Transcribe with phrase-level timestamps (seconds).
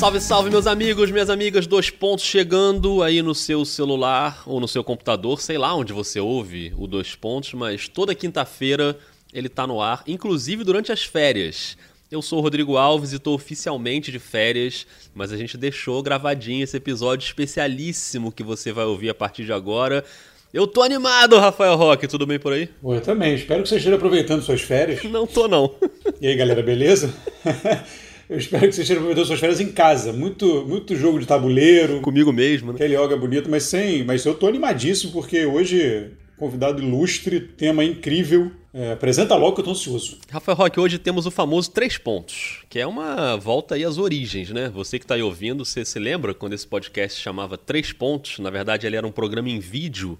[0.00, 4.66] Salve, salve, meus amigos, minhas amigas, dois pontos chegando aí no seu celular ou no
[4.66, 8.98] seu computador, sei lá onde você ouve o dois pontos, mas toda quinta-feira
[9.30, 11.76] ele tá no ar, inclusive durante as férias.
[12.10, 16.64] Eu sou o Rodrigo Alves e estou oficialmente de férias, mas a gente deixou gravadinho
[16.64, 20.02] esse episódio especialíssimo que você vai ouvir a partir de agora.
[20.50, 22.70] Eu tô animado, Rafael Roque, tudo bem por aí?
[22.82, 25.04] Eu também, espero que você esteja aproveitando suas férias.
[25.04, 25.74] Não tô não.
[26.22, 27.12] E aí, galera, beleza?
[28.30, 30.12] Eu espero que você esteja aproveitando suas férias em casa.
[30.12, 32.00] Muito, muito jogo de tabuleiro.
[32.00, 32.76] Comigo mesmo, né?
[32.76, 34.04] Aquele yoga bonito, mas sem.
[34.04, 38.52] Mas eu tô animadíssimo porque hoje, convidado ilustre, tema incrível.
[38.72, 40.18] É, apresenta logo que eu tô ansioso.
[40.30, 44.50] Rafael Roque, hoje temos o famoso Três Pontos, que é uma volta aí às origens,
[44.50, 44.68] né?
[44.68, 48.38] Você que está aí ouvindo, você se lembra quando esse podcast chamava Três Pontos?
[48.38, 50.16] Na verdade, ele era um programa em vídeo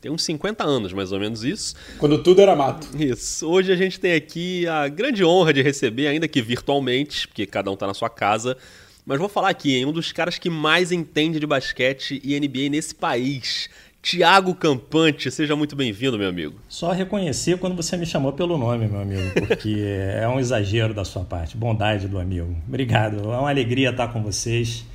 [0.00, 1.74] tem uns 50 anos, mais ou menos isso.
[1.98, 2.88] Quando tudo era mato.
[2.96, 3.46] Isso.
[3.46, 7.70] Hoje a gente tem aqui a grande honra de receber, ainda que virtualmente, porque cada
[7.70, 8.56] um está na sua casa.
[9.04, 12.70] Mas vou falar aqui, hein, um dos caras que mais entende de basquete e NBA
[12.70, 13.68] nesse país.
[14.02, 16.58] Tiago Campante, seja muito bem-vindo, meu amigo.
[16.68, 19.84] Só reconhecer quando você me chamou pelo nome, meu amigo, porque
[20.14, 22.56] é um exagero da sua parte, bondade do amigo.
[22.66, 24.86] Obrigado, é uma alegria estar com vocês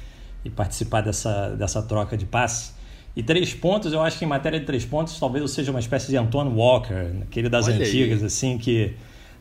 [0.43, 2.74] e participar dessa, dessa troca de passe.
[3.15, 5.79] E três pontos, eu acho que em matéria de três pontos, talvez eu seja uma
[5.79, 8.25] espécie de Antoine Walker, aquele das Olha antigas, aí.
[8.25, 8.93] assim, que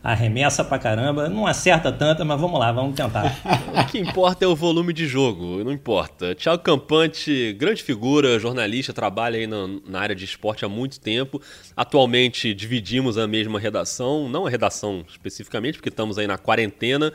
[0.04, 1.30] arremessa pra caramba.
[1.30, 3.34] Não acerta tanta, mas vamos lá, vamos tentar.
[3.74, 6.34] o que importa é o volume de jogo, não importa.
[6.34, 11.40] Thiago Campante, grande figura, jornalista, trabalha aí na, na, área de esporte há muito tempo.
[11.74, 17.10] Atualmente dividimos a mesma redação, não a redação especificamente, porque estamos aí na quarentena.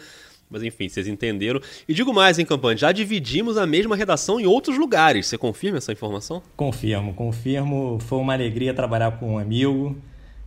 [0.49, 1.61] Mas enfim, vocês entenderam.
[1.87, 5.27] E digo mais, hein, Campanha, já dividimos a mesma redação em outros lugares.
[5.27, 6.41] Você confirma essa informação?
[6.55, 7.99] Confirmo, confirmo.
[8.01, 9.95] Foi uma alegria trabalhar com um amigo.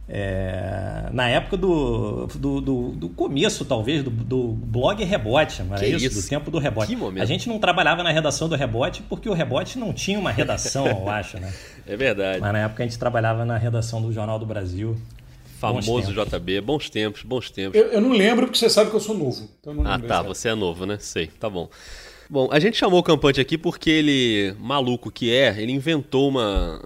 [0.08, 6.06] É, na época do, do, do, do, começo, talvez, do, do blog Rebote, era isso,
[6.06, 6.95] isso, do tempo do Rebote.
[7.19, 10.86] A gente não trabalhava na redação do Rebote porque o Rebote não tinha uma redação,
[10.86, 11.52] eu acho, né?
[11.86, 12.40] É verdade.
[12.40, 14.96] Mas na época a gente trabalhava na redação do Jornal do Brasil
[15.62, 16.61] famoso bons JB.
[16.61, 17.80] Bons tempos, bons tempos.
[17.80, 19.48] Eu, eu, não lembro porque você sabe que eu sou novo.
[19.61, 20.23] Então ah, tá.
[20.23, 20.98] Você é novo, né?
[20.98, 21.28] Sei.
[21.39, 21.70] Tá bom.
[22.28, 26.80] Bom, a gente chamou o Campante aqui porque ele, maluco que é, ele inventou uma,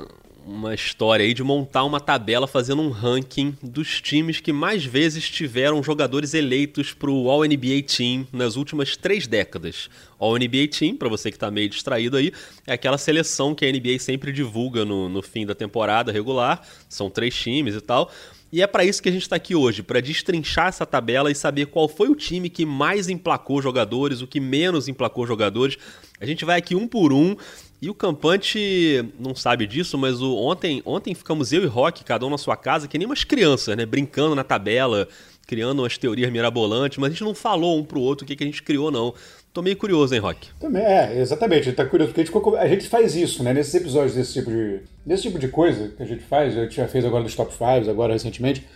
[0.45, 5.31] uma história aí de montar uma tabela fazendo um ranking dos times que mais vezes
[5.31, 9.89] tiveram jogadores eleitos para o All-NBA Team nas últimas três décadas.
[10.19, 12.33] All-NBA Team, para você que está meio distraído aí,
[12.67, 16.61] é aquela seleção que a NBA sempre divulga no, no fim da temporada regular.
[16.89, 18.11] São três times e tal.
[18.53, 21.35] E é para isso que a gente está aqui hoje, para destrinchar essa tabela e
[21.35, 25.77] saber qual foi o time que mais emplacou jogadores, o que menos emplacou jogadores.
[26.21, 27.37] A gente vai aqui um por um.
[27.83, 32.25] E o Campante não sabe disso, mas o, ontem, ontem ficamos eu e Rock, cada
[32.25, 33.85] um na sua casa, que nem umas crianças, né?
[33.85, 35.07] Brincando na tabela,
[35.47, 38.45] criando umas teorias mirabolantes, mas a gente não falou um pro outro o que, que
[38.45, 39.15] a gente criou, não.
[39.57, 40.51] Tô meio curioso, hein, Rock?
[40.61, 41.61] Também, é, exatamente.
[41.61, 43.55] A gente tá curioso, porque a gente, a gente faz isso, né?
[43.55, 44.81] Nesses episódios desse tipo de.
[45.07, 47.51] Desse tipo de coisa que a gente faz, a gente já fez agora dos top
[47.51, 48.67] 5, agora recentemente.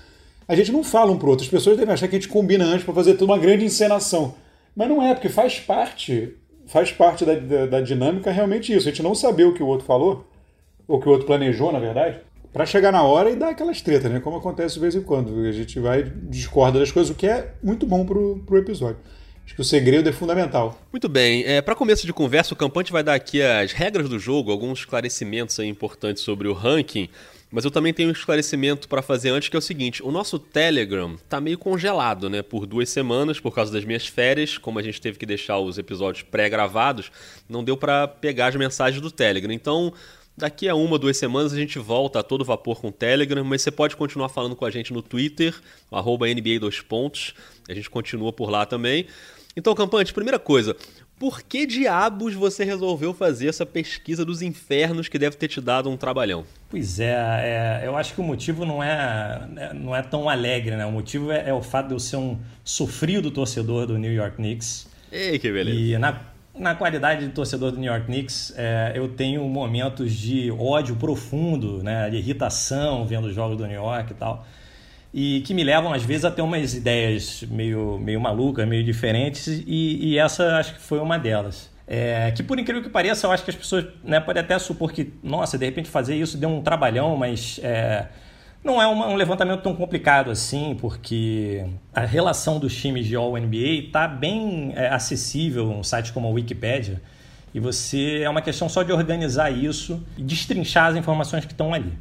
[0.49, 1.45] A gente não fala um pro outro.
[1.45, 4.35] As pessoas devem achar que a gente combina antes para fazer toda uma grande encenação.
[4.75, 6.35] Mas não é, porque faz parte.
[6.67, 8.89] Faz parte da, da, da dinâmica realmente isso.
[8.89, 10.27] A gente não saber o que o outro falou,
[10.89, 12.21] ou o que o outro planejou, na verdade,
[12.55, 14.19] para chegar na hora e dar aquelas tretas, né?
[14.19, 15.45] Como acontece de vez em quando.
[15.45, 18.97] A gente vai discorda das coisas, o que é muito bom pro, pro episódio.
[19.51, 20.81] Acho que o segredo é fundamental.
[20.93, 21.43] Muito bem.
[21.45, 24.79] É, para começo de conversa, o Campante vai dar aqui as regras do jogo, alguns
[24.79, 27.09] esclarecimentos importantes sobre o ranking.
[27.51, 30.39] Mas eu também tenho um esclarecimento para fazer antes, que é o seguinte: o nosso
[30.39, 32.43] Telegram tá meio congelado, né?
[32.43, 34.57] Por duas semanas, por causa das minhas férias.
[34.57, 37.11] Como a gente teve que deixar os episódios pré-gravados,
[37.49, 39.53] não deu para pegar as mensagens do Telegram.
[39.53, 39.93] Então,
[40.37, 43.43] daqui a uma, duas semanas, a gente volta a todo vapor com o Telegram.
[43.43, 45.53] Mas você pode continuar falando com a gente no Twitter,
[45.91, 47.35] NBA dois pontos.
[47.69, 49.09] A gente continua por lá também.
[49.61, 50.75] Então, Campante, primeira coisa,
[51.19, 55.91] por que diabos você resolveu fazer essa pesquisa dos infernos que deve ter te dado
[55.91, 56.47] um trabalhão?
[56.71, 60.77] Pois é, é eu acho que o motivo não é, é não é tão alegre,
[60.77, 60.87] né?
[60.87, 64.37] O motivo é, é, o fato de eu ser um sofrido torcedor do New York
[64.37, 64.89] Knicks.
[65.13, 65.79] Ei, que beleza.
[65.79, 66.19] E na,
[66.59, 71.83] na qualidade de torcedor do New York Knicks, é, eu tenho momentos de ódio profundo,
[71.83, 72.09] né?
[72.09, 74.47] De irritação vendo os jogos do New York e tal
[75.13, 79.49] e que me levam às vezes a ter umas ideias meio, meio malucas, meio diferentes,
[79.67, 81.71] e, e essa acho que foi uma delas.
[81.87, 84.93] É, que por incrível que pareça, eu acho que as pessoas né, podem até supor
[84.93, 88.07] que, nossa, de repente fazer isso deu um trabalhão, mas é,
[88.63, 93.87] não é uma, um levantamento tão complicado assim, porque a relação dos times de All-NBA
[93.87, 97.03] está bem é, acessível um site como a Wikipedia,
[97.53, 101.75] e você é uma questão só de organizar isso e destrinchar as informações que estão
[101.75, 101.93] ali.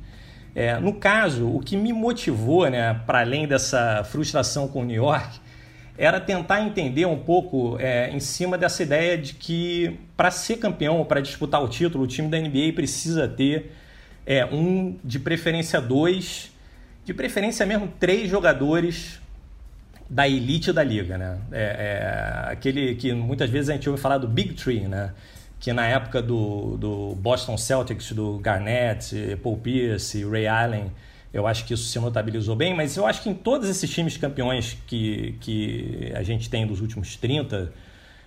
[0.55, 5.03] É, no caso, o que me motivou, né, para além dessa frustração com o New
[5.03, 5.39] York,
[5.97, 11.03] era tentar entender um pouco é, em cima dessa ideia de que para ser campeão,
[11.03, 13.73] para disputar o título, o time da NBA precisa ter
[14.25, 16.51] é, um, de preferência dois,
[17.03, 19.19] de preferência mesmo três jogadores
[20.09, 21.37] da elite da liga, né?
[21.51, 25.11] É, é, aquele que muitas vezes a gente ouve falar do Big Three, né?
[25.59, 29.13] Que na época do, do Boston Celtics, do Garnett,
[29.43, 30.91] Paul Pierce, Ray Allen,
[31.33, 34.17] eu acho que isso se notabilizou bem, mas eu acho que em todos esses times
[34.17, 37.71] campeões que, que a gente tem dos últimos 30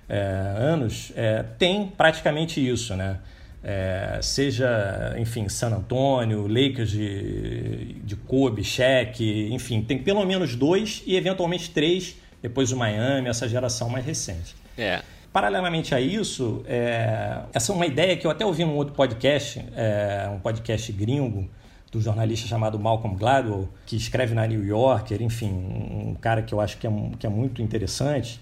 [0.09, 0.19] é,
[0.57, 3.19] anos, é, tem praticamente isso, né?
[3.65, 11.03] É, seja, enfim, San Antonio, Lakers de, de Kobe, Shaq, enfim, tem pelo menos dois
[11.07, 14.57] e eventualmente três, depois o Miami, essa geração mais recente.
[14.77, 15.01] É.
[15.33, 19.65] Paralelamente a isso, é, essa é uma ideia que eu até ouvi num outro podcast,
[19.75, 21.49] é, um podcast gringo,
[21.91, 26.61] do jornalista chamado Malcolm Gladwell, que escreve na New Yorker, enfim, um cara que eu
[26.61, 28.41] acho que é, que é muito interessante,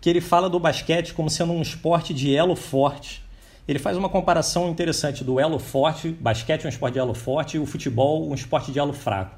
[0.00, 3.24] que ele fala do basquete como sendo um esporte de elo forte.
[3.66, 7.56] Ele faz uma comparação interessante do elo forte, basquete é um esporte de elo forte,
[7.56, 9.36] e o futebol um esporte de elo fraco.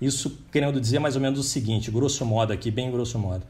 [0.00, 3.44] Isso querendo dizer mais ou menos o seguinte, grosso modo aqui, bem grosso modo.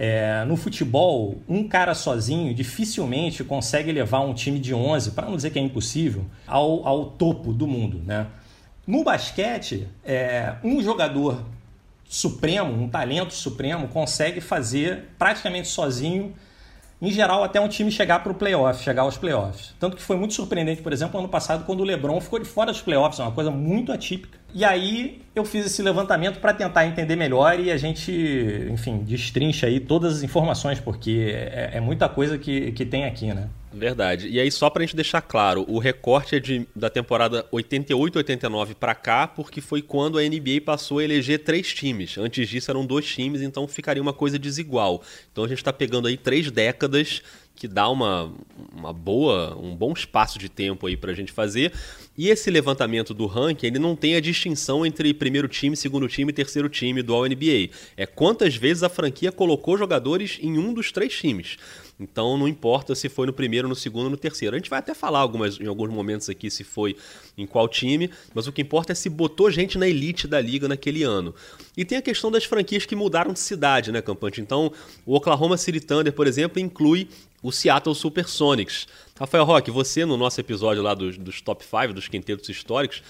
[0.00, 5.34] É, no futebol, um cara sozinho dificilmente consegue levar um time de 11, para não
[5.34, 8.28] dizer que é impossível, ao, ao topo do mundo, né?
[8.86, 11.42] No basquete, é, um jogador
[12.08, 16.32] supremo, um talento supremo, consegue fazer praticamente sozinho,
[17.00, 19.74] em geral, até um time chegar para o playoff, chegar aos playoffs.
[19.78, 22.72] Tanto que foi muito surpreendente, por exemplo, ano passado, quando o LeBron ficou de fora
[22.72, 24.38] dos playoffs, é uma coisa muito atípica.
[24.52, 28.10] E aí eu fiz esse levantamento para tentar entender melhor e a gente,
[28.70, 33.32] enfim, destrincha aí todas as informações, porque é, é muita coisa que, que tem aqui,
[33.32, 33.48] né?
[33.72, 34.28] Verdade.
[34.28, 38.94] E aí, só pra gente deixar claro, o recorte é de, da temporada 88-89 para
[38.94, 42.16] cá, porque foi quando a NBA passou a eleger três times.
[42.16, 45.02] Antes disso eram dois times, então ficaria uma coisa desigual.
[45.30, 47.22] Então a gente está pegando aí três décadas
[47.58, 48.32] que dá uma,
[48.72, 51.72] uma boa, um bom espaço de tempo aí para a gente fazer.
[52.16, 56.30] E esse levantamento do ranking, ele não tem a distinção entre primeiro time, segundo time
[56.30, 57.70] e terceiro time do All-NBA.
[57.96, 61.56] É quantas vezes a franquia colocou jogadores em um dos três times.
[61.98, 64.54] Então não importa se foi no primeiro, no segundo no terceiro.
[64.54, 66.96] A gente vai até falar algumas, em alguns momentos aqui se foi
[67.36, 70.68] em qual time, mas o que importa é se botou gente na elite da liga
[70.68, 71.34] naquele ano.
[71.76, 74.40] E tem a questão das franquias que mudaram de cidade, né, Campante?
[74.40, 74.72] Então,
[75.04, 77.08] o Oklahoma City Thunder, por exemplo, inclui
[77.42, 78.86] o Seattle Supersonics.
[79.18, 83.02] Rafael Roque, você no nosso episódio lá dos, dos top 5, dos quintetos históricos,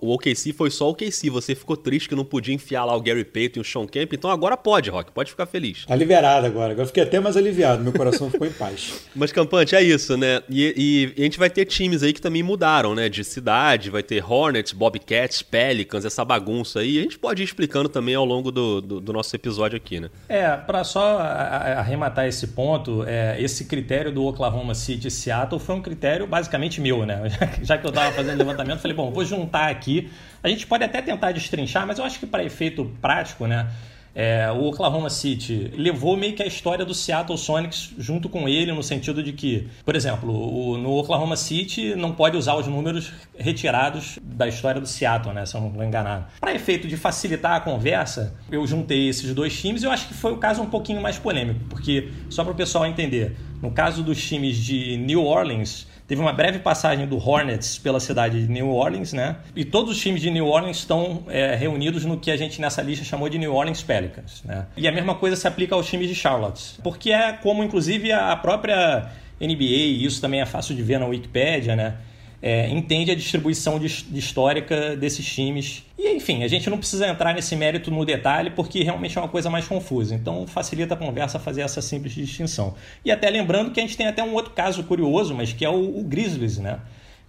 [0.00, 1.30] o OKC foi só o OKC.
[1.30, 4.12] Você ficou triste que não podia enfiar lá o Gary Payton e o Sean Kemp.
[4.12, 5.10] Então agora pode, Rock.
[5.12, 5.86] Pode ficar feliz.
[5.86, 6.72] Tá liberado agora.
[6.72, 7.82] Agora fiquei até mais aliviado.
[7.82, 9.06] Meu coração ficou em paz.
[9.14, 10.42] Mas, Campante, é isso, né?
[10.48, 13.08] E, e, a gente vai ter times aí que também mudaram, né?
[13.08, 13.90] De cidade.
[13.90, 16.98] Vai ter Hornets, Bobcats, Pelicans, essa bagunça aí.
[16.98, 20.10] A gente pode ir explicando também ao longo do, do, do nosso episódio aqui, né?
[20.28, 25.74] É, para só arrematar esse ponto, é, esse critério do Oklahoma City e Seattle foi
[25.74, 27.22] um critério basicamente meu, né?
[27.62, 30.10] Já que eu tava fazendo levantamento, falei, bom, vou juntar aqui.
[30.42, 33.70] A gente pode até tentar destrinchar, mas eu acho que para efeito prático, né?
[34.14, 38.72] É, o Oklahoma City levou meio que a história do Seattle Sonics junto com ele,
[38.72, 43.12] no sentido de que, por exemplo, o, no Oklahoma City não pode usar os números
[43.38, 45.46] retirados da história do Seattle, né?
[45.46, 46.26] Se eu não estou enganado.
[46.40, 50.14] Para efeito de facilitar a conversa, eu juntei esses dois times e eu acho que
[50.14, 54.02] foi o caso um pouquinho mais polêmico, porque, só para o pessoal entender, no caso
[54.02, 58.68] dos times de New Orleans, Teve uma breve passagem do Hornets pela cidade de New
[58.68, 59.36] Orleans, né?
[59.54, 62.82] E todos os times de New Orleans estão é, reunidos no que a gente nessa
[62.82, 64.66] lista chamou de New Orleans Pelicans, né?
[64.76, 68.34] E a mesma coisa se aplica aos times de Charlotte, porque é como inclusive a
[68.34, 69.08] própria
[69.40, 71.94] NBA, e isso também é fácil de ver na Wikipedia, né?
[72.42, 75.84] É, entende a distribuição de, de histórica desses times.
[75.98, 79.28] E enfim, a gente não precisa entrar nesse mérito no detalhe porque realmente é uma
[79.28, 80.14] coisa mais confusa.
[80.14, 82.74] Então facilita a conversa fazer essa simples distinção.
[83.04, 85.68] E até lembrando que a gente tem até um outro caso curioso, mas que é
[85.68, 86.80] o, o Grizzlies, né?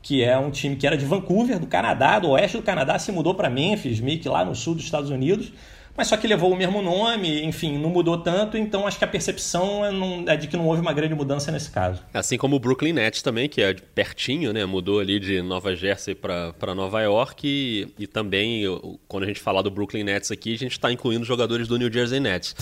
[0.02, 3.12] que é um time que era de Vancouver, do Canadá, do oeste do Canadá, se
[3.12, 5.54] mudou para Memphis, meio que lá no sul dos Estados Unidos,
[5.96, 9.08] mas só que levou o mesmo nome, enfim, não mudou tanto, então acho que a
[9.08, 12.02] percepção é, não, é, de que não houve uma grande mudança nesse caso.
[12.14, 14.66] Assim como o Brooklyn Nets também, que é pertinho, né?
[14.66, 18.64] Mudou ali de Nova Jersey para Nova York e, e também,
[19.08, 21.92] quando a gente falar do Brooklyn Nets aqui, a gente está incluindo jogadores do New
[21.92, 22.56] Jersey Nets.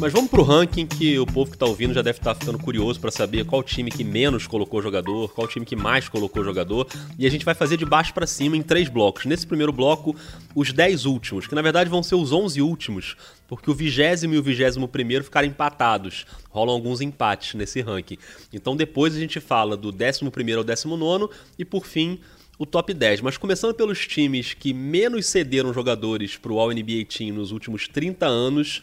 [0.00, 2.58] Mas vamos pro ranking que o povo que tá ouvindo já deve estar tá ficando
[2.58, 6.88] curioso para saber qual time que menos colocou jogador, qual time que mais colocou jogador.
[7.18, 9.26] E a gente vai fazer de baixo para cima em três blocos.
[9.26, 10.16] Nesse primeiro bloco,
[10.54, 13.14] os 10 últimos, que na verdade vão ser os 11 últimos,
[13.46, 16.24] porque o vigésimo e o vigésimo primeiro ficaram empatados.
[16.48, 18.16] Rolam alguns empates nesse ranking.
[18.50, 21.28] Então depois a gente fala do décimo primeiro ao décimo nono
[21.58, 22.18] e por fim
[22.58, 23.20] o top 10.
[23.20, 28.26] Mas começando pelos times que menos cederam jogadores para o All-NBA Team nos últimos 30
[28.26, 28.82] anos,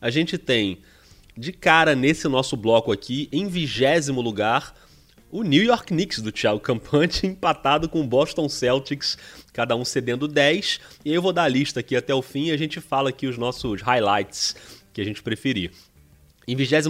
[0.00, 0.78] a gente tem
[1.36, 4.74] de cara nesse nosso bloco aqui, em vigésimo lugar,
[5.30, 9.18] o New York Knicks do Thiago Campante empatado com o Boston Celtics,
[9.52, 10.80] cada um cedendo 10.
[11.04, 13.26] E eu vou dar a lista aqui até o fim e a gente fala aqui
[13.26, 14.56] os nossos highlights
[14.92, 15.70] que a gente preferir.
[16.46, 16.86] Em 22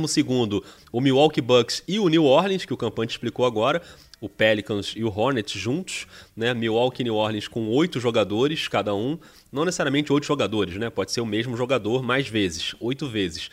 [0.92, 3.82] o Milwaukee Bucks e o New Orleans, que o Campante explicou agora,
[4.20, 6.06] o Pelicans e o Hornets juntos,
[6.36, 6.52] né?
[6.52, 9.18] Milwaukee e New Orleans com oito jogadores cada um,
[9.52, 10.90] não necessariamente oito jogadores, né?
[10.90, 13.50] Pode ser o mesmo jogador mais vezes, oito vezes.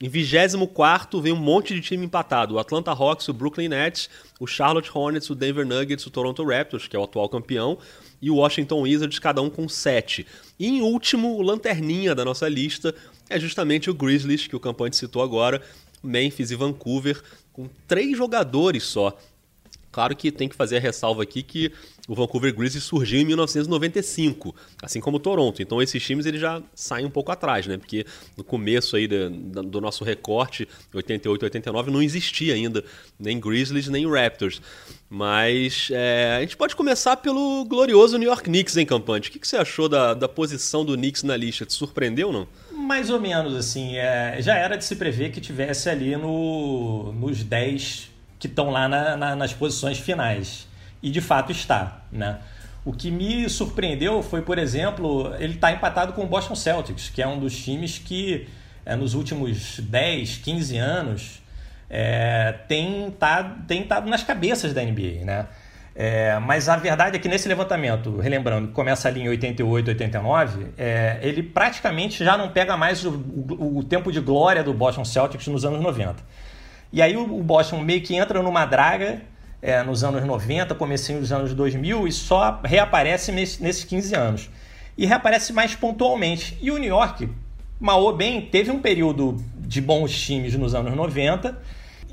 [0.00, 4.46] Em 24 vem um monte de time empatado: o Atlanta Hawks, o Brooklyn Nets, o
[4.48, 7.78] Charlotte Hornets, o Denver Nuggets, o Toronto Raptors, que é o atual campeão,
[8.20, 10.26] e o Washington Wizards, cada um com 7.
[10.58, 12.94] E em último, o lanterninha da nossa lista
[13.30, 15.62] é justamente o Grizzlies, que o Campante citou agora,
[16.02, 19.16] Memphis e Vancouver, com três jogadores só
[19.92, 21.70] Claro que tem que fazer a ressalva aqui que
[22.08, 25.62] o Vancouver Grizzlies surgiu em 1995, assim como o Toronto.
[25.62, 27.76] Então esses times eles já saem um pouco atrás, né?
[27.76, 28.06] Porque
[28.36, 29.30] no começo aí do,
[29.62, 32.82] do nosso recorte, 88, 89, não existia ainda
[33.20, 34.62] nem Grizzlies nem Raptors.
[35.10, 39.28] Mas é, a gente pode começar pelo glorioso New York Knicks, hein, Campante?
[39.28, 41.66] O que, que você achou da, da posição do Knicks na lista?
[41.66, 42.48] Te surpreendeu ou não?
[42.72, 43.96] Mais ou menos, assim.
[43.96, 48.11] É, já era de se prever que tivesse ali no, nos 10
[48.42, 50.66] que estão lá na, na, nas posições finais.
[51.00, 52.00] E de fato está.
[52.10, 52.40] Né?
[52.84, 57.22] O que me surpreendeu foi, por exemplo, ele está empatado com o Boston Celtics, que
[57.22, 58.48] é um dos times que
[58.84, 61.42] é, nos últimos 10, 15 anos
[61.88, 65.24] é, tem estado tem tado nas cabeças da NBA.
[65.24, 65.46] Né?
[65.94, 71.20] É, mas a verdade é que nesse levantamento, relembrando, começa ali em 88, 89, é,
[71.22, 75.46] ele praticamente já não pega mais o, o, o tempo de glória do Boston Celtics
[75.46, 76.16] nos anos 90.
[76.92, 79.22] E aí o Boston meio que entra numa draga
[79.62, 84.50] é, nos anos 90, comecinho dos anos 2000 e só reaparece nesse, nesses 15 anos.
[84.98, 86.58] E reaparece mais pontualmente.
[86.60, 87.30] E o New York,
[87.80, 91.58] mal ou bem, teve um período de bons times nos anos 90,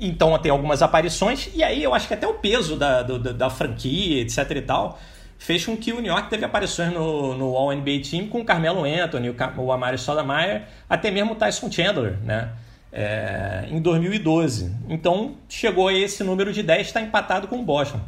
[0.00, 3.50] então tem algumas aparições, e aí eu acho que até o peso da, do, da
[3.50, 4.98] franquia, etc e tal,
[5.36, 8.84] fez com que o New York teve aparições no, no All-NBA Team com o Carmelo
[8.84, 12.50] Anthony, o, o Amari Stoudemire, até mesmo o Tyson Chandler, né?
[12.92, 14.74] É, em 2012.
[14.88, 18.00] Então chegou a esse número de 10, está empatado com o Boston.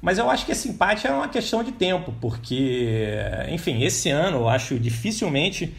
[0.00, 3.18] Mas eu acho que esse empate é uma questão de tempo, porque,
[3.50, 5.74] enfim, esse ano eu acho dificilmente.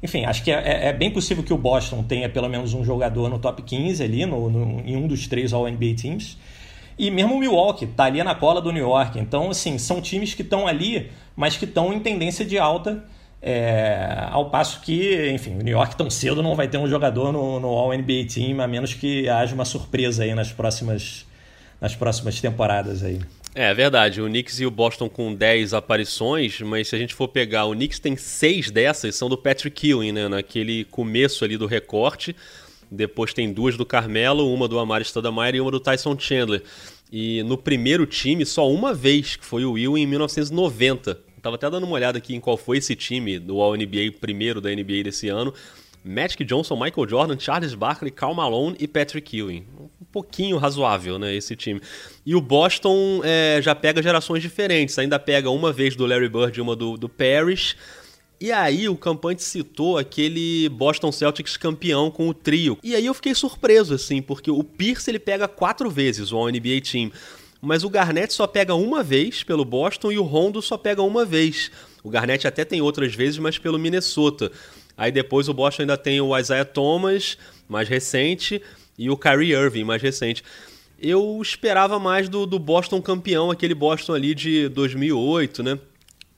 [0.00, 2.84] Enfim, acho que é, é, é bem possível que o Boston tenha pelo menos um
[2.84, 6.38] jogador no top 15 ali, no, no em um dos três All-NBA Teams.
[6.96, 9.18] E mesmo o Milwaukee está ali na cola do New York.
[9.18, 13.04] Então, assim, são times que estão ali, mas que estão em tendência de alta
[13.46, 17.30] é, ao passo que, enfim, o New York tão cedo não vai ter um jogador
[17.30, 21.26] no, no All-NBA Team, a menos que haja uma surpresa aí nas próximas,
[21.78, 23.20] nas próximas temporadas aí.
[23.54, 27.12] É, é verdade, o Knicks e o Boston com 10 aparições, mas se a gente
[27.12, 31.58] for pegar, o Knicks tem 6 dessas, são do Patrick Ewing, né, naquele começo ali
[31.58, 32.34] do recorte,
[32.90, 36.62] depois tem duas do Carmelo, uma do Amari Stoudemire e uma do Tyson Chandler.
[37.12, 41.68] E no primeiro time, só uma vez, que foi o Ewing em 1990, Tava até
[41.68, 45.28] dando uma olhada aqui em qual foi esse time do All-NBA primeiro da NBA desse
[45.28, 45.52] ano.
[46.02, 49.66] Magic Johnson, Michael Jordan, Charles Barkley, Karl Malone e Patrick Ewing.
[49.78, 51.82] Um pouquinho razoável, né, esse time.
[52.24, 54.98] E o Boston é, já pega gerações diferentes.
[54.98, 57.76] Ainda pega uma vez do Larry Bird e uma do, do Parrish.
[58.40, 62.78] E aí o Campante citou aquele Boston Celtics campeão com o trio.
[62.82, 66.80] E aí eu fiquei surpreso, assim, porque o Pierce ele pega quatro vezes o All-NBA
[66.90, 67.10] Team
[67.64, 71.24] mas o Garnett só pega uma vez pelo Boston e o Rondo só pega uma
[71.24, 71.70] vez.
[72.02, 74.52] O Garnett até tem outras vezes, mas pelo Minnesota.
[74.96, 78.62] Aí depois o Boston ainda tem o Isaiah Thomas, mais recente,
[78.98, 80.44] e o Kyrie Irving, mais recente.
[81.00, 85.78] Eu esperava mais do, do Boston campeão, aquele Boston ali de 2008, né?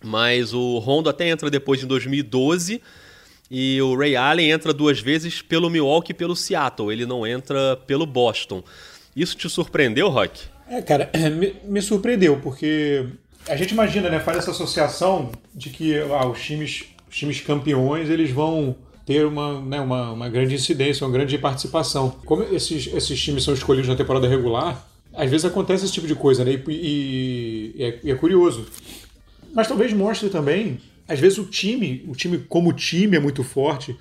[0.02, 2.80] Mas o Rondo até entra depois em 2012
[3.50, 6.92] e o Ray Allen entra duas vezes pelo Milwaukee e pelo Seattle.
[6.92, 8.62] Ele não entra pelo Boston.
[9.14, 10.55] Isso te surpreendeu, Rock?
[10.68, 13.06] É, cara, me, me, surpreendeu, porque
[13.48, 18.10] a gente imagina, né, faz essa associação de que ah, os, times, os times campeões
[18.10, 22.10] eles vão ter uma, né, uma, uma grande incidência, uma grande participação.
[22.24, 26.14] Como esses, esses times são escolhidos na temporada regular, às vezes acontece esse tipo de
[26.14, 26.52] coisa, né?
[26.52, 28.66] E, e, e, é, e, é, curioso.
[29.54, 33.96] Mas talvez mostre também, às vezes o time, o time como time é muito forte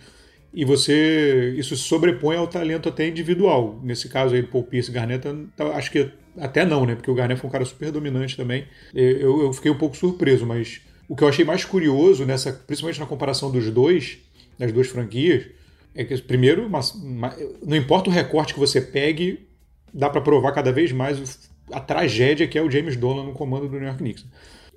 [0.53, 3.79] e você isso sobrepõe ao talento até individual.
[3.83, 5.25] Nesse caso aí, Paul Pierce Garnett,
[5.73, 6.95] acho que até não, né?
[6.95, 8.65] Porque o Garnett foi um cara super dominante também.
[8.93, 12.99] Eu, eu fiquei um pouco surpreso, mas o que eu achei mais curioso, nessa, principalmente
[12.99, 14.17] na comparação dos dois,
[14.57, 15.45] das duas franquias,
[15.93, 16.79] é que, primeiro, uma,
[17.65, 19.47] não importa o recorte que você pegue,
[19.93, 23.67] dá para provar cada vez mais a tragédia que é o James Dolan no comando
[23.67, 24.25] do New York Knicks.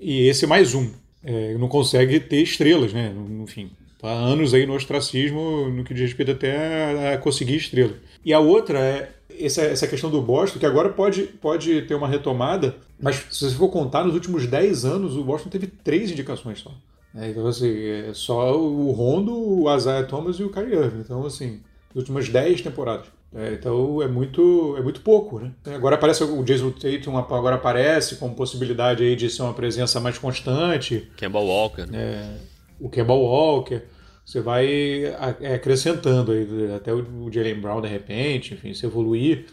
[0.00, 0.90] E esse é mais um.
[1.24, 3.12] É, não consegue ter estrelas, né?
[3.42, 7.96] Enfim, tá anos aí no ostracismo no que diz respeito até a conseguir estrelas.
[8.24, 9.10] E a outra é
[9.40, 13.54] essa, essa questão do Boston, que agora pode, pode ter uma retomada, mas se você
[13.54, 16.72] for contar, nos últimos 10 anos o Boston teve três indicações só.
[17.14, 21.00] É, então, assim, é só o Rondo, o Isaiah Thomas e o Kyrie Irving.
[21.00, 21.60] Então, assim,
[21.94, 23.06] nas últimas 10 temporadas.
[23.34, 25.52] É, então é muito, é muito pouco, né?
[25.66, 30.16] Agora aparece o Jason Tatum agora aparece com possibilidade aí de ser uma presença mais
[30.16, 31.10] constante.
[31.14, 31.86] Kemba Walker.
[31.92, 32.36] É,
[32.80, 33.82] o Kemba Walker.
[34.28, 35.06] Você vai
[35.40, 39.46] é, acrescentando aí, até o Jalen Brown de repente, enfim, se evoluir.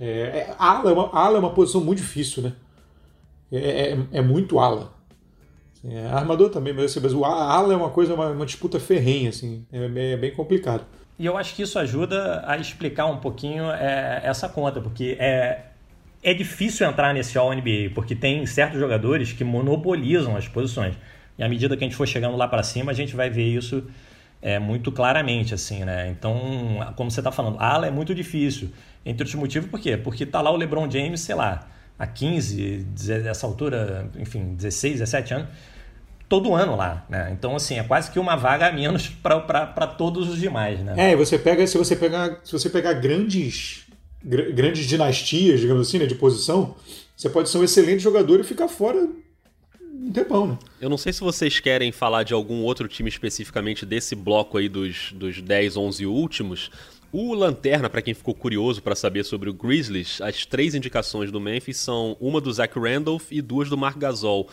[0.00, 2.52] É, é, ala, é uma, ala é uma posição muito difícil, né?
[3.52, 4.92] É, é, é muito ala.
[5.88, 9.28] É, armador também, mas, assim, mas o ala é uma coisa, uma, uma disputa ferrenha,
[9.28, 10.84] assim, é, é, bem complicado.
[11.16, 15.66] E eu acho que isso ajuda a explicar um pouquinho essa conta, porque é,
[16.24, 20.96] é difícil entrar nesse All-NBA, porque tem certos jogadores que monopolizam as posições.
[21.38, 23.44] E à medida que a gente for chegando lá para cima, a gente vai ver
[23.44, 23.84] isso
[24.40, 26.08] é, muito claramente, assim, né?
[26.08, 26.36] Então,
[26.96, 28.70] como você está falando, ala é muito difícil.
[29.04, 29.96] Entre outros motivos, por quê?
[29.96, 31.68] Porque tá lá o LeBron James, sei lá,
[31.98, 32.84] há 15,
[33.22, 35.48] dessa altura, enfim, 16, 17 anos,
[36.28, 37.30] todo ano lá, né?
[37.32, 40.94] Então, assim, é quase que uma vaga a menos para todos os demais, né?
[40.96, 43.86] É, você pega, se você pegar, se você pegar grandes,
[44.22, 46.76] gr grandes dinastias, digamos assim, né, de posição,
[47.16, 49.08] você pode ser um excelente jogador e ficar fora
[50.00, 50.58] um tempão, né?
[50.80, 54.68] Eu não sei se vocês querem falar de algum outro time especificamente desse bloco aí
[54.68, 56.70] dos, dos 10, 11 últimos,
[57.10, 61.40] o Lanterna, para quem ficou curioso para saber sobre o Grizzlies, as três indicações do
[61.40, 64.48] Memphis são uma do Zach Randolph e duas do Mark Gasol,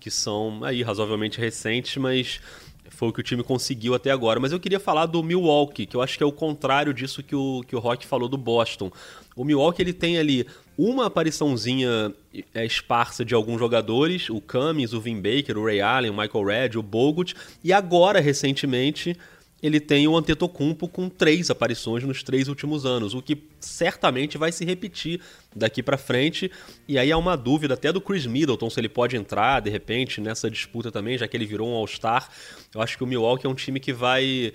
[0.00, 2.40] que são aí razoavelmente recentes, mas
[2.88, 4.40] foi o que o time conseguiu até agora.
[4.40, 7.36] Mas eu queria falar do Milwaukee, que eu acho que é o contrário disso que
[7.36, 8.90] o, que o Rock falou do Boston.
[9.36, 10.46] O Milwaukee ele tem ali
[10.78, 12.14] uma apariçãozinha
[12.54, 16.44] é, esparsa de alguns jogadores, o Cummings, o Vin Baker, o Ray Allen, o Michael
[16.44, 19.16] Red, o Bogut, e agora, recentemente,
[19.60, 24.52] ele tem o Antetokounmpo com três aparições nos três últimos anos, o que certamente vai
[24.52, 25.20] se repetir
[25.54, 26.48] daqui para frente.
[26.86, 30.20] E aí há uma dúvida até do Chris Middleton se ele pode entrar de repente
[30.20, 32.30] nessa disputa também, já que ele virou um All-Star.
[32.72, 34.52] Eu acho que o Milwaukee é um time que vai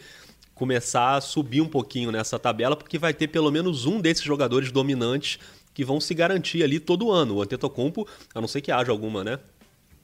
[0.55, 4.71] começar a subir um pouquinho nessa tabela, porque vai ter pelo menos um desses jogadores
[4.71, 5.37] dominantes
[5.73, 7.35] que vão se garantir ali todo ano.
[7.35, 9.39] O Antetokounmpo, a não ser que haja alguma, né?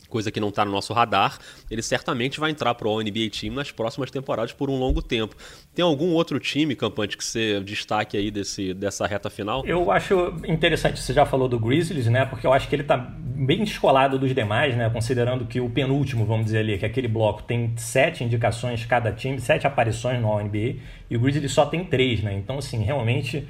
[0.10, 1.38] coisa que não está no nosso radar,
[1.70, 5.36] ele certamente vai entrar para o NBA Team nas próximas temporadas por um longo tempo.
[5.74, 9.64] Tem algum outro time, Campante, que você destaque aí desse, dessa reta final?
[9.66, 12.26] Eu acho interessante, você já falou do Grizzlies, né?
[12.26, 14.90] Porque eu acho que ele está bem descolado dos demais, né?
[14.90, 19.12] Considerando que o penúltimo, vamos dizer ali, que é aquele bloco, tem sete indicações cada
[19.12, 20.78] time, sete aparições no NBA,
[21.10, 22.34] e o Grizzlies só tem três, né?
[22.34, 23.48] Então, assim, realmente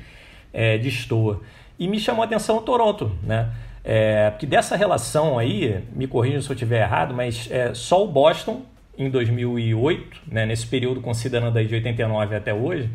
[0.54, 1.42] é, destoa.
[1.80, 3.50] E me chamou a atenção o Toronto, né?
[3.84, 8.08] É, porque dessa relação aí, me corrija se eu estiver errado, mas é, só o
[8.08, 8.62] Boston
[8.98, 12.90] em 2008, né, nesse período considerando aí de 89 até hoje,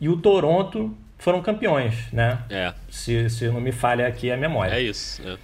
[0.00, 2.40] e o Toronto foram campeões, né?
[2.50, 2.74] É.
[2.90, 4.74] Se, se não me falha aqui a memória.
[4.74, 5.22] É isso.
[5.26, 5.38] É.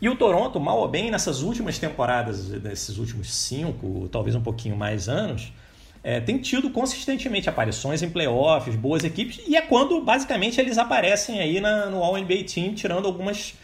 [0.00, 4.76] E o Toronto, mal ou bem, nessas últimas temporadas, desses últimos cinco, talvez um pouquinho
[4.76, 5.52] mais anos,
[6.02, 11.40] é, tem tido consistentemente aparições em playoffs, boas equipes, e é quando basicamente eles aparecem
[11.40, 13.54] aí na, no All-NBA Team, tirando algumas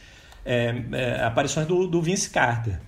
[0.45, 2.81] é, é, aparições do, do, Vince Carter.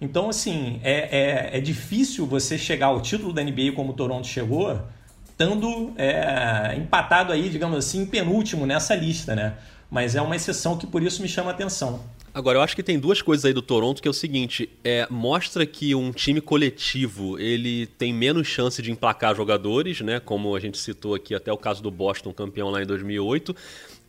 [0.00, 4.26] Então, assim, é, é, é, difícil você chegar ao título da NBA como o Toronto
[4.26, 4.80] chegou,
[5.28, 9.54] estando é, empatado aí, digamos assim, penúltimo nessa lista, né?
[9.90, 12.00] Mas é uma exceção que por isso me chama a atenção.
[12.32, 15.06] Agora, eu acho que tem duas coisas aí do Toronto que é o seguinte: é,
[15.10, 20.20] mostra que um time coletivo ele tem menos chance de emplacar jogadores, né?
[20.20, 23.54] Como a gente citou aqui, até o caso do Boston, campeão lá em 2008.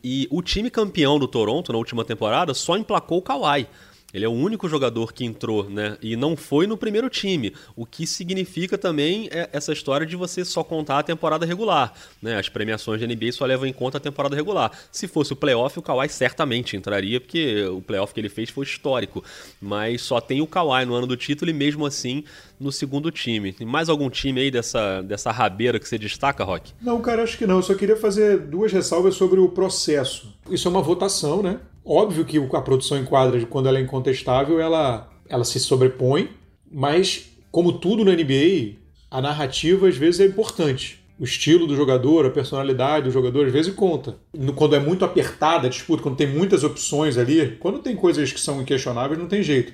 [0.04, 3.66] E o time campeão do Toronto na última temporada só emplacou o Kawhi.
[4.12, 5.96] Ele é o único jogador que entrou, né?
[6.02, 7.54] E não foi no primeiro time.
[7.74, 11.94] O que significa também é essa história de você só contar a temporada regular.
[12.20, 12.36] Né?
[12.36, 14.70] As premiações da NBA só levam em conta a temporada regular.
[14.90, 18.64] Se fosse o playoff, o Kawhi certamente entraria, porque o playoff que ele fez foi
[18.64, 19.24] histórico.
[19.60, 22.24] Mas só tem o Kawhi no ano do título e mesmo assim
[22.60, 23.52] no segundo time.
[23.52, 26.72] Tem mais algum time aí dessa, dessa rabeira que você destaca, Rock?
[26.80, 27.56] Não, cara, acho que não.
[27.56, 30.32] Eu só queria fazer duas ressalvas sobre o processo.
[30.50, 31.58] Isso é uma votação, né?
[31.84, 36.30] Óbvio que a produção em quadra, quando ela é incontestável, ela, ela se sobrepõe,
[36.70, 38.76] mas, como tudo na NBA,
[39.10, 41.02] a narrativa às vezes é importante.
[41.18, 44.16] O estilo do jogador, a personalidade do jogador, às vezes conta.
[44.56, 48.40] Quando é muito apertada a disputa, quando tem muitas opções ali, quando tem coisas que
[48.40, 49.72] são inquestionáveis, não tem jeito.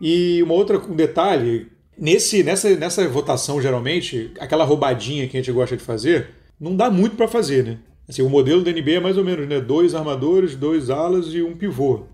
[0.00, 5.52] E uma outra um detalhe, nesse, nessa, nessa votação, geralmente, aquela roubadinha que a gente
[5.52, 7.78] gosta de fazer, não dá muito para fazer, né?
[8.10, 9.60] Assim, o modelo da NBA é mais ou menos, né?
[9.60, 12.06] Dois armadores, dois alas e um pivô.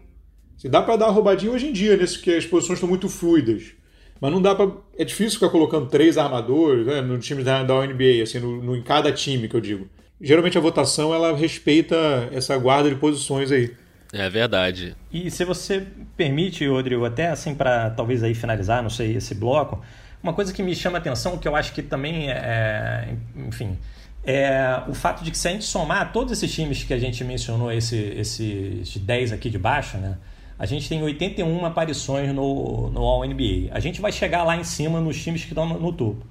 [0.58, 3.72] Se dá para dar roubadinha hoje em dia, nesse que as posições estão muito fluidas.
[4.20, 4.70] Mas não dá para.
[4.98, 8.76] É difícil ficar colocando três armadores né, no time da, da NBA, assim, no, no,
[8.76, 9.88] em cada time que eu digo.
[10.20, 11.96] Geralmente a votação ela respeita
[12.30, 13.74] essa guarda de posições aí.
[14.12, 14.94] É verdade.
[15.10, 19.82] E se você permite, Rodrigo, até assim para talvez aí finalizar, não sei, esse bloco,
[20.22, 23.78] uma coisa que me chama a atenção, que eu acho que também é, enfim,
[24.26, 27.22] é o fato de que se a gente somar todos esses times que a gente
[27.22, 30.18] mencionou, esse, esses 10 aqui de baixo, né?
[30.58, 33.70] A gente tem 81 aparições no, no All-NBA.
[33.72, 36.26] A gente vai chegar lá em cima nos times que estão no, no topo.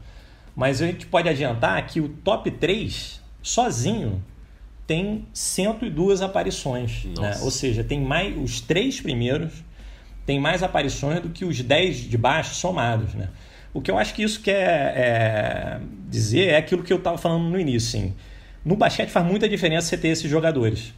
[0.55, 4.23] Mas a gente pode adiantar que o top 3, sozinho,
[4.88, 7.05] tem 102 aparições.
[7.05, 7.38] Né?
[7.41, 9.63] Ou seja, tem mais os três primeiros
[10.25, 13.13] tem mais aparições do que os 10 de baixo somados.
[13.13, 13.29] Né?
[13.76, 17.44] O que eu acho que isso quer é, dizer é aquilo que eu estava falando
[17.44, 18.00] no início.
[18.00, 18.14] Sim.
[18.64, 20.94] No basquete faz muita diferença você ter esses jogadores.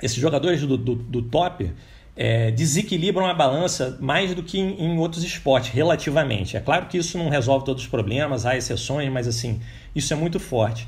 [0.00, 1.72] Esses jogadores do, do, do top
[2.16, 6.56] é, desequilibram a balança mais do que em, em, outros esportes, relativamente.
[6.56, 9.60] É claro que isso não resolve todos os problemas, há exceções, mas assim,
[9.92, 10.86] isso é muito forte.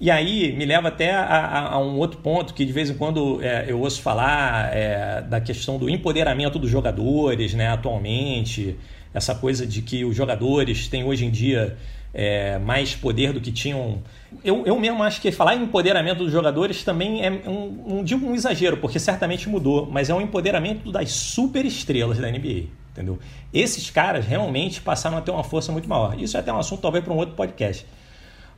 [0.00, 2.94] E aí me leva até a, a, a um outro ponto que de vez em
[2.94, 8.76] quando é, eu ouço falar é, da questão do empoderamento dos jogadores né, atualmente,
[9.12, 11.76] essa coisa de que os jogadores têm hoje em dia
[12.14, 14.02] é, mais poder do que tinham.
[14.44, 18.34] Eu, eu mesmo acho que falar em empoderamento dos jogadores também é um, digo um
[18.34, 22.64] exagero, porque certamente mudou, mas é um empoderamento das super estrelas da NBA.
[22.92, 23.18] Entendeu?
[23.54, 26.20] Esses caras realmente passaram a ter uma força muito maior.
[26.20, 27.86] Isso é até um assunto talvez para um outro podcast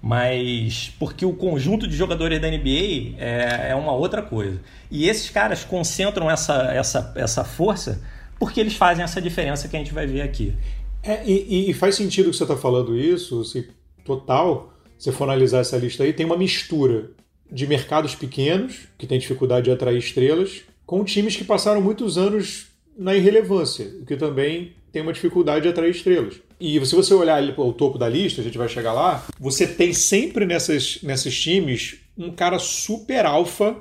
[0.06, 4.60] mas porque o conjunto de jogadores da NBA é, é, uma outra coisa.
[4.90, 8.02] E esses caras concentram essa, essa, essa força
[8.38, 10.54] porque eles fazem essa diferença que a gente vai ver aqui.
[11.02, 13.68] É, e, e, faz sentido que você está falando isso, se
[14.04, 17.10] total, se for analisar essa lista aí, tem uma mistura
[17.50, 22.68] de mercados pequenos, que tem dificuldade de atrair estrelas, com times que passaram muitos anos
[22.96, 26.36] na irrelevância, que também tem uma dificuldade de atrair estrelas.
[26.58, 29.92] E se você olhar o topo da lista, a gente vai chegar lá, você tem
[29.92, 33.76] sempre nessas, nesses times um cara super alfa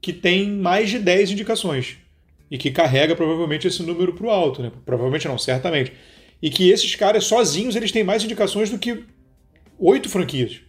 [0.00, 1.98] que tem mais de 10 indicações.
[2.52, 4.70] E que carrega provavelmente esse número para o alto, né?
[4.84, 5.90] Provavelmente não, certamente.
[6.42, 9.04] E que esses caras sozinhos eles têm mais indicações do que
[9.78, 10.60] oito franquias.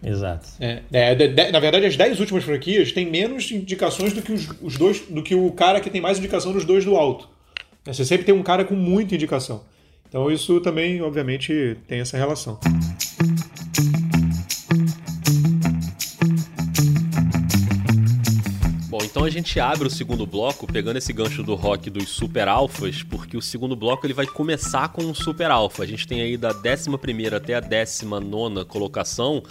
[0.00, 0.46] Exato.
[0.60, 4.30] É, é de, de, na verdade, as 10 últimas franquias têm menos indicações do que
[4.30, 7.28] os, os, dois, do que o cara que tem mais indicação dos dois do alto.
[7.84, 9.64] Você sempre tem um cara com muita indicação.
[10.08, 12.60] Então isso também, obviamente, tem essa relação.
[19.16, 23.02] Então a gente abre o segundo bloco pegando esse gancho do rock dos super alfas,
[23.02, 25.84] porque o segundo bloco ele vai começar com um super alfa.
[25.84, 29.42] A gente tem aí da 11 até a 19 colocação.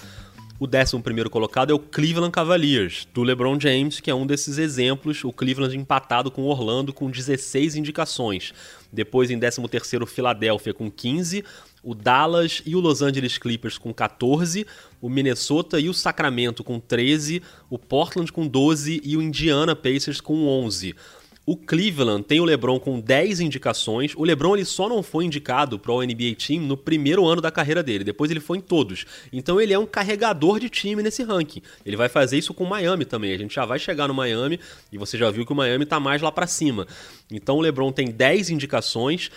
[0.59, 5.23] O 11 colocado é o Cleveland Cavaliers, do LeBron James, que é um desses exemplos.
[5.23, 8.53] O Cleveland empatado com o Orlando com 16 indicações.
[8.93, 11.43] Depois, em 13º, o Philadelphia com 15,
[11.85, 14.65] o Dallas e o Los Angeles Clippers com 14,
[14.99, 20.19] o Minnesota e o Sacramento com 13, o Portland com 12 e o Indiana Pacers
[20.19, 20.95] com 11.
[21.47, 24.15] O Cleveland tem o LeBron com 10 indicações.
[24.15, 27.51] O LeBron ele só não foi indicado para o NBA Team no primeiro ano da
[27.51, 29.05] carreira dele, depois ele foi em todos.
[29.31, 31.61] Então ele é um carregador de time nesse ranking.
[31.85, 33.31] Ele vai fazer isso com o Miami também.
[33.31, 34.59] A gente já vai chegar no Miami
[34.91, 36.87] e você já viu que o Miami está mais lá para cima.
[37.31, 39.29] Então o LeBron tem 10 indicações,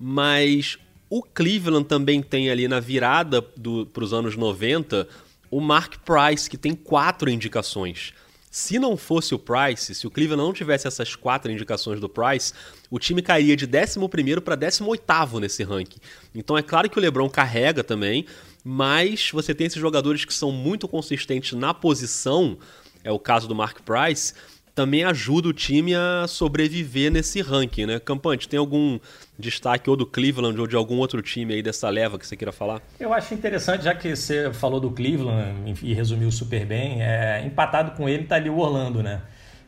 [0.00, 0.78] mas
[1.14, 5.06] o Cleveland também tem ali na virada para os anos 90
[5.50, 8.14] o Mark Price, que tem quatro indicações.
[8.50, 12.54] Se não fosse o Price, se o Cleveland não tivesse essas quatro indicações do Price,
[12.90, 16.00] o time cairia de 11 para 18 nesse ranking.
[16.34, 18.24] Então é claro que o LeBron carrega também,
[18.64, 22.56] mas você tem esses jogadores que são muito consistentes na posição,
[23.04, 24.32] é o caso do Mark Price,
[24.74, 28.00] também ajuda o time a sobreviver nesse ranking, né?
[28.00, 28.98] Campante, tem algum
[29.38, 32.52] destaque ou do Cleveland ou de algum outro time aí dessa leva que você queira
[32.52, 32.80] falar?
[32.98, 37.92] Eu acho interessante, já que você falou do Cleveland e resumiu super bem, é, empatado
[37.92, 39.20] com ele está ali o Orlando, né?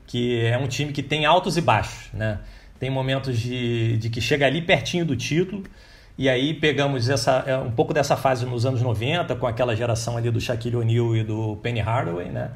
[0.06, 2.40] Que é um time que tem altos e baixos, né?
[2.78, 5.64] Tem momentos de, de que chega ali pertinho do título,
[6.16, 10.16] e aí pegamos essa, é, um pouco dessa fase nos anos 90, com aquela geração
[10.16, 12.52] ali do Shaquille O'Neal e do Penny Hardaway, né?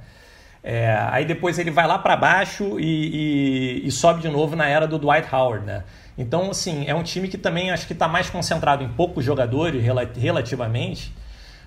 [0.63, 4.69] É, aí depois ele vai lá para baixo e, e, e, sobe de novo na
[4.69, 5.85] era do Dwight Howard, né?
[6.17, 9.83] Então, assim, é um time que também acho que está mais concentrado em poucos jogadores
[10.17, 11.15] relativamente,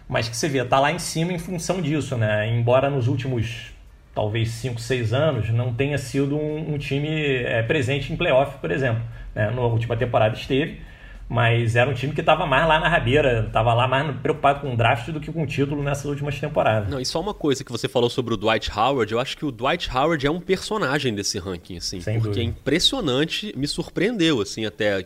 [0.10, 2.50] mas que você vê, está lá em cima em função disso, né?
[2.50, 3.72] Embora nos últimos,
[4.14, 7.08] talvez, 5, 6 anos, não tenha sido um, um time
[7.44, 9.02] é, presente em playoff, por exemplo.
[9.34, 9.50] Né?
[9.50, 10.82] Na última temporada esteve,
[11.32, 14.74] mas era um time que estava mais lá na rabeira, estava lá mais preocupado com
[14.74, 16.90] o draft do que com o título nessas últimas temporadas.
[16.90, 19.46] Não, e só uma coisa que você falou sobre o Dwight Howard, eu acho que
[19.46, 22.42] o Dwight Howard é um personagem desse ranking, assim, Sem porque dúvida.
[22.42, 25.06] é impressionante, me surpreendeu, assim, até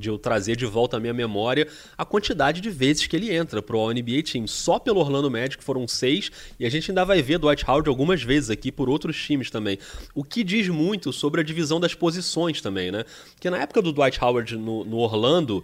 [0.00, 3.62] de eu trazer de volta à minha memória a quantidade de vezes que ele entra
[3.62, 4.46] pro All-NBA Team.
[4.46, 8.22] Só pelo Orlando Magic foram seis, e a gente ainda vai ver Dwight Howard algumas
[8.22, 9.78] vezes aqui por outros times também.
[10.14, 13.04] O que diz muito sobre a divisão das posições também, né?
[13.34, 15.62] Porque na época do Dwight Howard no, no Orlando,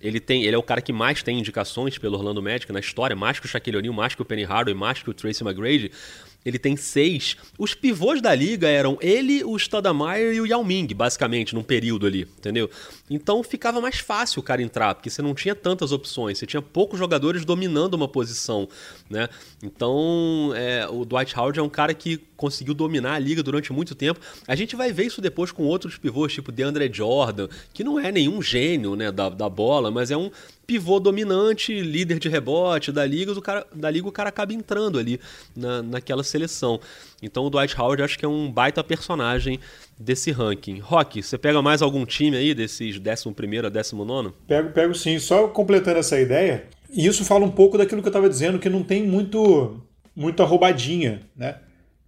[0.00, 3.16] ele, tem, ele é o cara que mais tem indicações pelo Orlando Magic na história,
[3.16, 5.90] mais que o Shaquille O'Neal, mais que o Penny Hardaway, mais que o Tracy McGrady.
[6.46, 7.36] Ele tem seis.
[7.58, 12.06] Os pivôs da liga eram ele, o Stoudemire e o Yao Ming, basicamente, num período
[12.06, 12.70] ali, entendeu?
[13.10, 16.62] Então ficava mais fácil o cara entrar, porque você não tinha tantas opções, você tinha
[16.62, 18.68] poucos jogadores dominando uma posição,
[19.10, 19.28] né?
[19.60, 23.94] Então, é, o Dwight Howard é um cara que conseguiu dominar a liga durante muito
[23.94, 24.20] tempo.
[24.46, 28.12] A gente vai ver isso depois com outros pivôs, tipo DeAndre Jordan, que não é
[28.12, 30.30] nenhum gênio né, da, da bola, mas é um
[30.66, 34.98] pivô dominante, líder de rebote da liga, do cara, da liga o cara acaba entrando
[34.98, 35.20] ali
[35.54, 36.80] na, naquela seleção.
[37.22, 39.60] Então o Dwight Howard acho que é um baita personagem
[39.98, 40.80] desse ranking.
[40.80, 44.32] Rock, você pega mais algum time aí desses 11 a 19?
[44.46, 45.18] Pego, pego sim.
[45.18, 48.68] Só completando essa ideia, e isso fala um pouco daquilo que eu estava dizendo, que
[48.68, 49.80] não tem muito
[50.14, 51.56] muita roubadinha, né?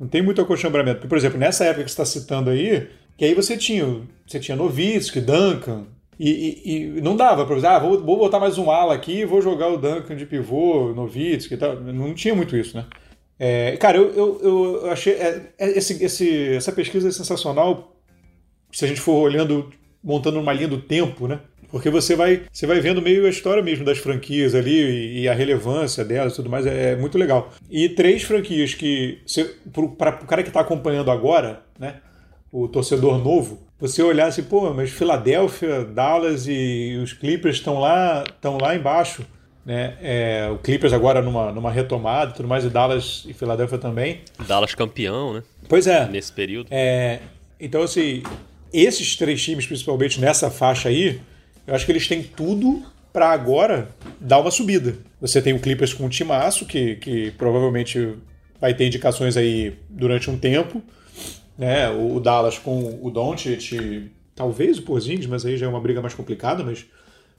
[0.00, 0.96] Não tem muito acolchambramento.
[0.98, 3.84] Porque, por exemplo, nessa época que você está citando aí, que aí você tinha,
[4.26, 5.86] você tinha Novitsky, Duncan,
[6.18, 9.40] e, e, e não dava para ah, vou, vou botar mais um ala aqui, vou
[9.40, 11.76] jogar o Duncan de pivô, Novitsky e tal.
[11.76, 12.86] Não tinha muito isso, né?
[13.38, 15.12] É, cara, eu, eu, eu achei.
[15.14, 17.94] É, esse, esse, essa pesquisa é sensacional
[18.72, 19.70] se a gente for olhando,
[20.02, 21.40] montando uma linha do tempo, né?
[21.70, 25.28] Porque você vai, você vai vendo meio a história mesmo das franquias ali e, e
[25.28, 27.52] a relevância delas e tudo mais, é, é, muito legal.
[27.70, 29.20] E três franquias que,
[29.96, 32.00] para o cara que está acompanhando agora, né?
[32.50, 38.24] O torcedor novo, você olhar assim, pô, mas Filadélfia, Dallas e os Clippers estão lá,
[38.26, 39.24] estão lá embaixo.
[39.64, 39.96] Né?
[40.00, 44.22] É, o Clippers agora numa, numa retomada e tudo mais, e Dallas e Filadélfia também.
[44.46, 45.42] Dallas campeão, né?
[45.68, 46.08] Pois é.
[46.08, 46.68] Nesse período.
[46.70, 47.20] É,
[47.60, 48.22] então, assim,
[48.72, 51.20] esses três times, principalmente nessa faixa aí,
[51.66, 54.96] eu acho que eles têm tudo para agora dar uma subida.
[55.20, 58.14] Você tem o Clippers com um timaço, que, que provavelmente
[58.60, 60.82] vai ter indicações aí durante um tempo.
[61.58, 61.90] Né?
[61.90, 66.14] O Dallas com o Doncic, talvez o Porzingis, mas aí já é uma briga mais
[66.14, 66.86] complicada, mas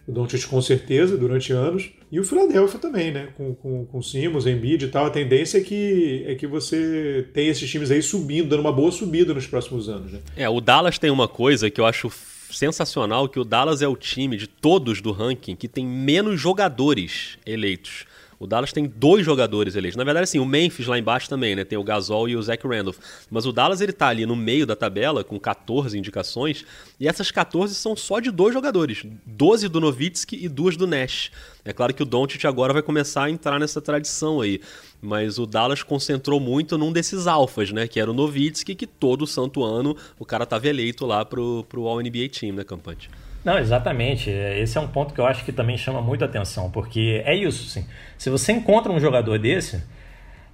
[0.06, 1.92] o Doncic com certeza durante anos.
[2.12, 3.30] E o Philadelphia também, né?
[3.38, 5.06] Com, com, com Simmons, Embiid e tal.
[5.06, 8.92] A tendência é que, é que você tem esses times aí subindo, dando uma boa
[8.92, 10.20] subida nos próximos anos, né?
[10.36, 12.12] É, o Dallas tem uma coisa que eu acho
[12.52, 17.38] sensacional, que o Dallas é o time de todos do ranking que tem menos jogadores
[17.46, 18.06] eleitos.
[18.40, 19.98] O Dallas tem dois jogadores eleitos.
[19.98, 21.66] Na verdade, assim, o Memphis lá embaixo também, né?
[21.66, 22.98] Tem o Gasol e o Zach Randolph.
[23.30, 26.64] Mas o Dallas, ele tá ali no meio da tabela, com 14 indicações,
[26.98, 29.06] e essas 14 são só de dois jogadores.
[29.26, 31.32] 12 do Nowitzki e duas do Nash.
[31.66, 34.62] É claro que o Doncic agora vai começar a entrar nessa tradição aí.
[35.02, 37.90] Mas o Dallas concentrou muito num desses alfas, né?
[37.90, 41.86] Que era o Nowitzki, que todo santo ano o cara tava eleito lá pro, pro
[41.88, 43.10] All-NBA Team, né, Campante?
[43.44, 44.30] Não, exatamente.
[44.30, 47.70] Esse é um ponto que eu acho que também chama muito atenção, porque é isso,
[47.70, 47.86] sim.
[48.18, 49.84] Se você encontra um jogador desse,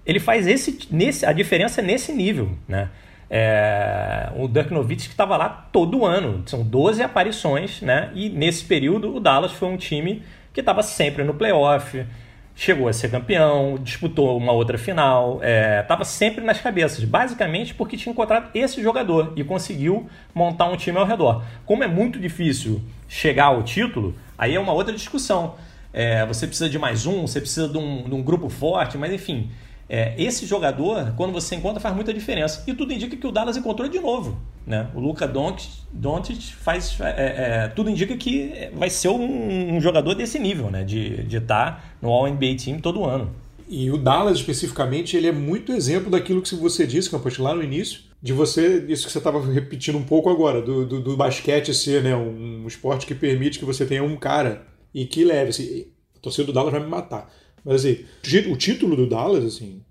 [0.06, 2.90] ele faz esse, nesse, a diferença é nesse nível, né?
[3.28, 8.12] É, o Dirk Nowitzki estava lá todo ano, são 12 aparições, né?
[8.14, 10.22] E nesse período o Dallas foi um time
[10.54, 12.06] que estava sempre no playoff,
[12.56, 15.42] chegou a ser campeão, disputou uma outra final,
[15.82, 20.78] estava é, sempre nas cabeças, basicamente porque tinha encontrado esse jogador e conseguiu montar um
[20.78, 21.44] time ao redor.
[21.66, 25.56] Como é muito difícil chegar ao título, aí é uma outra discussão.
[25.92, 29.12] É, você precisa de mais um, você precisa de um, de um grupo forte, mas
[29.12, 29.50] enfim,
[29.88, 32.64] é, esse jogador, quando você encontra, faz muita diferença.
[32.66, 34.38] E tudo indica que o Dallas encontrou de novo.
[34.66, 34.90] Né?
[34.96, 37.00] O Luca Doncic faz.
[37.00, 40.84] É, é, tudo indica que vai ser um, um jogador desse nível, né?
[40.84, 43.32] de estar de tá no All-NBA Team todo ano.
[43.68, 47.64] E o Dallas, especificamente, ele é muito exemplo daquilo que você disse, Campos, lá no
[47.64, 51.74] início, de você, isso que você estava repetindo um pouco agora, do, do, do, basquete
[51.74, 55.50] ser né, um, um esporte que permite que você tenha um cara e que leve.
[55.50, 57.32] Assim, a torcida do Dallas vai me matar.
[57.66, 58.06] Mas assim,
[58.52, 59.82] o título do Dallas, assim,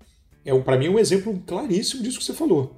[0.45, 2.73] é um, para mim um exemplo claríssimo disso que você falou.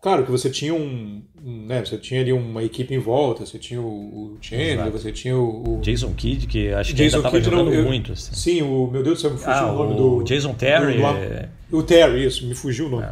[0.00, 3.80] Claro que você tinha um, né, você tinha ali uma equipe em volta, você tinha
[3.80, 3.86] o,
[4.34, 7.74] o Chandler, você tinha o, o, Jason Kidd, que acho que Jason ainda estava jogando
[7.74, 8.12] eu, muito.
[8.12, 8.32] Assim.
[8.32, 10.98] Sim, o meu Deus do céu, me fugiu ah, o nome do Jason Terry.
[10.98, 11.48] Do, é...
[11.72, 13.04] O Terry, isso, me fugiu o nome.
[13.04, 13.10] É.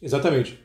[0.00, 0.56] Exatamente.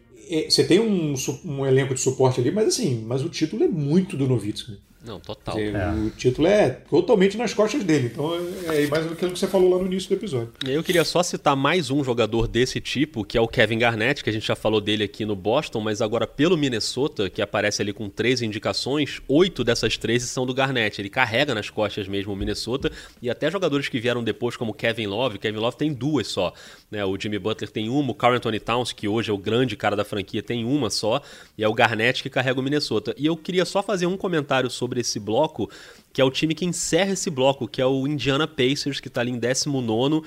[0.47, 4.15] Você tem um, um elenco de suporte ali, mas assim, mas o título é muito
[4.15, 4.77] do Novitsky.
[5.05, 5.55] Não, total.
[5.55, 5.89] Dizer, é.
[5.91, 8.07] O título é totalmente nas costas dele.
[8.07, 8.33] Então
[8.67, 10.53] é mais aquilo que você falou lá no início do episódio.
[10.65, 14.29] Eu queria só citar mais um jogador desse tipo, que é o Kevin Garnett, que
[14.29, 17.91] a gente já falou dele aqui no Boston, mas agora pelo Minnesota, que aparece ali
[17.91, 21.01] com 13 indicações, oito dessas 13 são do Garnett.
[21.01, 22.89] Ele carrega nas costas mesmo o Minnesota,
[23.21, 26.53] e até jogadores que vieram depois, como Kevin Love, Kevin Love tem duas só.
[26.89, 27.03] Né?
[27.03, 29.97] O Jimmy Butler tem uma, o Carl Anthony Towns, que hoje é o grande cara
[29.97, 31.21] da franquia, tem uma só,
[31.57, 33.13] e é o Garnett que carrega o Minnesota.
[33.17, 35.69] E eu queria só fazer um comentário sobre esse bloco,
[36.11, 39.21] que é o time que encerra esse bloco, que é o Indiana Pacers, que está
[39.21, 40.23] ali em 19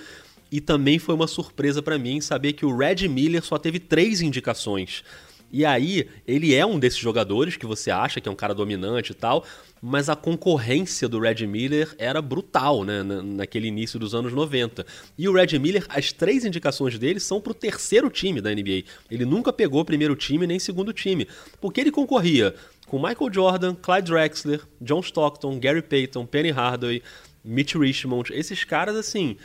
[0.50, 4.20] e também foi uma surpresa para mim saber que o Red Miller só teve três
[4.20, 5.02] indicações.
[5.50, 9.12] E aí, ele é um desses jogadores que você acha que é um cara dominante
[9.12, 9.44] e tal,
[9.80, 14.84] mas a concorrência do Red Miller era brutal, né, naquele início dos anos 90.
[15.16, 18.84] E o Red Miller, as três indicações dele são pro terceiro time da NBA.
[19.10, 21.28] Ele nunca pegou primeiro time nem segundo time,
[21.60, 22.54] porque ele concorria
[22.86, 27.02] com Michael Jordan, Clyde Drexler, John Stockton, Gary Payton, Penny Hardaway,
[27.44, 29.36] Mitch Richmond, esses caras assim,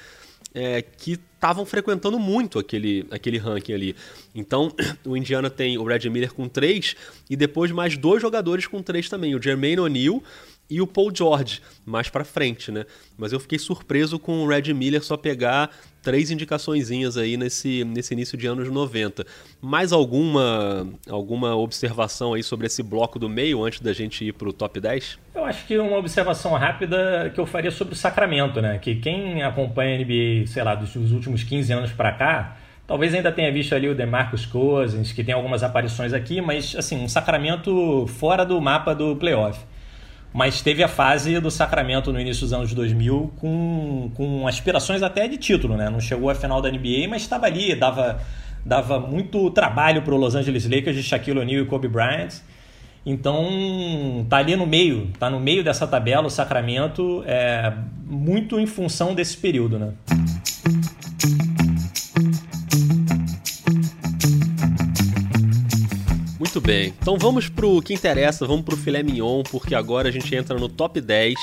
[0.54, 3.96] é, que estavam frequentando muito aquele, aquele ranking ali.
[4.36, 4.72] Então,
[5.06, 6.96] o Indiana tem o Red Miller com três
[7.30, 10.22] e depois mais dois jogadores com três também, o Jermaine O'Neal
[10.72, 12.86] e o Paul George mais para frente, né?
[13.18, 15.70] Mas eu fiquei surpreso com o Red Miller só pegar
[16.02, 19.26] três indicaçõezinhas aí nesse, nesse início de anos 90.
[19.60, 24.48] Mais alguma alguma observação aí sobre esse bloco do meio antes da gente ir para
[24.48, 25.20] o top 10?
[25.36, 28.80] Eu acho que uma observação rápida que eu faria sobre o Sacramento, né?
[28.80, 32.58] Que quem acompanha a NBA, sei lá, dos últimos 15 anos para cá,
[32.88, 37.02] Talvez ainda tenha visto ali o DeMarcus Cousins, que tem algumas aparições aqui, mas assim,
[37.02, 39.58] um Sacramento fora do mapa do playoff
[40.34, 45.28] mas teve a fase do Sacramento no início dos anos 2000 com, com aspirações até
[45.28, 45.90] de título, né?
[45.90, 48.22] Não chegou à final da NBA, mas estava ali, dava,
[48.66, 52.36] dava muito trabalho para o Los Angeles Lakers de Shaquille O'Neal e Kobe Bryant.
[53.06, 57.74] Então, tá ali no meio, tá no meio dessa tabela o Sacramento, é,
[58.06, 59.92] muito em função desse período, né?
[66.54, 66.94] Muito bem.
[67.02, 70.68] Então vamos pro que interessa, vamos pro filé mignon, porque agora a gente entra no
[70.68, 71.34] top 10,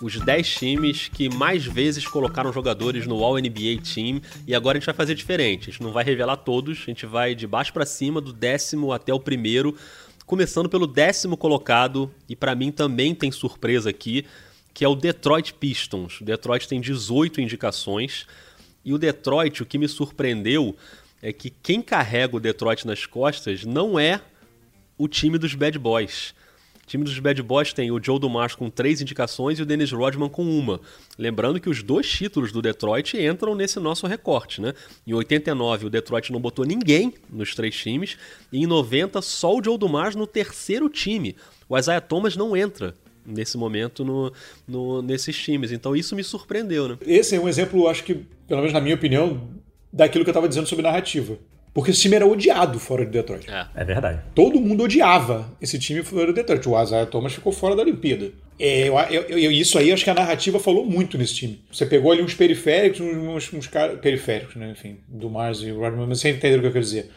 [0.00, 4.80] os 10 times que mais vezes colocaram jogadores no All NBA Team, e agora a
[4.80, 5.68] gente vai fazer diferente.
[5.68, 8.92] A gente não vai revelar todos, a gente vai de baixo para cima, do décimo
[8.92, 9.76] até o primeiro,
[10.26, 14.24] começando pelo décimo colocado, e para mim também tem surpresa aqui,
[14.72, 16.20] que é o Detroit Pistons.
[16.20, 18.26] O Detroit tem 18 indicações,
[18.84, 20.76] e o Detroit, o que me surpreendeu
[21.20, 24.20] é que quem carrega o Detroit nas costas não é
[24.96, 26.34] o time dos Bad Boys.
[26.84, 29.92] O time dos Bad Boys tem o Joe Dumas com três indicações e o Dennis
[29.92, 30.80] Rodman com uma.
[31.16, 34.74] Lembrando que os dois títulos do Detroit entram nesse nosso recorte, né?
[35.06, 38.18] Em 89 o Detroit não botou ninguém nos três times
[38.52, 41.36] e em 90 só o Joe Dumas no terceiro time.
[41.68, 44.32] O Isaiah Thomas não entra nesse momento no,
[44.66, 45.72] no, nesses times.
[45.72, 46.98] Então isso me surpreendeu, né?
[47.06, 48.14] Esse é um exemplo, acho que,
[48.46, 49.48] pelo menos na minha opinião,
[49.92, 51.38] daquilo que eu estava dizendo sobre narrativa.
[51.74, 53.50] Porque esse time era odiado fora de Detroit.
[53.50, 54.20] É, é verdade.
[54.34, 56.68] Todo mundo odiava esse time fora de Detroit.
[56.68, 58.30] O Isaiah Thomas ficou fora da Olimpíada.
[58.58, 61.60] É, eu, eu, eu, isso aí, acho que a narrativa falou muito nesse time.
[61.72, 63.98] Você pegou ali uns periféricos, uns, uns caras.
[64.00, 64.70] Periféricos, né?
[64.70, 67.10] Enfim, do Mars e o Rodman, mas você entende o que eu quero dizer.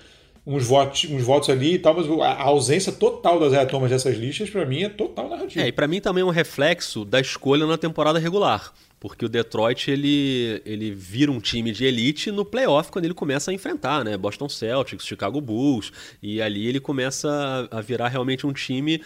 [0.48, 4.15] Uns votos, uns votos ali e tal, mas a ausência total das Isaiah Thomas dessas
[4.15, 5.65] listas, para mim, é total narrativa.
[5.65, 9.29] É, e para mim também é um reflexo da escolha na temporada regular porque o
[9.29, 14.03] Detroit ele, ele vira um time de elite no playoff quando ele começa a enfrentar,
[14.03, 14.17] né?
[14.17, 19.01] Boston Celtics, Chicago Bulls, e ali ele começa a virar realmente um time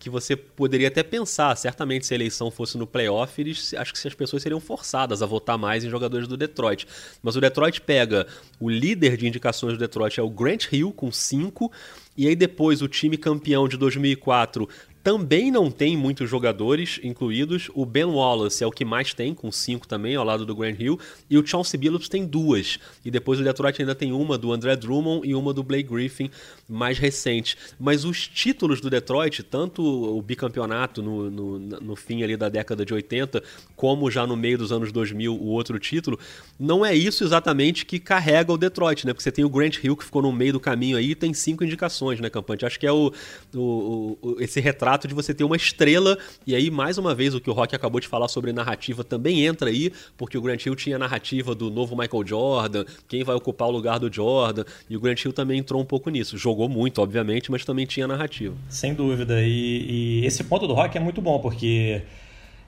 [0.00, 4.08] que você poderia até pensar, certamente se a eleição fosse no playoff, eles, acho que
[4.08, 6.88] as pessoas seriam forçadas a votar mais em jogadores do Detroit.
[7.22, 8.26] Mas o Detroit pega
[8.58, 11.70] o líder de indicações do Detroit é o Grant Hill com 5,
[12.16, 14.66] e aí depois o time campeão de 2004
[15.02, 17.70] também não tem muitos jogadores incluídos.
[17.74, 20.78] O Ben Wallace é o que mais tem, com cinco também, ao lado do Grant
[20.78, 20.98] Hill.
[21.28, 22.78] E o Chauncey Billups tem duas.
[23.04, 26.30] E depois o Detroit ainda tem uma do André Drummond e uma do Blake Griffin,
[26.68, 27.56] mais recente.
[27.78, 32.84] Mas os títulos do Detroit, tanto o bicampeonato no, no, no fim ali da década
[32.84, 33.42] de 80,
[33.74, 36.18] como já no meio dos anos 2000 o outro título,
[36.58, 39.14] não é isso exatamente que carrega o Detroit, né?
[39.14, 41.32] Porque você tem o Grant Hill que ficou no meio do caminho aí e tem
[41.32, 42.66] cinco indicações, né, Campante?
[42.66, 43.12] Acho que é o,
[43.54, 46.18] o, o esse retrato retrato de você ter uma estrela.
[46.46, 49.46] E aí, mais uma vez, o que o Rock acabou de falar sobre narrativa também
[49.46, 53.36] entra aí, porque o Grant Hill tinha a narrativa do novo Michael Jordan, quem vai
[53.36, 56.36] ocupar o lugar do Jordan, e o Grant Hill também entrou um pouco nisso.
[56.36, 58.54] Jogou muito, obviamente, mas também tinha narrativa.
[58.68, 59.42] Sem dúvida.
[59.42, 62.02] E, e esse ponto do Rock é muito bom, porque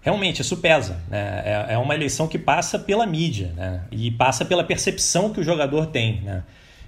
[0.00, 1.00] realmente isso pesa.
[1.08, 1.42] Né?
[1.44, 3.82] É, é, uma eleição que passa pela mídia né?
[3.90, 6.20] e passa pela percepção que o jogador tem.
[6.22, 6.42] Né?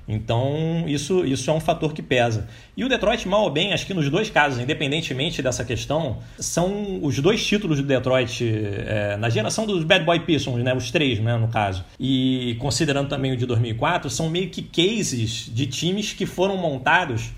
[0.07, 2.47] Então, isso, isso é um fator que pesa.
[2.77, 7.01] E o Detroit, mal ou bem, acho que nos dois casos, independentemente dessa questão, são
[7.03, 8.45] os dois títulos do Detroit
[8.87, 11.85] é, na geração dos Bad Boy Pistons, né, os três, né, no caso.
[11.99, 17.33] E considerando também o de 2004, são meio que cases de times que foram montados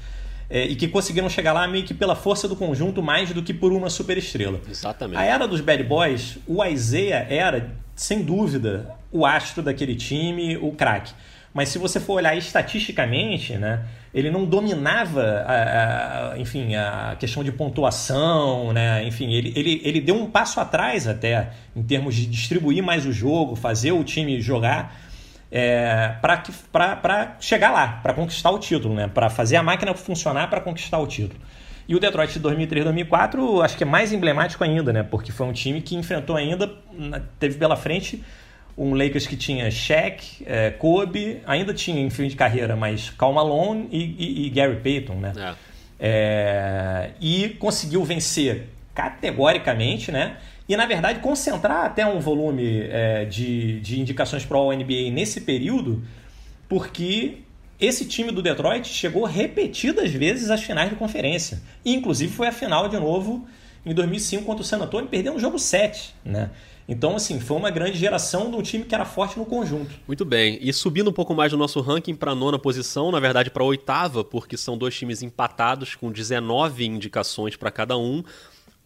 [0.51, 3.55] é, e que conseguiram chegar lá meio que pela força do conjunto mais do que
[3.55, 4.61] por uma superestrela.
[4.69, 5.19] Exatamente.
[5.19, 10.73] A era dos Bad Boys, o Isaiah era, sem dúvida, o astro daquele time, o
[10.73, 11.13] craque.
[11.57, 13.83] Mas se você for olhar estatisticamente, né,
[14.13, 20.03] ele não dominava, a, a, enfim, a questão de pontuação, né, enfim, ele, ele, ele
[20.03, 24.39] deu um passo atrás até em termos de distribuir mais o jogo, fazer o time
[24.39, 25.01] jogar
[25.51, 30.61] é, para chegar lá, para conquistar o título, né, para fazer a máquina funcionar para
[30.61, 31.41] conquistar o título.
[31.89, 35.05] E o Detroit de 2003 2004 acho que é mais emblemático ainda, né?
[35.05, 36.71] Porque foi um time que enfrentou ainda,
[37.39, 38.23] teve pela frente
[38.77, 43.33] um Lakers que tinha Shaq, é, Kobe, ainda tinha em fim de carreira, mas Cal
[43.33, 45.33] Malone e, e, e Gary Payton, né?
[45.37, 45.55] É.
[45.99, 50.37] É, e conseguiu vencer categoricamente, né?
[50.69, 55.41] E na verdade concentrar até um volume é, de, de indicações para o NBA nesse
[55.41, 56.03] período,
[56.69, 57.39] porque
[57.81, 61.61] esse time do Detroit chegou repetidas vezes às finais de conferência.
[61.85, 63.47] E, inclusive foi a final de novo
[63.85, 66.51] em 2005 contra o San Antonio, perdendo o jogo 7, né?
[66.89, 69.95] Então, assim, foi uma grande geração de um time que era forte no conjunto.
[70.07, 70.59] Muito bem.
[70.61, 73.63] E subindo um pouco mais do nosso ranking para a nona posição, na verdade para
[73.63, 78.23] a oitava, porque são dois times empatados com 19 indicações para cada um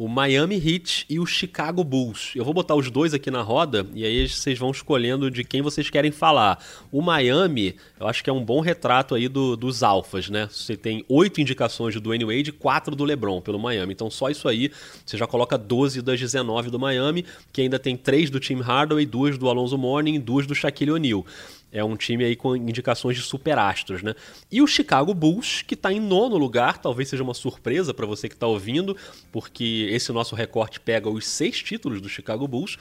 [0.01, 2.33] o Miami Heat e o Chicago Bulls.
[2.35, 5.61] Eu vou botar os dois aqui na roda e aí vocês vão escolhendo de quem
[5.61, 6.59] vocês querem falar.
[6.91, 10.49] O Miami, eu acho que é um bom retrato aí do, dos alfas, né?
[10.51, 13.93] Você tem oito indicações do Dwayne Wade e quatro do LeBron pelo Miami.
[13.93, 14.71] Então só isso aí
[15.05, 19.05] você já coloca 12 das 19 do Miami, que ainda tem três do Tim Hardaway,
[19.05, 21.27] duas do Alonso Mourning e duas do Shaquille O'Neal.
[21.73, 24.15] É um time aí com indicações de superastros, né?
[24.51, 28.29] E o Chicago Bulls, que está em nono lugar, talvez seja uma surpresa para você
[28.29, 28.97] que está ouvindo,
[29.31, 32.77] porque esse nosso recorte pega os seis títulos do Chicago Bulls,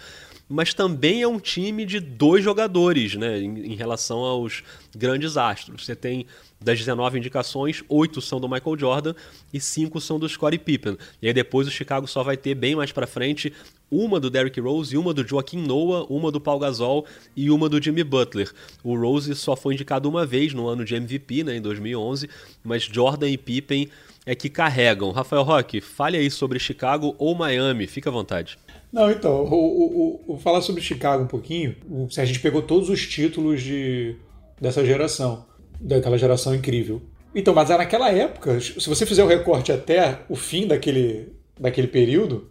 [0.48, 3.40] mas também é um time de dois jogadores, né?
[3.40, 4.64] Em, em relação aos
[4.96, 5.86] grandes astros.
[5.86, 6.26] Você tem
[6.62, 9.14] das 19 indicações, 8 são do Michael Jordan
[9.54, 10.98] e 5 são do Scottie Pippen.
[11.22, 13.54] E aí depois o Chicago só vai ter bem mais para frente
[13.92, 17.06] uma do Derrick Rose, uma do Joaquim Noah, uma do Paul Gasol
[17.36, 18.52] e uma do Jimmy Butler.
[18.84, 22.30] O Rose só foi indicado uma vez no ano de MVP, né, em 2011,
[22.64, 23.90] mas Jordan e Pippen
[24.26, 25.12] é que carregam.
[25.12, 28.60] Rafael Roque, fale aí sobre Chicago ou Miami, fica à vontade.
[28.92, 31.76] Não, então, vou falar sobre Chicago um pouquinho.
[32.18, 34.16] A gente pegou todos os títulos de,
[34.60, 35.46] dessa geração,
[35.80, 37.02] daquela geração incrível.
[37.34, 42.50] Então, mas naquela época, se você fizer o recorte até o fim daquele, daquele período,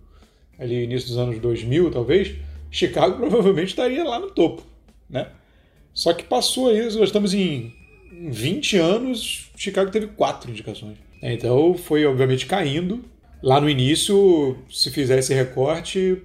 [0.59, 2.37] ali início dos anos 2000, talvez,
[2.71, 4.63] Chicago provavelmente estaria lá no topo,
[5.09, 5.29] né?
[5.93, 7.75] Só que passou aí, nós estamos em
[8.31, 10.97] 20 anos, Chicago teve quatro indicações.
[11.21, 13.05] Então foi obviamente caindo.
[13.43, 16.23] Lá no início, se fizer esse recorte,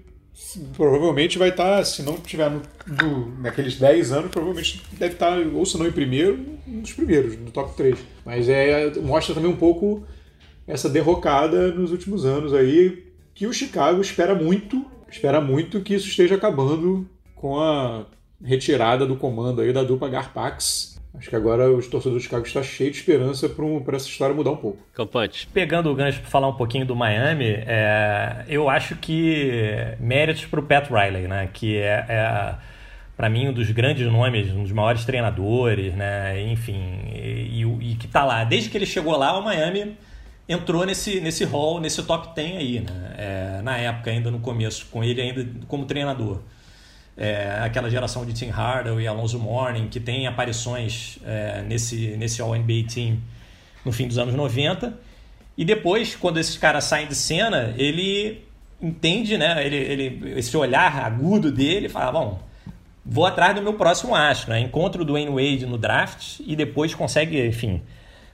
[0.76, 5.66] provavelmente vai estar, se não tiver no, no, naqueles 10 anos, provavelmente deve estar, ou
[5.66, 7.98] se não em primeiro, nos primeiros, no top 3.
[8.26, 10.04] Mas é, mostra também um pouco
[10.68, 16.08] essa derrocada nos últimos anos aí, que o Chicago espera muito, espera muito que isso
[16.08, 18.06] esteja acabando com a
[18.44, 20.93] retirada do comando aí da dupla Garpax.
[21.16, 24.34] Acho que agora os torcedores do Chicago estão cheios de esperança para um, essa história
[24.34, 24.80] mudar um pouco.
[24.94, 25.48] Campante.
[25.54, 30.60] Pegando o gancho para falar um pouquinho do Miami, é, eu acho que méritos para
[30.60, 31.50] o Pat Riley, né?
[31.54, 32.56] Que é, é
[33.16, 36.42] para mim um dos grandes nomes, um dos maiores treinadores, né?
[36.52, 36.82] Enfim,
[37.14, 39.96] e, e, e que está lá desde que ele chegou lá, o Miami
[40.50, 43.16] entrou nesse, nesse hall, nesse top 10 aí, né?
[43.18, 46.42] É, na época, ainda no começo, com ele ainda como treinador.
[47.16, 52.42] É, aquela geração de Tim Hardaway e Alonso Mourning, que tem aparições é, nesse, nesse
[52.42, 53.20] All-NBA Team
[53.86, 54.98] no fim dos anos 90.
[55.58, 58.44] E depois, quando esses caras saem de cena, ele
[58.82, 59.66] entende, né?
[59.66, 62.40] Ele, ele, esse olhar agudo dele, fala, bom,
[63.06, 64.60] vou atrás do meu próximo astro, né?
[64.60, 67.82] Encontro o Dwayne Wade no draft e depois consegue, enfim,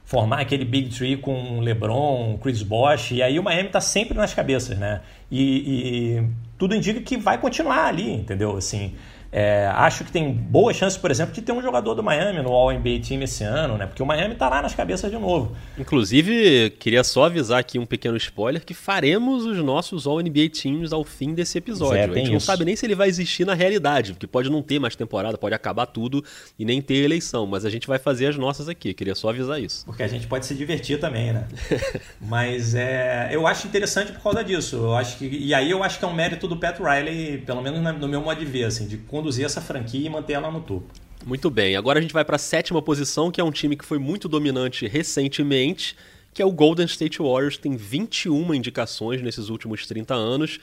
[0.05, 4.33] formar aquele Big Tree com LeBron, Chris Bosh, e aí o Miami está sempre nas
[4.33, 5.01] cabeças, né?
[5.29, 6.23] E, e,
[6.59, 8.57] tudo indica que vai continuar ali, entendeu?
[8.57, 8.93] Assim,
[9.31, 12.49] é, acho que tem boa chance, por exemplo, de ter um jogador do Miami no
[12.49, 13.85] All-NBA Team esse ano, né?
[13.85, 15.55] Porque o Miami tá lá nas cabeças de novo.
[15.77, 21.03] Inclusive, queria só avisar aqui um pequeno spoiler que faremos os nossos All-NBA Teams ao
[21.03, 21.97] fim desse episódio.
[21.97, 22.31] É, a gente isso.
[22.31, 25.37] não sabe nem se ele vai existir na realidade, porque pode não ter mais temporada,
[25.37, 26.23] pode acabar tudo
[26.57, 28.93] e nem ter eleição, mas a gente vai fazer as nossas aqui.
[28.95, 29.85] Queria só avisar isso.
[29.85, 31.47] Porque a gente pode se divertir também, né?
[32.19, 34.75] mas é, eu acho interessante por causa disso.
[34.77, 37.61] Eu acho que, e aí eu acho que é um mérito do Pat Riley, pelo
[37.61, 40.61] menos no meu modo de ver, assim, de conduzir essa franquia e manter ela no
[40.61, 40.85] topo.
[41.25, 43.83] Muito bem, agora a gente vai para a sétima posição, que é um time que
[43.83, 45.95] foi muito dominante recentemente,
[46.33, 50.59] que é o Golden State Warriors, tem 21 indicações nesses últimos 30 anos.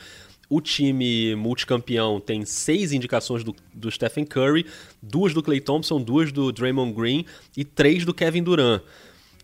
[0.49, 4.65] O time multicampeão tem seis indicações do, do Stephen Curry,
[5.03, 7.27] duas do Clay Thompson, duas do Draymond Green
[7.57, 8.81] e três do Kevin Durant.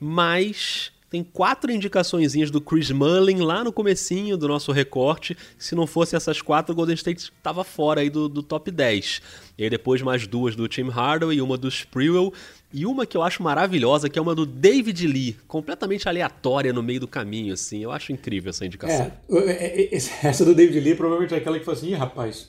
[0.01, 5.37] Mas tem quatro indicações do Chris Mullin lá no comecinho do nosso recorte.
[5.59, 9.21] Se não fosse essas quatro, o Golden State estava fora aí do, do, top 10.
[9.59, 12.33] E aí depois mais duas do Tim Hardaway, uma do Sprewell
[12.73, 16.83] e uma que eu acho maravilhosa, que é uma do David Lee, completamente aleatória no
[16.83, 17.83] meio do caminho, assim.
[17.83, 19.13] Eu acho incrível essa indicação.
[19.31, 19.97] É, é, é
[20.27, 22.49] essa do David Lee provavelmente é aquela que fala assim, Ih, rapaz,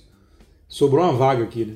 [0.70, 1.76] sobrou uma vaga aqui, né?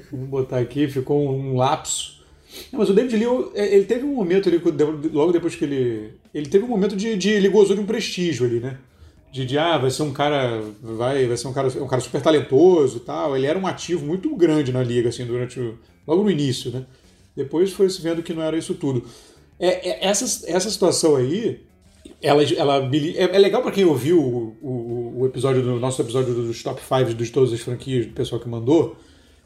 [0.10, 2.21] Vamos botar aqui, ficou um lapso
[2.70, 4.60] não, mas o David Lee, é, ele teve um momento ali,
[5.12, 6.14] logo depois que ele.
[6.34, 7.16] Ele teve um momento de.
[7.16, 8.78] de ele gozou de um prestígio ali, né?
[9.32, 10.62] De, de, ah, vai ser um cara.
[10.82, 13.36] Vai, vai ser um cara, um cara super talentoso e tal.
[13.36, 16.84] Ele era um ativo muito grande na liga, assim, durante o, Logo no início, né?
[17.34, 19.04] Depois foi se vendo que não era isso tudo.
[19.58, 21.60] É, é essa, essa situação aí.
[22.20, 26.34] Ela, ela, é, é legal para quem ouviu o, o, o, episódio do nosso episódio
[26.34, 28.96] dos top 5 de todas as franquias, do pessoal que mandou,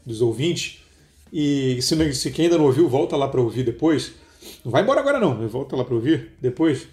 [0.05, 0.83] dos ouvintes
[1.31, 4.13] e se, se quem ainda não ouviu, volta lá para ouvir depois.
[4.63, 6.87] Não vai embora agora não, volta lá para ouvir depois.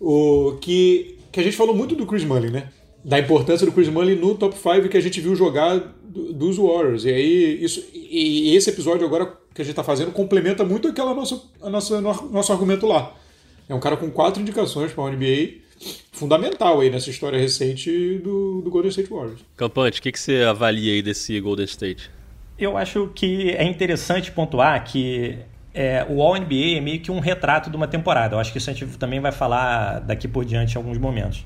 [0.00, 2.68] O que, que a gente falou muito do Chris Mullin, né?
[3.04, 6.56] Da importância do Chris Mullin no top 5 que a gente viu jogar do, dos
[6.56, 7.04] Warriors.
[7.04, 11.14] E aí, isso, e esse episódio agora que a gente está fazendo complementa muito aquela
[11.14, 13.14] nossa, a nossa, nosso argumento lá.
[13.68, 15.58] É um cara com quatro indicações para a NBA,
[16.12, 19.40] fundamental aí nessa história recente do, do Golden State Warriors.
[19.56, 22.10] Campante, o que, que você avalia aí desse Golden State?
[22.58, 25.38] Eu acho que é interessante pontuar que
[25.72, 28.34] é, o All-NBA é meio que um retrato de uma temporada.
[28.34, 31.44] Eu acho que isso a gente também vai falar daqui por diante em alguns momentos.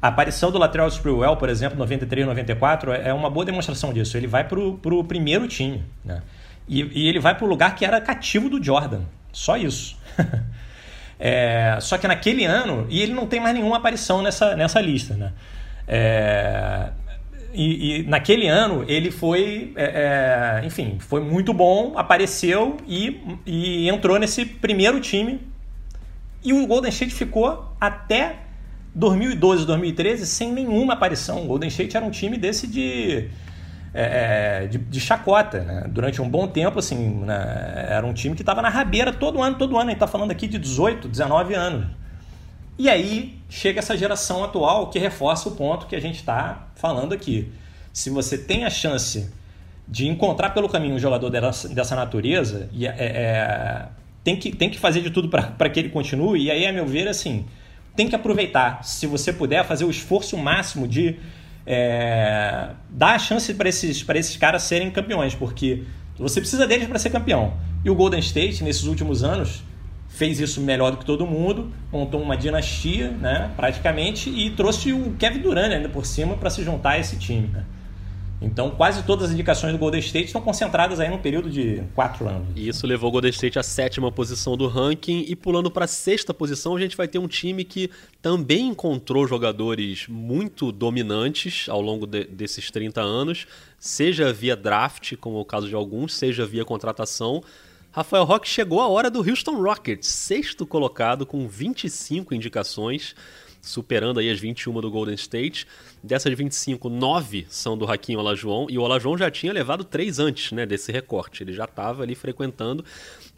[0.00, 4.16] A aparição do Lateral Sprewell, por exemplo, 93 94, é uma boa demonstração disso.
[4.16, 5.84] Ele vai para o primeiro time.
[6.04, 6.22] Né?
[6.68, 9.00] E, e ele vai para o lugar que era cativo do Jordan.
[9.32, 9.98] Só isso.
[11.18, 15.14] é, só que naquele ano, e ele não tem mais nenhuma aparição nessa, nessa lista.
[15.14, 15.32] Né?
[15.88, 16.90] É,
[17.58, 23.88] e, e, naquele ano ele foi, é, é, enfim, foi muito bom, apareceu e, e
[23.88, 25.40] entrou nesse primeiro time.
[26.44, 28.36] E o Golden State ficou até
[28.94, 31.42] 2012, 2013 sem nenhuma aparição.
[31.42, 33.28] O Golden State era um time desse de,
[33.92, 35.58] é, é de, de, chacota.
[35.58, 35.86] Né?
[35.88, 37.86] Durante um bom tempo, assim, né?
[37.88, 39.86] era um time que estava na rabeira todo ano, todo ano.
[39.86, 41.88] A gente está falando aqui de 18, 19 anos.
[42.78, 47.12] E aí chega essa geração atual que reforça o ponto que a gente está falando
[47.12, 47.50] aqui.
[47.92, 49.28] Se você tem a chance
[49.86, 53.88] de encontrar pelo caminho um jogador dessa, dessa natureza, e é, é,
[54.22, 56.86] tem, que, tem que fazer de tudo para que ele continue, e aí, a meu
[56.86, 57.46] ver, assim,
[57.96, 58.84] tem que aproveitar.
[58.84, 61.16] Se você puder, fazer o esforço máximo de
[61.66, 65.82] é, dar a chance para esses, esses caras serem campeões, porque
[66.16, 67.54] você precisa deles para ser campeão.
[67.84, 69.62] E o Golden State, nesses últimos anos,
[70.18, 75.12] fez isso melhor do que todo mundo, montou uma dinastia, né, praticamente, e trouxe o
[75.12, 77.46] Kevin Durant ainda por cima para se juntar a esse time.
[77.46, 77.64] Né?
[78.42, 82.28] Então, quase todas as indicações do Golden State estão concentradas aí num período de quatro
[82.28, 82.48] anos.
[82.56, 85.24] E isso levou o Golden State à sétima posição do ranking.
[85.28, 87.88] E pulando para a sexta posição, a gente vai ter um time que
[88.20, 93.46] também encontrou jogadores muito dominantes ao longo de, desses 30 anos,
[93.78, 97.42] seja via draft, como é o caso de alguns, seja via contratação.
[97.98, 103.12] Rafael Roque chegou a hora do Houston Rockets, sexto colocado com 25 indicações,
[103.60, 105.66] superando aí as 21 do Golden State.
[106.00, 110.52] Dessas 25, 9 são do Hakim Olajuwon, e o Olajuwon já tinha levado três antes
[110.52, 112.84] né, desse recorte, ele já estava ali frequentando.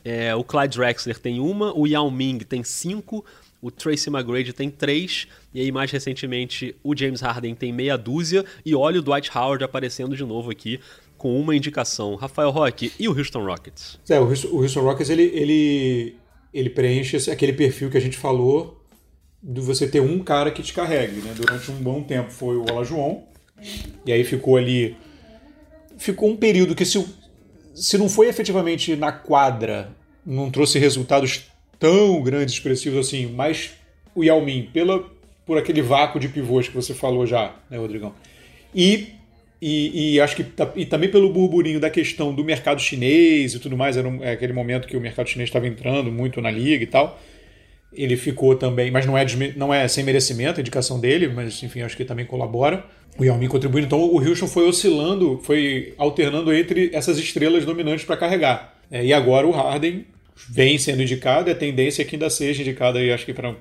[0.05, 3.25] É, o Clyde Drexler tem uma, o Yao Ming tem cinco,
[3.63, 8.45] o Tracy McGrady tem três, e aí mais recentemente o James Harden tem meia dúzia,
[8.63, 10.79] e olha o Dwight Howard aparecendo de novo aqui
[11.21, 12.15] com uma indicação.
[12.15, 14.01] Rafael Roque, e o Houston Rockets?
[14.09, 16.17] É, o Houston, Rockets ele, ele,
[16.53, 18.83] ele preenche aquele perfil que a gente falou
[19.43, 21.21] de você ter um cara que te carregue.
[21.21, 21.35] Né?
[21.37, 23.23] Durante um bom tempo foi o Olajuwon,
[24.07, 24.97] e aí ficou ali...
[25.99, 27.07] Ficou um período que se,
[27.75, 29.95] se não foi efetivamente na quadra,
[30.25, 33.73] não trouxe resultados tão grandes, expressivos assim, mas
[34.15, 35.05] o Yao Ming, pela,
[35.45, 38.15] por aquele vácuo de pivôs que você falou já, né, Rodrigão?
[38.75, 39.20] E
[39.61, 43.77] e, e, acho que e também pelo burburinho da questão do mercado chinês e tudo
[43.77, 46.83] mais, era um, é aquele momento que o mercado chinês estava entrando muito na liga
[46.83, 47.21] e tal.
[47.93, 51.83] Ele ficou também, mas não é, não é sem merecimento a indicação dele, mas enfim,
[51.83, 52.85] acho que também colabora.
[53.19, 53.87] O Yao Ming contribuindo.
[53.87, 58.79] Então o Houston foi oscilando, foi alternando entre essas estrelas dominantes para carregar.
[58.91, 60.07] É, e agora o Harden
[60.49, 63.55] vem sendo indicado, e a tendência é que ainda seja indicado aí, acho que para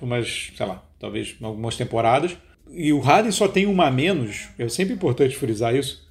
[0.00, 2.36] umas, sei lá, talvez algumas temporadas
[2.74, 6.08] e o Harden só tem uma a menos, é sempre importante frisar isso,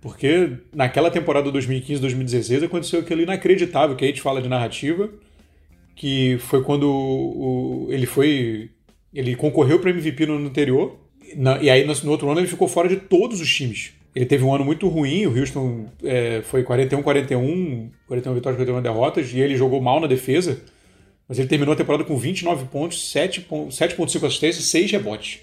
[0.00, 5.08] Porque naquela temporada 2015-2016 aconteceu aquilo inacreditável que a gente fala de narrativa,
[5.94, 8.70] que foi quando o, ele foi.
[9.14, 10.98] Ele concorreu para MVP no ano anterior,
[11.36, 13.92] na, e aí no, no, outro ano ele ficou fora de todos os times.
[14.14, 19.32] Ele teve um ano muito ruim, o Houston é, foi 41-41, 41 vitórias, 41 derrotas,
[19.32, 20.60] e ele jogou mal na defesa,
[21.28, 25.40] mas ele terminou a temporada com 29 pontos, 7,5 assistências, 6 rebotes,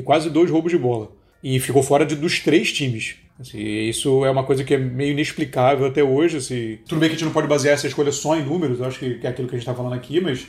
[0.00, 1.12] e quase dois roubos de bola.
[1.42, 3.16] E ficou fora de, dos três times.
[3.38, 6.38] Assim, isso é uma coisa que é meio inexplicável até hoje.
[6.38, 6.78] Assim.
[6.86, 8.98] Tudo bem que a gente não pode basear essa escolha só em números, eu acho
[8.98, 10.46] que, que é aquilo que a gente está falando aqui, mas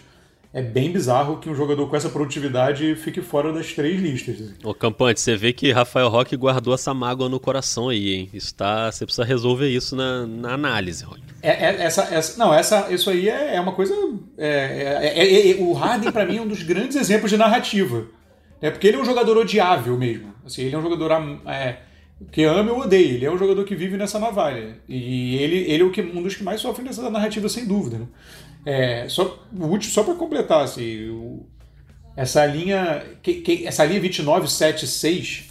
[0.54, 4.36] é bem bizarro que um jogador com essa produtividade fique fora das três listas.
[4.36, 4.54] Assim.
[4.64, 8.30] Ô, Campante, você vê que Rafael Roque guardou essa mágoa no coração aí, hein?
[8.34, 11.22] Isso tá, você precisa resolver isso na, na análise, Roque.
[11.42, 13.96] É, é, essa, essa, não, essa, isso aí é, é uma coisa.
[14.38, 18.06] É, é, é, é o Harden, para mim, é um dos grandes exemplos de narrativa.
[18.62, 20.34] É porque ele é um jogador odiável mesmo.
[20.46, 21.12] Assim, ele é um jogador
[22.32, 23.14] que ama ou odeia.
[23.14, 24.78] Ele é um jogador que vive nessa navalha.
[24.88, 27.98] E ele, ele é o que, um dos que mais sofre nessa narrativa, sem dúvida.
[27.98, 28.08] Né?
[28.66, 29.44] É, só
[29.82, 31.46] só para completar, assim, o,
[32.16, 33.04] essa linha.
[33.24, 35.44] Que, que, essa linha 29, 7, 6.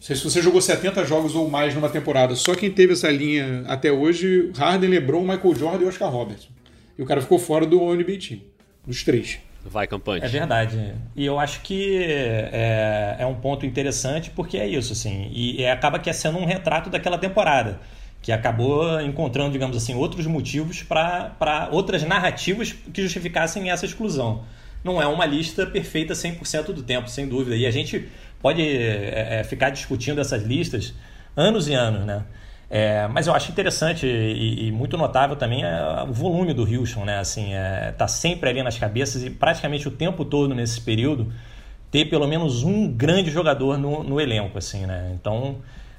[0.00, 3.92] Se você jogou 70 jogos ou mais numa temporada, só quem teve essa linha até
[3.92, 6.48] hoje, Harden, LeBron, Michael Jordan e Oscar Robertson.
[6.98, 8.40] E o cara ficou fora do NBA Team,
[8.84, 9.38] dos três.
[9.64, 10.24] Vai, campanha.
[10.24, 10.94] É verdade.
[11.14, 15.30] E eu acho que é, é, um ponto interessante porque é isso, assim.
[15.32, 17.78] E, e acaba que é sendo um retrato daquela temporada
[18.22, 24.44] que acabou encontrando, digamos assim, outros motivos para outras narrativas que justificassem essa exclusão.
[24.84, 27.56] Não é uma lista perfeita 100% do tempo, sem dúvida.
[27.56, 28.08] E a gente
[28.40, 30.94] pode é, é, ficar discutindo essas listas
[31.36, 32.24] anos e anos, né?
[32.70, 37.04] É, mas eu acho interessante e, e, muito notável também é o volume do Houston,
[37.04, 37.18] né?
[37.18, 41.32] Assim, é, tá sempre ali nas cabeças e praticamente o tempo todo nesse período
[41.90, 45.10] ter pelo menos um grande jogador no, no elenco, assim, né?
[45.20, 45.56] Então,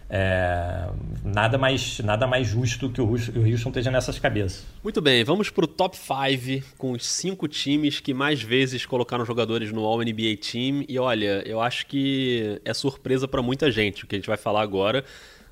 [0.09, 0.88] é,
[1.24, 4.65] nada, mais, nada mais justo que o Houston, o Houston esteja nessas cabeças.
[4.82, 9.26] Muito bem, vamos para o top 5 com os cinco times que mais vezes colocaram
[9.26, 10.86] jogadores no All-NBA Team.
[10.88, 14.38] E olha, eu acho que é surpresa para muita gente o que a gente vai
[14.38, 15.03] falar agora.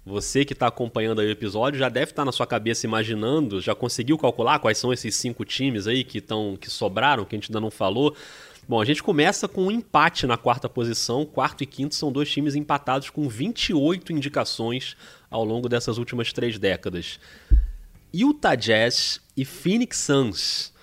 [0.05, 3.61] Você que está acompanhando aí o episódio já deve estar tá na sua cabeça imaginando,
[3.61, 7.37] já conseguiu calcular quais são esses cinco times aí que, tão, que sobraram, que a
[7.37, 8.15] gente ainda não falou.
[8.67, 11.25] Bom, a gente começa com um empate na quarta posição.
[11.25, 14.95] Quarto e quinto são dois times empatados com 28 indicações
[15.29, 17.19] ao longo dessas últimas três décadas.
[18.13, 20.73] Utah Jazz e Phoenix Suns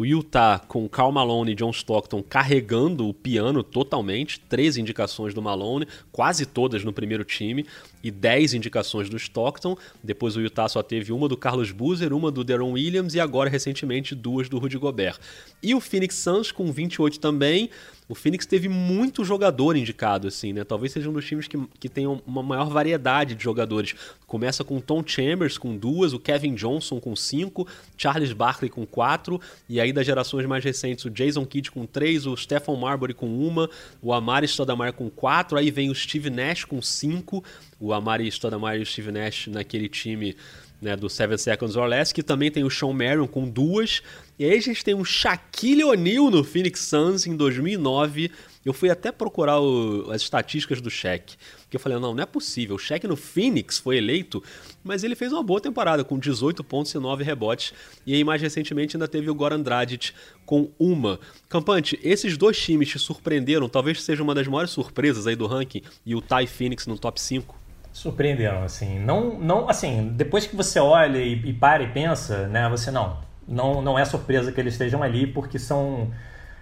[0.00, 5.42] o Utah com Karl Malone e John Stockton carregando o piano totalmente, 13 indicações do
[5.42, 7.66] Malone, quase todas no primeiro time,
[8.02, 9.76] e 10 indicações do Stockton.
[10.02, 13.50] Depois o Utah só teve uma do Carlos Boozer, uma do Deron Williams e agora
[13.50, 15.18] recentemente duas do Rudy Gobert.
[15.62, 17.70] E o Phoenix Suns com 28 também,
[18.10, 20.64] o Phoenix teve muito jogador indicado, assim, né?
[20.64, 23.94] Talvez seja um dos times que, que tenham uma maior variedade de jogadores.
[24.26, 29.40] Começa com Tom Chambers com duas, o Kevin Johnson com cinco, Charles Barkley com quatro,
[29.68, 33.28] e aí das gerações mais recentes, o Jason Kidd com três, o Stephen Marbury com
[33.28, 33.70] uma,
[34.02, 37.44] o Amari Stoudemire com quatro, aí vem o Steve Nash com cinco,
[37.78, 40.34] o Amari Stoudemire e o Steve Nash naquele time
[40.80, 44.02] né, do Seven Seconds or Less, que também tem o Sean Marion com duas.
[44.38, 48.30] E aí a gente tem um Shaquille O'Neal no Phoenix Suns em 2009.
[48.64, 52.26] Eu fui até procurar o, as estatísticas do Shaq, porque eu falei, não, não é
[52.26, 52.76] possível.
[52.76, 54.42] O Shaq no Phoenix foi eleito,
[54.84, 57.72] mas ele fez uma boa temporada, com 18 pontos e 9 rebotes.
[58.06, 60.12] E aí, mais recentemente, ainda teve o Goran Dragic
[60.44, 61.20] com uma.
[61.48, 65.82] Campante, esses dois times te surpreenderam, talvez seja uma das maiores surpresas aí do ranking,
[66.04, 67.59] e o Ty Phoenix no top 5?
[67.92, 68.98] Surpreenderam, assim.
[68.98, 73.18] Não, não, assim, depois que você olha e, e para e pensa, né, você não,
[73.46, 76.10] não, não é surpresa que eles estejam ali, porque são,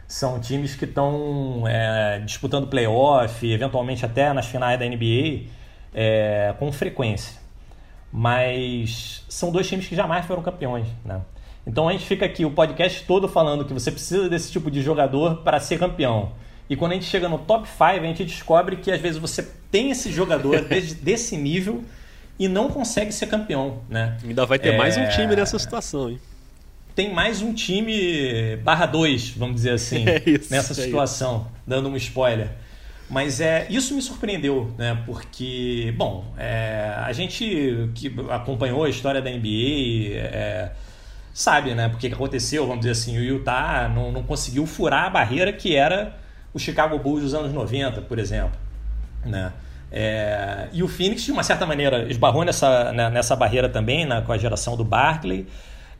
[0.06, 5.50] são times que estão é, disputando playoff, eventualmente até nas finais da NBA,
[5.94, 7.38] é, com frequência.
[8.10, 11.20] Mas são dois times que jamais foram campeões, né?
[11.66, 14.80] Então a gente fica aqui o podcast todo falando que você precisa desse tipo de
[14.80, 16.32] jogador para ser campeão.
[16.68, 19.42] E quando a gente chega no top 5, a gente descobre que às vezes você
[19.70, 20.62] tem esse jogador
[21.00, 21.82] desse nível
[22.38, 24.16] e não consegue ser campeão, né?
[24.22, 24.76] Ainda vai ter é...
[24.76, 26.20] mais um time nessa situação, hein?
[26.94, 31.88] Tem mais um time barra 2, vamos dizer assim, é isso, nessa é situação, dando
[31.88, 32.50] um spoiler.
[33.08, 35.02] Mas é, isso me surpreendeu, né?
[35.06, 40.72] Porque, bom, é, a gente que acompanhou a história da NBA é,
[41.32, 41.88] sabe, né?
[41.88, 45.74] Porque que aconteceu, vamos dizer assim, o Utah não, não conseguiu furar a barreira que
[45.74, 46.18] era
[46.58, 48.58] o Chicago Bulls dos anos 90, por exemplo.
[49.24, 49.52] Né?
[49.90, 54.20] É, e o Phoenix, de uma certa maneira, esbarrou nessa, né, nessa barreira também, né,
[54.26, 55.46] com a geração do Barkley.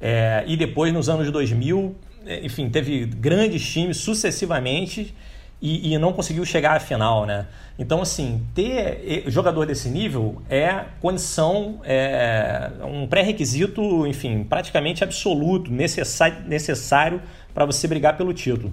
[0.01, 1.95] É, e depois, nos anos 2000,
[2.27, 5.15] é, enfim, teve grandes times sucessivamente
[5.63, 7.47] e, e, não conseguiu chegar à final, né?
[7.79, 16.45] Então, assim, ter jogador desse nível é condição, é um pré-requisito, enfim, praticamente absoluto, necessário,
[16.47, 18.73] necessário para você brigar pelo título.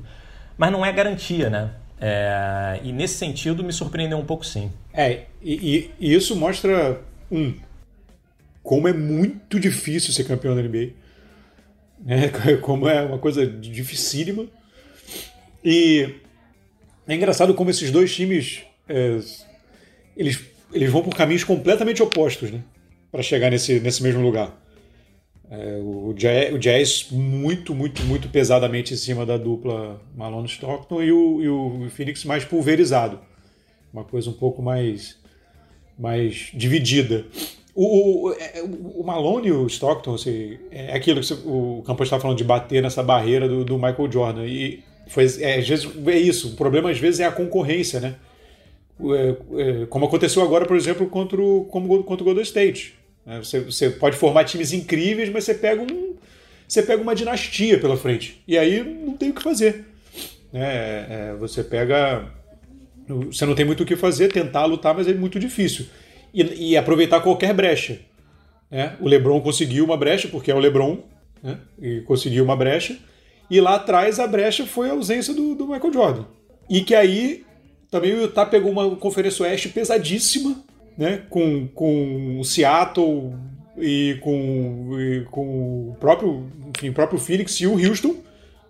[0.58, 1.72] Mas não é garantia, né?
[2.00, 4.72] É, e nesse sentido me surpreendeu um pouco sim.
[4.94, 7.02] É, e, e, isso mostra,
[7.32, 7.54] um,
[8.62, 10.90] como é muito difícil ser campeão da NBA.
[12.04, 12.30] Né?
[12.62, 14.46] Como é uma coisa dificílima.
[15.64, 16.16] E
[17.08, 19.20] é engraçado como esses dois times é,
[20.16, 20.42] eles,
[20.72, 22.62] eles vão por caminhos completamente opostos né?
[23.12, 24.56] para chegar nesse, nesse mesmo lugar.
[25.50, 31.04] É, o, jazz, o, Jazz, muito, muito, muito pesadamente em cima da dupla Malone Stockton
[31.04, 33.20] e o, e o Phoenix mais pulverizado.
[33.94, 35.18] Uma coisa um pouco mais,
[35.98, 37.26] mais dividida.
[37.74, 42.38] O, o, o Malone e o Stockton, assim, é aquilo que o Campos estava falando
[42.38, 44.46] de bater nessa barreira do, do Michael Jordan.
[44.46, 46.50] E foi, é, às vezes é isso.
[46.50, 48.16] O problema às vezes é a concorrência, né?
[49.00, 52.96] É, é, como aconteceu agora, por exemplo, contra o, como, contra o Golden State.
[53.26, 53.40] Né?
[53.40, 56.16] Você, você pode formar times incríveis, mas você pega, um,
[56.68, 58.42] você pega uma dinastia pela frente.
[58.48, 59.86] E aí não tem o que fazer.
[60.52, 60.66] Né?
[61.10, 62.32] É, você pega.
[63.08, 65.86] Você não tem muito o que fazer, tentar lutar, mas é muito difícil.
[66.34, 68.00] E, e aproveitar qualquer brecha.
[68.70, 68.96] Né?
[69.00, 71.04] O LeBron conseguiu uma brecha, porque é o LeBron,
[71.42, 71.60] né?
[71.80, 72.98] e conseguiu uma brecha.
[73.50, 76.26] E lá atrás a brecha foi a ausência do, do Michael Jordan.
[76.68, 77.46] E que aí
[77.92, 80.64] também o Utah pegou uma conferência oeste pesadíssima,
[80.98, 81.22] né?
[81.30, 83.34] Com, com o Seattle
[83.78, 88.16] e com, e com o próprio, enfim, próprio Phoenix e o Houston,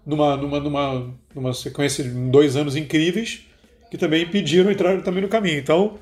[0.05, 3.41] numa, numa, numa, numa sequência de dois anos incríveis,
[3.89, 5.59] que também pediram entrar também no caminho.
[5.59, 5.97] Então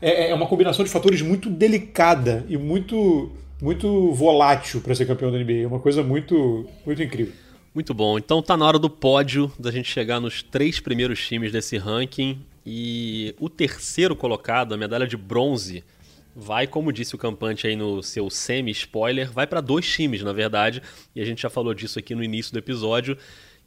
[0.00, 5.30] é, é uma combinação de fatores muito delicada e muito, muito volátil para ser campeão
[5.30, 5.64] da NBA.
[5.64, 7.32] É uma coisa muito, muito incrível.
[7.74, 8.18] Muito bom.
[8.18, 12.40] Então tá na hora do pódio da gente chegar nos três primeiros times desse ranking.
[12.70, 15.82] E o terceiro colocado, a medalha de bronze,
[16.36, 20.82] vai, como disse o Campante aí no seu semi-spoiler, vai para dois times, na verdade.
[21.16, 23.16] E a gente já falou disso aqui no início do episódio,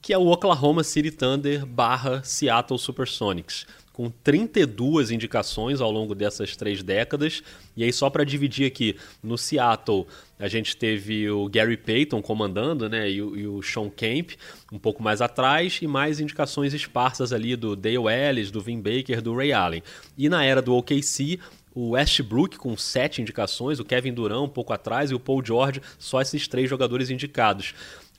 [0.03, 6.55] que é o Oklahoma City Thunder barra Seattle Supersonics com 32 indicações ao longo dessas
[6.55, 7.43] três décadas.
[7.75, 10.07] E aí, só para dividir aqui, no Seattle
[10.39, 13.09] a gente teve o Gary Payton comandando, né?
[13.09, 14.31] E o, e o Sean Kemp
[14.71, 19.21] um pouco mais atrás, e mais indicações esparsas ali do Dale Ellis, do Vin Baker,
[19.21, 19.83] do Ray Allen.
[20.17, 21.39] E na era do OKC,
[21.73, 25.81] o Westbrook com sete indicações, o Kevin Durant um pouco atrás e o Paul George,
[25.97, 27.73] só esses três jogadores indicados.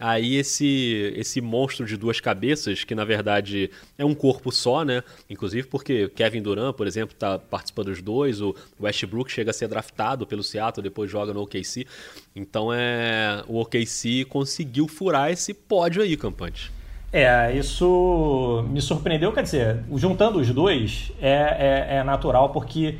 [0.05, 5.01] Aí esse esse monstro de duas cabeças, que na verdade é um corpo só, né?
[5.31, 9.69] Inclusive porque Kevin Durant, por exemplo, está participando dos dois, o Westbrook chega a ser
[9.69, 11.87] draftado pelo Seattle, depois joga no OKC.
[12.35, 16.73] Então é o OKC conseguiu furar esse pódio aí, Campante.
[17.13, 22.97] É, isso me surpreendeu, quer dizer, juntando os dois é, é, é natural porque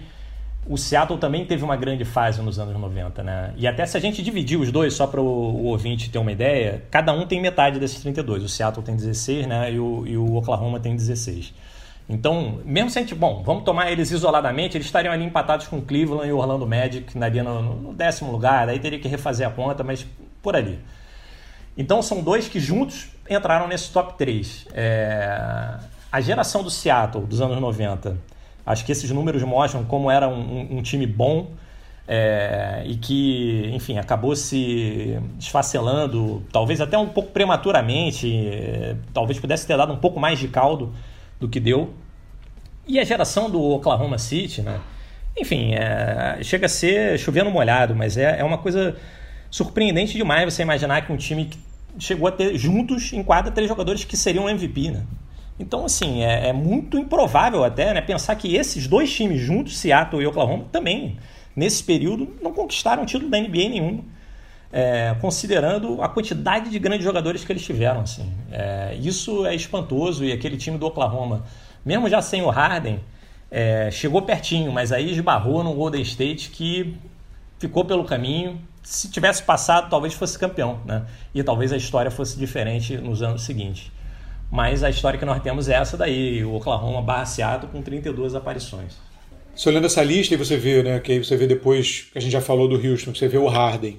[0.67, 3.53] o Seattle também teve uma grande fase nos anos 90, né?
[3.57, 6.85] E até se a gente dividir os dois, só para o ouvinte ter uma ideia,
[6.91, 8.45] cada um tem metade desses 32.
[8.45, 9.73] O Seattle tem 16, né?
[9.73, 11.53] E o, e o Oklahoma tem 16.
[12.09, 13.15] Então, mesmo se a gente.
[13.15, 17.43] Bom, vamos tomar eles isoladamente, eles estariam ali empatados com Cleveland e Orlando Magic, daria
[17.43, 20.07] no, no décimo lugar, aí teria que refazer a conta, mas
[20.41, 20.79] por ali.
[21.77, 24.69] Então, são dois que juntos entraram nesse top 3.
[24.75, 25.79] É...
[26.11, 28.19] A geração do Seattle dos anos 90
[28.65, 31.51] Acho que esses números mostram como era um, um time bom
[32.07, 39.67] é, e que, enfim, acabou se esfacelando, talvez até um pouco prematuramente, é, talvez pudesse
[39.67, 40.93] ter dado um pouco mais de caldo
[41.41, 41.93] do que deu.
[42.87, 44.81] E a geração do Oklahoma City, né?
[45.37, 48.97] Enfim, é, chega a ser chovendo molhado, mas é, é uma coisa
[49.51, 51.59] surpreendente demais você imaginar que um time que
[51.99, 55.03] chegou a ter juntos em quadra três jogadores que seriam MVP, né?
[55.59, 60.23] Então, assim, é, é, muito improvável até né, pensar que esses dois times juntos, Seattle
[60.23, 61.19] e Oklahoma, também,
[61.55, 64.05] nesse período, não conquistaram título da NBA nenhum.
[64.75, 68.01] É, considerando a quantidade de grandes jogadores que eles tiveram.
[68.01, 68.33] Assim.
[68.51, 71.45] É, isso é espantoso e aquele time do Oklahoma,
[71.85, 72.99] mesmo já sem o Harden,
[73.51, 76.97] é, chegou pertinho, mas aí esbarrou no Golden State que
[77.59, 78.59] ficou pelo caminho.
[78.83, 81.05] Se tivesse passado, talvez fosse campeão, né?
[81.35, 83.93] E talvez a história fosse diferente nos anos seguintes.
[84.53, 88.35] Mas a história que nós temos é essa daí, o Oklahoma barra Seattle com 32
[88.35, 88.99] aparições.
[89.57, 92.21] Você olhando essa lista e você vê, né, que aí você vê depois, que a
[92.21, 93.99] gente já falou do Houston, você vê o Harden,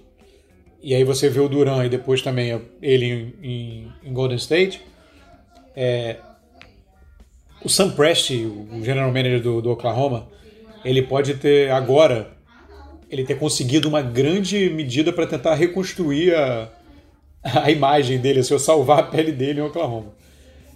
[0.79, 4.79] e aí você vê o Duran e depois também ele em, em, em Golden State,
[5.75, 6.17] é,
[7.65, 10.27] o Sam Presti, o general manager do, do, Oklahoma,
[10.85, 12.31] ele pode ter agora
[13.09, 16.69] ele ter conseguido uma grande medida para tentar reconstruir a,
[17.43, 20.21] a imagem dele, assim, salvar a pele dele em Oklahoma.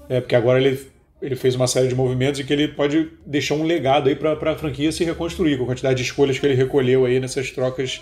[0.09, 0.77] É, porque agora ele
[1.21, 4.51] ele fez uma série de movimentos e que ele pode deixar um legado aí para
[4.51, 8.01] a franquia se reconstruir com a quantidade de escolhas que ele recolheu aí nessas trocas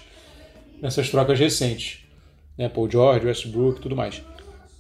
[0.81, 1.99] nessas trocas recentes,
[2.57, 2.67] né?
[2.67, 4.21] Paul George, Westbrook, tudo mais.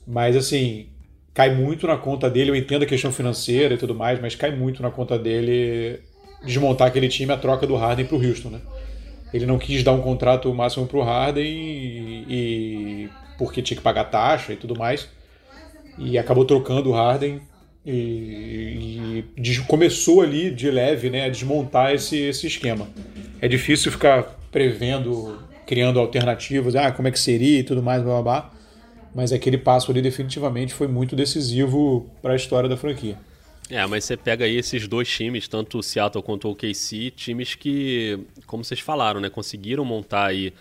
[0.05, 0.89] Mas assim,
[1.33, 2.51] cai muito na conta dele.
[2.51, 6.01] Eu entendo a questão financeira e tudo mais, mas cai muito na conta dele
[6.43, 8.61] desmontar aquele time a troca do Harden para o Houston, né?
[9.33, 13.83] Ele não quis dar um contrato máximo para o Harden e, e porque tinha que
[13.83, 15.09] pagar taxa e tudo mais
[15.97, 17.41] e acabou trocando o Harden
[17.85, 22.87] e, e, começou ali de leve né, a desmontar esse, esse esquema.
[23.41, 28.21] É difícil ficar prevendo, criando alternativas, ah, como é que seria e tudo mais, blá,
[28.21, 28.51] blá, blá.
[29.13, 33.17] mas aquele passo ali definitivamente foi muito decisivo para a história da franquia.
[33.69, 37.55] É, mas você pega aí esses dois times, tanto o Seattle quanto o OKC, times
[37.55, 40.53] que, como vocês falaram, né, conseguiram montar aí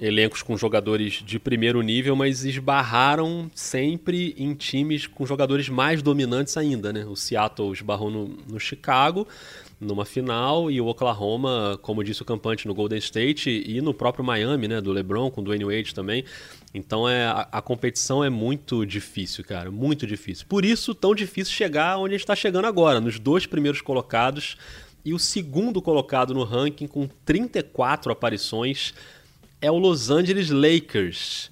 [0.00, 6.56] elencos com jogadores de primeiro nível, mas esbarraram sempre em times com jogadores mais dominantes
[6.56, 7.04] ainda, né?
[7.04, 9.28] O Seattle esbarrou no, no Chicago
[9.80, 14.24] numa final e o Oklahoma, como disse o campante, no Golden State e no próprio
[14.24, 14.80] Miami, né?
[14.80, 16.24] Do LeBron com o Dwayne Wade também.
[16.72, 20.46] Então é, a, a, competição é muito difícil, cara, muito difícil.
[20.48, 24.56] Por isso, tão difícil chegar onde a gente está chegando agora, nos dois primeiros colocados
[25.04, 28.94] e o segundo colocado no ranking com 34 aparições
[29.60, 31.50] é o Los Angeles Lakers.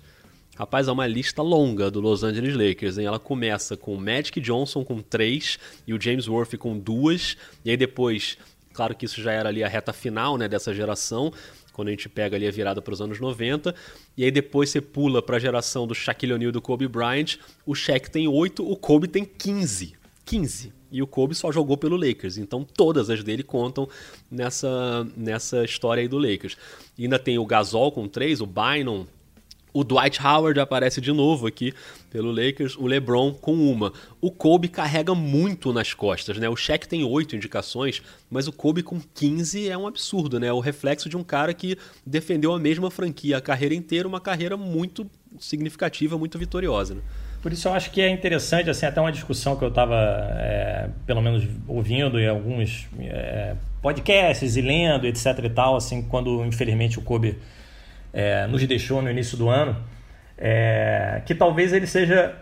[0.56, 3.06] Rapaz, é uma lista longa do Los Angeles Lakers, hein?
[3.06, 7.70] Ela começa com o Magic Johnson com três e o James Worth com duas, e
[7.70, 8.38] aí depois,
[8.72, 11.32] claro que isso já era ali a reta final, né, dessa geração,
[11.72, 13.72] quando a gente pega ali a virada para os anos 90,
[14.16, 17.36] e aí depois você pula para a geração do Shaquille O'Neal e do Kobe Bryant,
[17.64, 19.94] o Shaq tem oito, o Kobe tem 15.
[20.24, 20.77] 15.
[20.90, 23.88] E o Kobe só jogou pelo Lakers, então todas as dele contam
[24.30, 26.56] nessa, nessa história aí do Lakers.
[26.96, 29.06] E ainda tem o Gasol com três, o Bynum,
[29.72, 31.72] o Dwight Howard aparece de novo aqui
[32.10, 33.92] pelo Lakers, o LeBron com uma.
[34.20, 36.48] O Kobe carrega muito nas costas, né?
[36.48, 40.46] O Shaq tem oito indicações, mas o Kobe com 15 é um absurdo, né?
[40.46, 44.20] É o reflexo de um cara que defendeu a mesma franquia a carreira inteira, uma
[44.20, 45.08] carreira muito
[45.38, 47.02] significativa, muito vitoriosa, né?
[47.42, 49.96] Por isso eu acho que é interessante, assim, até uma discussão que eu estava,
[50.38, 56.44] é, pelo menos, ouvindo em alguns é, podcasts e lendo, etc e tal, assim, quando
[56.44, 57.38] infelizmente o Kobe
[58.12, 59.76] é, nos deixou no início do ano,
[60.36, 62.34] é, que talvez ele seja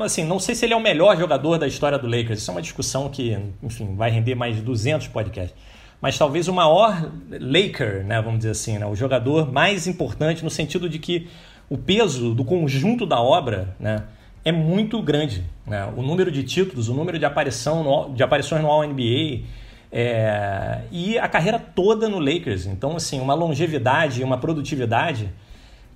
[0.00, 2.40] assim, não sei se ele é o melhor jogador da história do Lakers.
[2.40, 5.56] Isso é uma discussão que, enfim, vai render mais de 200 podcasts.
[6.00, 10.50] Mas talvez o maior Laker, né, vamos dizer assim, né, o jogador mais importante no
[10.50, 11.28] sentido de que
[11.68, 14.04] o peso do conjunto da obra né,
[14.44, 15.44] é muito grande.
[15.66, 15.84] Né?
[15.96, 19.44] O número de títulos, o número de, aparição no, de aparições no All-NBA
[19.90, 22.66] é, e a carreira toda no Lakers.
[22.66, 25.30] Então, assim, uma longevidade e uma produtividade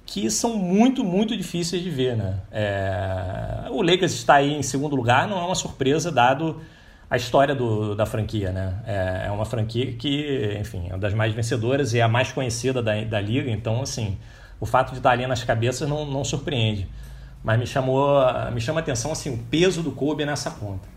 [0.05, 2.16] que são muito, muito difíceis de ver.
[2.16, 2.41] Né?
[2.51, 6.61] É, o Lakers está aí em segundo lugar, não é uma surpresa, dado
[7.09, 8.51] a história do, da franquia.
[8.51, 8.75] Né?
[8.87, 12.33] É, é uma franquia que, enfim, é uma das mais vencedoras e é a mais
[12.33, 13.51] conhecida da, da liga.
[13.51, 14.18] Então, assim,
[14.63, 16.87] o fato de estar ali nas cabeças não, não surpreende.
[17.43, 18.17] Mas me chamou,
[18.53, 20.89] me chama a atenção assim, o peso do Kobe nessa conta.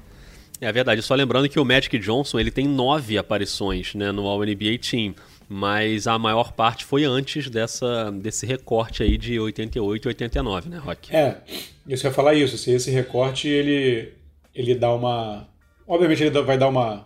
[0.61, 4.77] É verdade, só lembrando que o Magic Johnson ele tem nove aparições né, no All-NBA
[4.79, 5.15] Team,
[5.49, 10.77] mas a maior parte foi antes dessa, desse recorte aí de 88 e 89, né,
[10.77, 11.15] Rock?
[11.15, 11.37] É,
[11.87, 14.13] eu ia falar isso, se esse recorte ele,
[14.53, 15.47] ele dá uma...
[15.87, 17.03] Obviamente ele vai dar uma,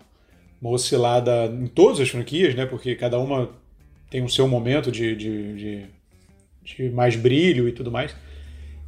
[0.62, 3.50] uma oscilada em todas as franquias, né, porque cada uma
[4.10, 5.99] tem o seu momento de, de, de
[6.76, 8.16] de mais brilho e tudo mais.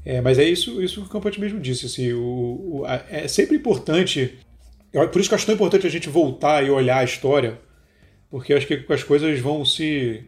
[0.04, 1.86] É, mas é isso, isso que o Campante mesmo disse.
[1.86, 4.38] Assim, o, o a, é sempre importante.
[4.92, 7.60] Por isso que eu acho tão importante a gente voltar e olhar a história,
[8.30, 10.24] porque eu acho que as coisas vão se.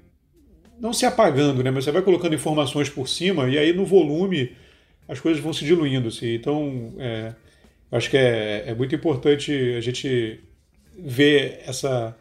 [0.80, 1.72] não se apagando, né?
[1.72, 4.56] Mas você vai colocando informações por cima e aí no volume
[5.08, 6.08] as coisas vão se diluindo.
[6.08, 6.34] Assim.
[6.34, 7.34] Então, é,
[7.92, 10.40] eu acho que é, é muito importante a gente
[10.98, 12.16] ver essa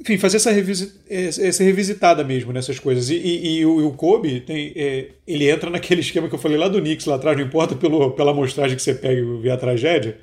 [0.00, 3.10] enfim, fazer essa, revisit, essa revisitada mesmo nessas coisas.
[3.10, 6.68] E, e, e, o, Kobe, tem, é, ele entra naquele esquema que eu falei lá
[6.68, 9.56] do Knicks, lá atrás, não importa pelo, pela amostragem que você pega e vê a
[9.56, 10.18] tragédia,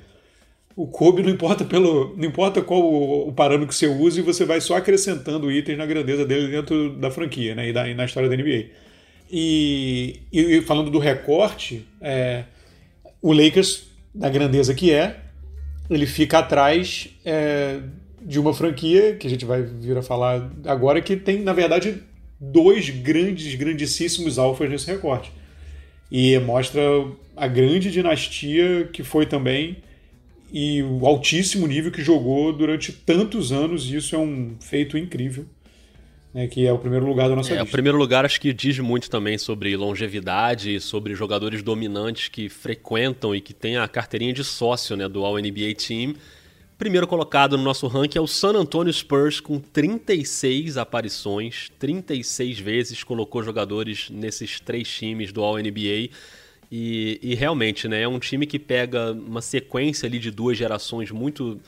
[0.76, 4.44] o Kobe não importa pelo não importa qual o, o, parâmetro que você use, você
[4.44, 8.04] vai só acrescentando itens na grandeza dele dentro da franquia né, e, da, e na
[8.04, 8.66] história da NBA.
[9.30, 12.44] E, e falando do recorte, é,
[13.20, 15.16] o Lakers, da grandeza que é,
[15.88, 17.80] ele fica atrás é,
[18.24, 22.02] de uma franquia que a gente vai vir a falar agora que tem, na verdade,
[22.40, 25.32] dois grandes, grandíssimos alfas nesse recorte.
[26.10, 26.80] E mostra
[27.36, 29.78] a grande dinastia que foi também
[30.52, 35.46] e o altíssimo nível que jogou durante tantos anos, e isso é um feito incrível.
[36.34, 37.68] né, que é o primeiro lugar da nossa é, lista.
[37.68, 43.34] O primeiro lugar acho que diz muito também sobre longevidade, sobre jogadores dominantes que frequentam
[43.34, 46.14] e que têm a carteirinha de sócio né, do All-NBA Team.
[46.82, 53.04] Primeiro colocado no nosso ranking é o San Antonio Spurs, com 36 aparições, 36 vezes
[53.04, 56.10] colocou jogadores nesses três times do All-NBA.
[56.72, 61.12] E, e, realmente, né, é um time que pega uma sequência ali de duas gerações
[61.12, 61.60] muito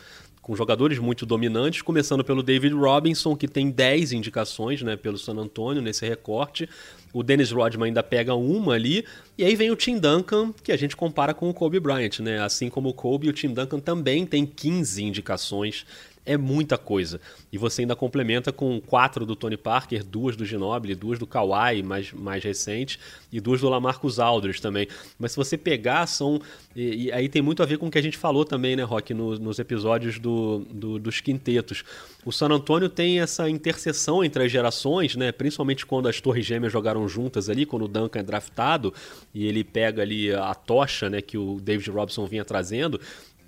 [0.44, 5.36] com jogadores muito dominantes, começando pelo David Robinson, que tem 10 indicações né, pelo San
[5.38, 6.68] Antonio nesse recorte.
[7.14, 9.06] O Dennis Rodman ainda pega uma ali.
[9.38, 12.42] E aí vem o Tim Duncan, que a gente compara com o Kobe Bryant, né?
[12.42, 15.86] Assim como o Kobe, o Tim Duncan também tem 15 indicações
[16.26, 17.20] é muita coisa.
[17.52, 21.82] E você ainda complementa com quatro do Tony Parker, duas do Ginobili, duas do Kawhi,
[21.82, 22.98] mais, mais recente,
[23.30, 24.88] e duas do Lamarcus Aldridge também.
[25.18, 26.40] Mas se você pegar, são...
[26.74, 28.82] E, e aí tem muito a ver com o que a gente falou também, né,
[28.82, 31.84] Rock, no, nos episódios do, do, dos quintetos.
[32.24, 36.72] O San Antonio tem essa interseção entre as gerações, né, principalmente quando as torres gêmeas
[36.72, 38.94] jogaram juntas ali, quando o Duncan é draftado,
[39.34, 43.00] e ele pega ali a tocha, né, que o David Robson vinha trazendo,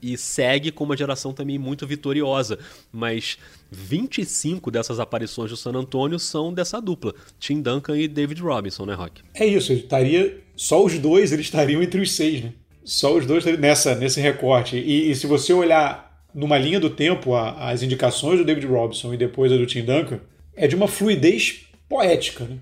[0.02, 2.58] e segue com uma geração também muito vitoriosa.
[2.92, 3.38] Mas
[3.70, 8.94] 25 dessas aparições do San Antonio são dessa dupla, Tim Duncan e David Robinson, né,
[8.94, 9.22] Rock?
[9.34, 10.42] É isso, estaria.
[10.54, 12.52] Só os dois eles estariam entre os seis, né?
[12.84, 14.76] Só os dois nessa, nesse recorte.
[14.76, 19.12] E, e se você olhar numa linha do tempo a, as indicações do David Robinson
[19.14, 20.20] e depois a do Tim Duncan,
[20.54, 22.58] é de uma fluidez poética, né?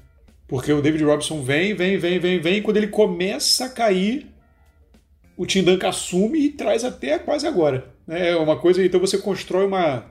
[0.47, 4.27] Porque o David Robinson vem, vem, vem, vem, vem, e quando ele começa a cair,
[5.37, 7.93] o Tim Duncan assume e traz até quase agora.
[8.07, 8.31] Né?
[8.31, 10.07] É uma coisa, então você constrói uma.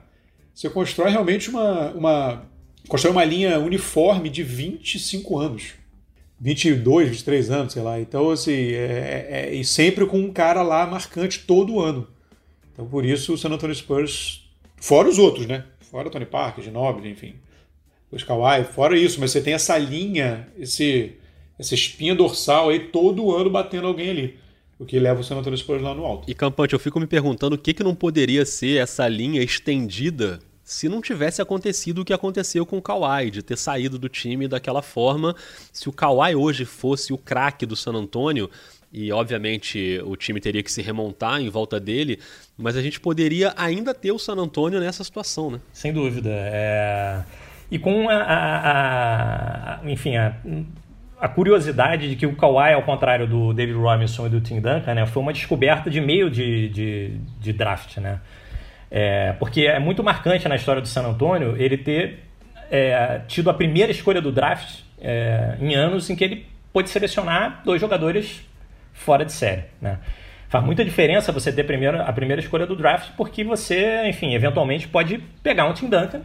[0.54, 1.90] Você constrói realmente uma.
[1.92, 2.42] uma
[2.88, 5.74] constrói uma linha uniforme de 25 anos.
[6.40, 7.98] 22, 23 anos, sei lá.
[8.00, 12.06] Então, assim, é, é, é, e sempre com um cara lá marcante todo ano.
[12.72, 14.42] Então, por isso, o San Antonio Spurs,
[14.76, 15.64] fora os outros, né?
[15.80, 17.36] Fora Tony Parker, Ginobili, enfim.
[18.10, 21.12] Os Kawhi, fora isso, mas você tem essa linha, esse,
[21.58, 24.43] essa espinha dorsal aí todo ano batendo alguém ali
[24.78, 26.30] o que leva o San Antonio Spurs lá no alto.
[26.30, 30.40] E Campante, eu fico me perguntando o que, que não poderia ser essa linha estendida
[30.64, 34.48] se não tivesse acontecido o que aconteceu com o Kawhi, de ter saído do time
[34.48, 35.36] daquela forma.
[35.70, 38.50] Se o Kawhi hoje fosse o craque do San Antonio,
[38.90, 42.18] e obviamente o time teria que se remontar em volta dele,
[42.56, 45.60] mas a gente poderia ainda ter o San Antonio nessa situação, né?
[45.72, 46.30] Sem dúvida.
[46.30, 47.22] É...
[47.70, 50.36] E com a, a, a enfim, a,
[51.20, 54.94] a curiosidade de que o Kawhi, ao contrário do David Robinson e do Tim Duncan,
[54.94, 58.20] né, foi uma descoberta de meio de, de, de draft, né?
[58.90, 62.24] É, porque é muito marcante na história do San Antonio ele ter
[62.70, 67.62] é, tido a primeira escolha do draft é, em anos em que ele pôde selecionar
[67.64, 68.46] dois jogadores
[68.92, 69.98] fora de série, né?
[70.48, 74.86] Faz muita diferença você ter primeiro, a primeira escolha do draft porque você, enfim, eventualmente
[74.86, 76.22] pode pegar um Tim Duncan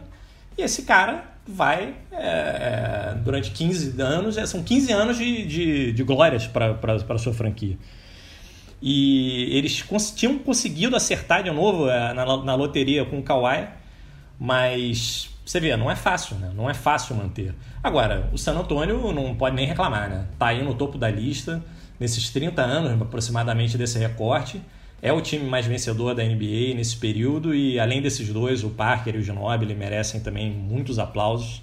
[0.56, 5.92] e esse cara vai, é, é durante 15 anos, é, são 15 anos de, de,
[5.92, 6.76] de glórias para
[7.08, 7.76] a sua franquia.
[8.82, 9.84] E eles
[10.14, 13.68] tinham conseguido acertar de novo é, na, na loteria com o Kawhi,
[14.38, 16.50] mas você vê, não é fácil, né?
[16.54, 17.54] Não é fácil manter.
[17.82, 20.26] Agora, o San Antonio não pode nem reclamar, né?
[20.38, 21.62] Tá aí no topo da lista,
[21.98, 24.62] nesses 30 anos aproximadamente desse recorte
[25.02, 29.14] é o time mais vencedor da NBA nesse período e além desses dois, o Parker
[29.14, 31.62] e o Ginobili merecem também muitos aplausos.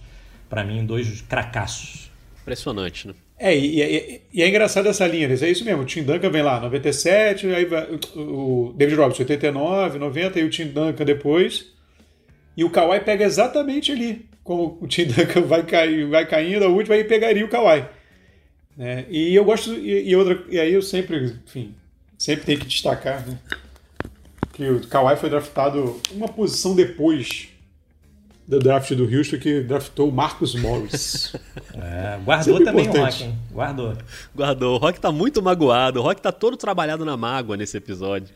[0.50, 2.10] Para mim, dois cracassos.
[2.42, 3.14] Impressionante, né?
[3.40, 6.42] É, e, e, e, é engraçado essa linha, é isso mesmo, o Tim Duncan vem
[6.42, 11.72] lá, 97, aí vai, o David Robinson, 89, 90, e o Tim Duncan depois,
[12.56, 16.68] e o Kawhi pega exatamente ali, como o Tim Duncan vai, cair, vai caindo, a
[16.68, 17.86] última, aí pegaria o Kawhi.
[18.76, 19.06] Né?
[19.08, 21.76] E eu gosto, e, e, outra, e aí eu sempre, enfim,
[22.18, 23.38] sempre tem que destacar né,
[24.54, 27.50] que o Kawhi foi draftado uma posição depois
[28.48, 31.36] do draft do Houston, que draftou o Marcus Morris.
[31.80, 33.04] É, guardou sempre também importante.
[33.04, 33.40] o Rock, hein?
[33.52, 33.98] Guardou.
[34.36, 34.76] Guardou.
[34.76, 36.00] O Rock tá muito magoado.
[36.00, 38.34] O Rock tá todo trabalhado na mágoa nesse episódio.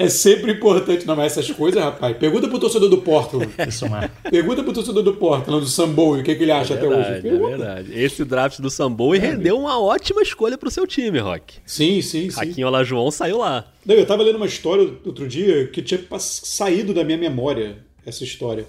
[0.00, 2.16] É sempre importante não essas coisas, rapaz.
[2.16, 3.52] Pergunta pro torcedor do Portland.
[3.68, 4.16] Isso, Marco.
[4.30, 7.10] Pergunta pro torcedor do Portland, do Samboy, o que, que ele acha é verdade, até
[7.10, 7.22] hoje.
[7.22, 7.46] Pergunta.
[7.46, 8.00] É verdade.
[8.00, 11.58] Esse draft do Samboy é, rendeu uma ótima escolha pro seu time, Rock.
[11.66, 12.34] Sim, sim, sim.
[12.34, 13.70] Raquinho Olajuwon saiu lá.
[13.84, 18.24] Não, eu tava lendo uma história outro dia que tinha saído da minha memória essa
[18.24, 18.64] história.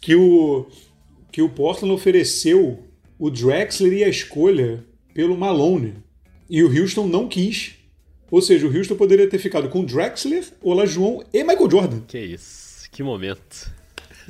[0.00, 0.66] Que o,
[1.30, 2.82] que o Portland ofereceu
[3.18, 4.82] o Drexler e a escolha
[5.12, 5.96] pelo Malone.
[6.48, 7.74] E o Houston não quis
[8.30, 12.00] ou seja, o Houston poderia ter ficado com Drexler, Olajuwon e Michael Jordan.
[12.06, 13.70] Que isso, que momento.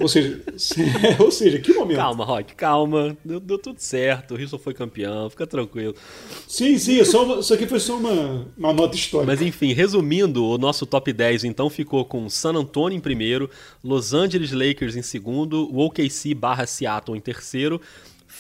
[0.01, 0.41] Ou seja,
[1.21, 1.99] ou seja, que momento.
[1.99, 3.17] Calma, Rock, calma.
[3.23, 4.35] Deu, deu tudo certo.
[4.35, 5.95] O Houston foi campeão, fica tranquilo.
[6.49, 9.31] Sim, sim, é só uma, isso aqui foi só uma, uma nota histórica.
[9.31, 13.51] Mas enfim, resumindo, o nosso top 10 então ficou com San Antonio em primeiro,
[13.85, 17.79] Los Angeles Lakers em segundo, o OKC barra Seattle em terceiro,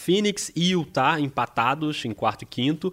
[0.00, 2.92] Phoenix e Utah empatados em quarto e quinto,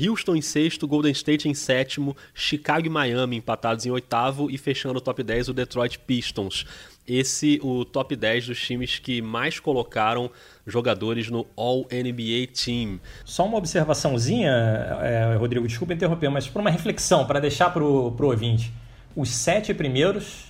[0.00, 4.98] Houston em sexto, Golden State em sétimo, Chicago e Miami empatados em oitavo e fechando
[4.98, 6.64] o top 10 o Detroit Pistons.
[7.06, 10.30] Esse o top 10 dos times que mais colocaram
[10.66, 12.98] jogadores no All NBA Team.
[13.24, 14.50] Só uma observaçãozinha,
[15.02, 18.72] é, Rodrigo, desculpa interromper, mas para uma reflexão, para deixar para o ouvinte.
[19.14, 20.46] Os sete primeiros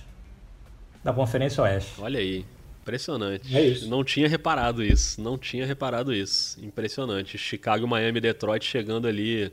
[1.03, 1.93] da Conferência Oeste.
[1.99, 2.45] Olha aí.
[2.87, 3.55] Impressionante.
[3.55, 3.89] É isso.
[3.89, 5.21] Não tinha reparado isso.
[5.21, 6.57] Não tinha reparado isso.
[6.63, 7.37] Impressionante.
[7.37, 9.51] Chicago, Miami Detroit chegando ali,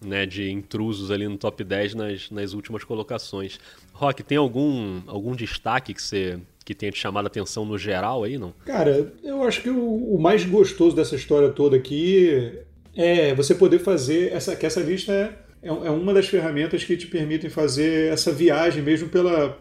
[0.00, 3.60] né, de intrusos ali no top 10 nas, nas últimas colocações.
[3.92, 8.24] Rock, tem algum, algum destaque que você que tenha te chamado a atenção no geral
[8.24, 8.54] aí, não?
[8.64, 12.58] Cara, eu acho que o, o mais gostoso dessa história toda aqui
[12.96, 17.06] é você poder fazer essa que essa lista é, é uma das ferramentas que te
[17.06, 19.58] permitem fazer essa viagem mesmo pela,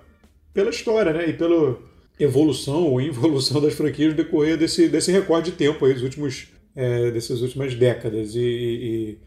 [0.53, 1.27] pela história, né?
[1.27, 1.81] E pelo
[2.20, 6.47] evolução ou involução das franquias no decorrer desse, desse recorde de tempo aí, dos últimos,
[6.76, 8.36] é, dessas últimas décadas.
[8.36, 9.18] E, e,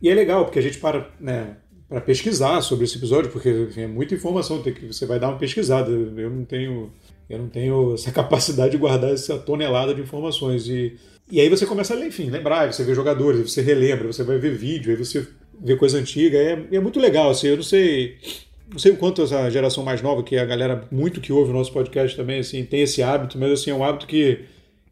[0.00, 1.56] e, é legal, porque a gente para né,
[1.88, 5.38] para pesquisar sobre esse episódio, porque enfim, é muita informação que você vai dar uma
[5.38, 5.90] pesquisada.
[5.90, 6.90] Eu não tenho,
[7.28, 10.66] eu não tenho essa capacidade de guardar essa tonelada de informações.
[10.68, 10.96] E,
[11.30, 14.54] e aí você começa a, enfim, lembrar, você vê jogadores, você relembra, você vai ver
[14.54, 15.26] vídeo, aí você
[15.60, 16.38] vê coisa antiga.
[16.38, 18.16] É, é muito legal, assim, eu não sei
[18.70, 21.50] não sei o quanto essa geração mais nova, que é a galera muito que ouve
[21.50, 24.44] o nosso podcast também, assim, tem esse hábito, mas assim, é um hábito que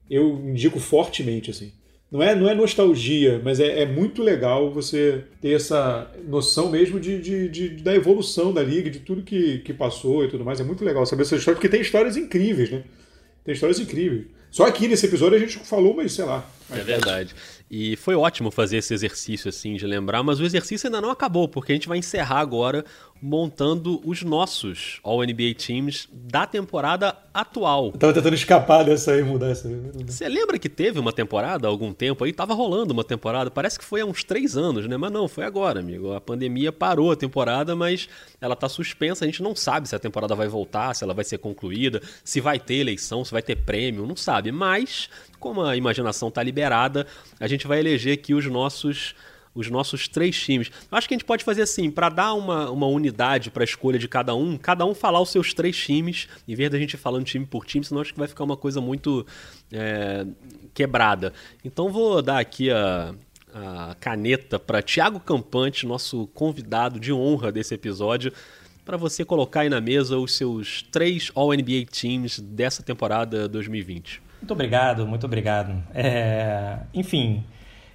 [0.08, 1.72] eu indico fortemente, assim.
[2.10, 6.98] Não é, não é nostalgia, mas é, é muito legal você ter essa noção mesmo
[6.98, 10.58] de, de, de, da evolução da liga, de tudo que, que passou e tudo mais.
[10.58, 12.82] É muito legal saber essa história, porque tem histórias incríveis, né?
[13.44, 14.26] Tem histórias incríveis.
[14.50, 16.44] Só aqui nesse episódio a gente falou, mas sei lá.
[16.70, 17.32] É verdade.
[17.70, 21.48] E foi ótimo fazer esse exercício assim de lembrar, mas o exercício ainda não acabou,
[21.48, 22.84] porque a gente vai encerrar agora
[23.20, 27.90] montando os nossos All-NBA Teams da temporada atual.
[27.92, 29.68] Eu tava tentando escapar dessa aí, mudar essa.
[30.06, 32.32] Você lembra que teve uma temporada há algum tempo aí?
[32.32, 34.96] Tava rolando uma temporada, parece que foi há uns três anos, né?
[34.96, 36.12] Mas não, foi agora, amigo.
[36.12, 38.08] A pandemia parou a temporada, mas
[38.40, 39.24] ela tá suspensa.
[39.24, 42.40] A gente não sabe se a temporada vai voltar, se ela vai ser concluída, se
[42.40, 44.50] vai ter eleição, se vai ter prêmio, não sabe.
[44.50, 47.06] Mas, como a imaginação tá liberada,
[47.38, 49.14] a gente vai eleger aqui os nossos
[49.54, 50.70] os nossos três times.
[50.90, 53.98] Acho que a gente pode fazer assim, para dar uma, uma unidade para a escolha
[53.98, 57.24] de cada um, cada um falar os seus três times, em vez da gente falando
[57.24, 59.26] time por time, senão acho que vai ficar uma coisa muito
[59.72, 60.26] é,
[60.72, 61.32] quebrada.
[61.64, 63.14] Então vou dar aqui a,
[63.52, 68.32] a caneta para Thiago Campante, nosso convidado de honra desse episódio,
[68.84, 74.22] para você colocar aí na mesa os seus três All-NBA Teams dessa temporada 2020.
[74.40, 75.82] Muito obrigado, muito obrigado.
[75.94, 77.44] É, enfim,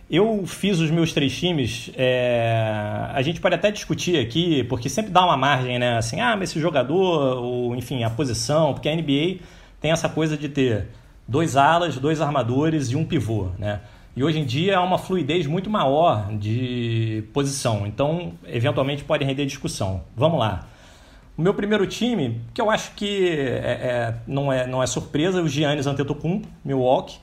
[0.09, 1.91] eu fiz os meus três times.
[1.95, 3.09] É...
[3.13, 5.97] A gente pode até discutir aqui, porque sempre dá uma margem, né?
[5.97, 9.39] Assim, ah, mas esse jogador, ou enfim, a posição, porque a NBA
[9.81, 10.87] tem essa coisa de ter
[11.27, 13.81] dois alas, dois armadores e um pivô, né?
[14.15, 19.45] E hoje em dia há uma fluidez muito maior de posição, então eventualmente pode render
[19.45, 20.03] discussão.
[20.15, 20.67] Vamos lá.
[21.37, 25.39] O meu primeiro time, que eu acho que é, é, não, é, não é surpresa,
[25.39, 27.17] é o Giannis Antetokounmpo, Milwaukee.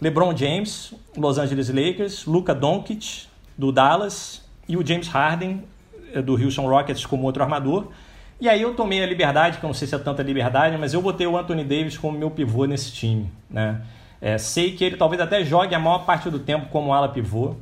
[0.00, 3.26] LeBron James, Los Angeles Lakers, Luka Doncic,
[3.56, 5.64] do Dallas, e o James Harden,
[6.14, 7.88] eh, do Houston Rockets, como outro armador.
[8.40, 10.94] E aí eu tomei a liberdade, que eu não sei se é tanta liberdade, mas
[10.94, 13.30] eu botei o Anthony Davis como meu pivô nesse time.
[13.50, 13.82] Né?
[14.20, 17.54] É, sei que ele talvez até jogue a maior parte do tempo como ala pivô,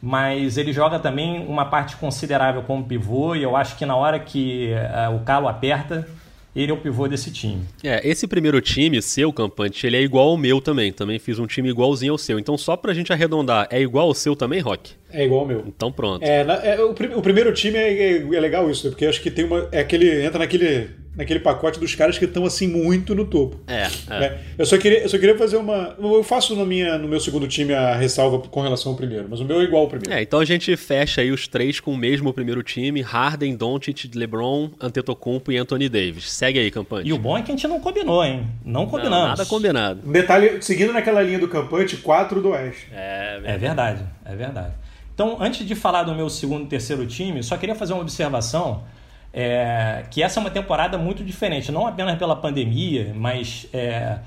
[0.00, 4.18] mas ele joga também uma parte considerável como pivô, e eu acho que na hora
[4.18, 6.08] que uh, o calo aperta,
[6.56, 7.62] ele é o pivô desse time.
[7.84, 10.90] É, esse primeiro time, seu, Campante, ele é igual ao meu também.
[10.90, 12.38] Também fiz um time igualzinho ao seu.
[12.38, 14.94] Então, só pra gente arredondar, é igual ao seu também, Rock?
[15.16, 15.64] É igual ao meu.
[15.66, 16.22] Então, pronto.
[16.22, 19.30] É, na, é o, o, primeiro time é, é, é, legal isso, porque acho que
[19.30, 19.66] tem uma.
[19.72, 20.22] É aquele.
[20.22, 23.58] Entra naquele naquele pacote dos caras que estão assim muito no topo.
[23.66, 24.20] É, é.
[24.20, 24.38] Né?
[24.58, 27.48] Eu só queria, eu só queria fazer uma, eu faço no minha, no meu segundo
[27.48, 30.12] time a ressalva com relação ao primeiro, mas o meu é igual ao primeiro.
[30.12, 34.14] É, então a gente fecha aí os três com o mesmo primeiro time: Harden, Doncic,
[34.14, 36.30] LeBron, Antetokounmpo e Anthony Davis.
[36.30, 37.08] Segue aí, Campante.
[37.08, 38.46] E o bom é que a gente não combinou, hein?
[38.62, 39.18] Não combinamos.
[39.18, 40.00] Não, nada combinado.
[40.06, 42.88] Um detalhe, seguindo naquela linha do Campante, 4 do Oeste.
[42.92, 44.74] É é verdade, é verdade.
[45.16, 48.84] Então, antes de falar do meu segundo e terceiro time, só queria fazer uma observação
[49.32, 54.18] é, que essa é uma temporada muito diferente, não apenas pela pandemia, mas é,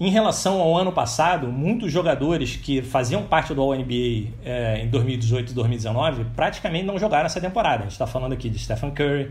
[0.00, 5.52] em relação ao ano passado, muitos jogadores que faziam parte do All-NBA é, em 2018
[5.52, 7.80] e 2019 praticamente não jogaram essa temporada.
[7.80, 9.30] A gente está falando aqui de Stephen Curry,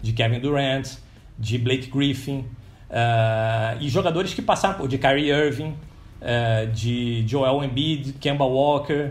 [0.00, 0.88] de Kevin Durant,
[1.38, 2.44] de Blake Griffin,
[2.94, 5.74] Uh, e jogadores que passaram por de Kyrie Irving,
[6.22, 9.10] uh, de Joel Embiid, Kemba Walker,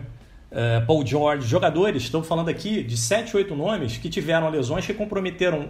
[0.54, 4.94] uh, Paul George, jogadores, estou falando aqui de 7, 8 nomes que tiveram lesões que
[4.94, 5.70] comprometeram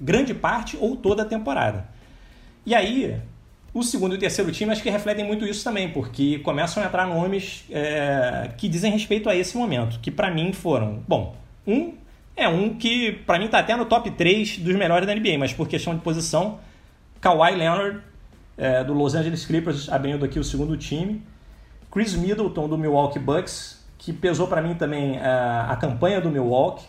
[0.00, 1.88] grande parte ou toda a temporada.
[2.66, 3.18] E aí,
[3.72, 6.86] o segundo e o terceiro time acho que refletem muito isso também, porque começam a
[6.86, 11.36] entrar nomes é, que dizem respeito a esse momento, que para mim foram, bom,
[11.66, 11.94] um
[12.36, 15.52] é um que para mim está até no top 3 dos melhores da NBA, mas
[15.52, 16.60] por questão de posição,
[17.20, 18.00] Kawhi Leonard
[18.56, 21.22] é, do Los Angeles Clippers abrindo aqui o segundo time,
[21.90, 26.30] Chris Middleton do Milwaukee Bucks, que pesou para mim também a, é, a campanha do
[26.30, 26.86] Milwaukee,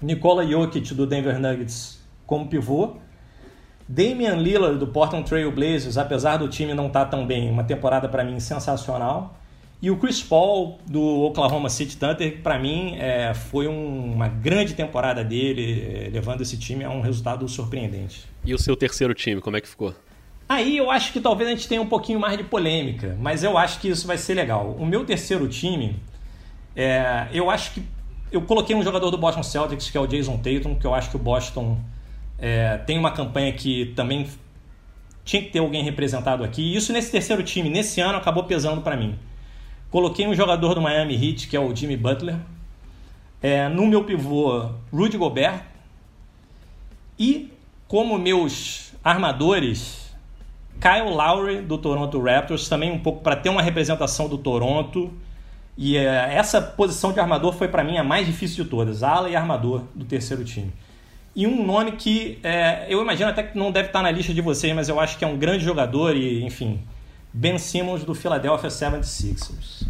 [0.00, 2.96] Nikola Jokic do Denver Nuggets como pivô,
[3.88, 7.64] Damian Lillard do Portland Trail Blazers, apesar do time não estar tá tão bem, uma
[7.64, 9.34] temporada para mim sensacional.
[9.80, 14.28] E o Chris Paul do Oklahoma City Thunder, que para mim é, foi um, uma
[14.28, 18.24] grande temporada dele, é, levando esse time a um resultado surpreendente.
[18.44, 19.94] E o seu terceiro time, como é que ficou?
[20.48, 23.56] Aí eu acho que talvez a gente tenha um pouquinho mais de polêmica, mas eu
[23.56, 24.74] acho que isso vai ser legal.
[24.78, 25.96] O meu terceiro time,
[26.78, 27.82] é, eu acho que
[28.30, 31.10] eu coloquei um jogador do Boston Celtics, que é o Jason Tatum, que eu acho
[31.10, 31.76] que o Boston
[32.38, 34.28] é, tem uma campanha que também
[35.24, 36.76] tinha que ter alguém representado aqui.
[36.76, 39.18] Isso nesse terceiro time, nesse ano, acabou pesando para mim.
[39.90, 42.36] Coloquei um jogador do Miami Heat, que é o Jimmy Butler.
[43.42, 45.64] É, no meu pivô, Rudy Gobert.
[47.18, 47.50] E
[47.88, 50.14] como meus armadores,
[50.80, 55.12] Kyle Lowry, do Toronto Raptors, também um pouco para ter uma representação do Toronto.
[55.80, 59.30] E é, essa posição de armador foi para mim a mais difícil de todas, ala
[59.30, 60.72] e armador do terceiro time.
[61.36, 64.40] E um nome que é, eu imagino até que não deve estar na lista de
[64.40, 66.80] vocês, mas eu acho que é um grande jogador e, enfim,
[67.32, 69.86] Ben Simmons do Philadelphia 76ers.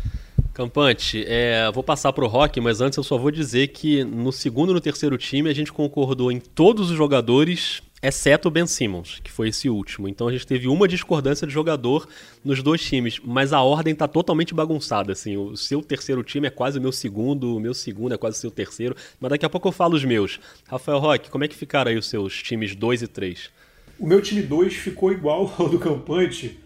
[0.52, 4.30] Campante, é, vou passar para o Rock, mas antes eu só vou dizer que no
[4.30, 8.66] segundo e no terceiro time a gente concordou em todos os jogadores exceto o Ben
[8.66, 10.08] Simmons, que foi esse último.
[10.08, 12.08] Então a gente teve uma discordância de jogador
[12.44, 15.36] nos dois times, mas a ordem está totalmente bagunçada, assim.
[15.36, 18.40] O seu terceiro time é quase o meu segundo, o meu segundo é quase o
[18.40, 20.40] seu terceiro, mas daqui a pouco eu falo os meus.
[20.66, 23.50] Rafael Roque, como é que ficaram aí os seus times 2 e 3?
[23.98, 26.58] O meu time 2 ficou igual ao do Campante.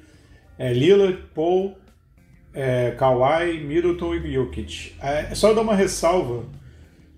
[0.59, 1.77] É Lillard, Paul,
[2.53, 4.95] é, Kawhi, Middleton e Jokic.
[5.01, 6.45] É só dar uma ressalva.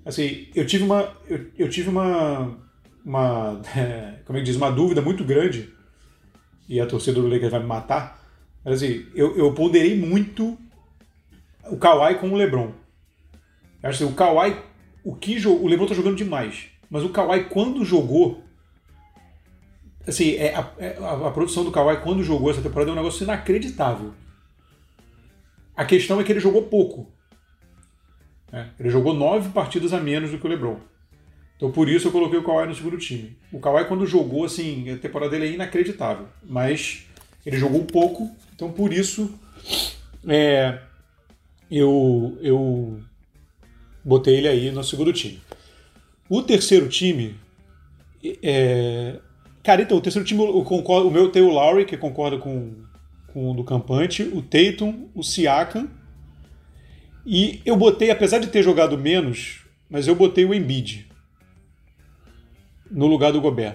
[0.05, 2.57] Assim, eu tive uma, eu, eu tive uma
[3.05, 3.61] uma,
[4.25, 5.73] como é que diz, uma dúvida muito grande,
[6.69, 8.21] e a torcida do Lakers vai me matar,
[8.65, 10.57] mas assim, eu, eu ponderei muito
[11.67, 12.73] o Kawhi com o LeBron.
[13.83, 14.57] Eu acho assim, o Kawhi,
[15.05, 18.43] o que o LeBron tá jogando demais, mas o Kawhi quando jogou,
[20.07, 23.25] assim, é, a, é, a produção do Kawhi quando jogou essa temporada é um negócio
[23.25, 24.15] inacreditável.
[25.77, 27.13] A questão é que ele jogou pouco.
[28.51, 28.71] Né?
[28.79, 30.79] Ele jogou nove partidas a menos do que o LeBron.
[31.65, 33.39] Então por isso eu coloquei o Kawhi no segundo time.
[33.51, 36.27] O Kawhi quando jogou, assim, a temporada dele é inacreditável.
[36.43, 37.07] Mas
[37.47, 39.33] ele jogou pouco, então por isso
[40.29, 40.79] é,
[41.71, 43.01] eu, eu
[44.05, 45.41] botei ele aí no segundo time.
[46.29, 47.35] O terceiro time.
[48.43, 49.19] É,
[49.63, 52.75] cara, então, o terceiro time, eu concordo, o meu tem o Lowry, que concorda com,
[53.33, 55.89] com o do Campante, o Tatum, o Siakam.
[57.25, 61.14] E eu botei, apesar de ter jogado menos, mas eu botei o Embiid
[62.95, 63.75] no lugar do Gobert.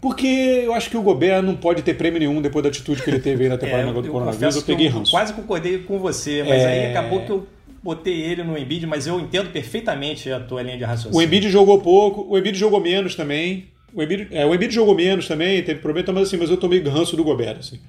[0.00, 3.10] Porque eu acho que o Gobert não pode ter prêmio nenhum depois da atitude que
[3.10, 4.56] ele teve aí na temporada é, do coronavírus.
[4.56, 5.10] Eu peguei ranço.
[5.10, 6.66] Quase concordei com você, mas é...
[6.66, 7.46] aí acabou que eu
[7.82, 11.18] botei ele no Embiid, mas eu entendo perfeitamente a tua linha de raciocínio.
[11.18, 13.66] O Embiid jogou pouco, o Embiid jogou menos também.
[13.92, 16.80] O Embiid, é, o Embiid jogou menos também, teve problema, mas assim, mas eu tomei
[16.82, 17.58] ranço do Gobert.
[17.58, 17.80] Assim.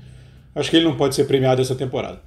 [0.56, 2.22] Acho que ele não pode ser premiado essa temporada.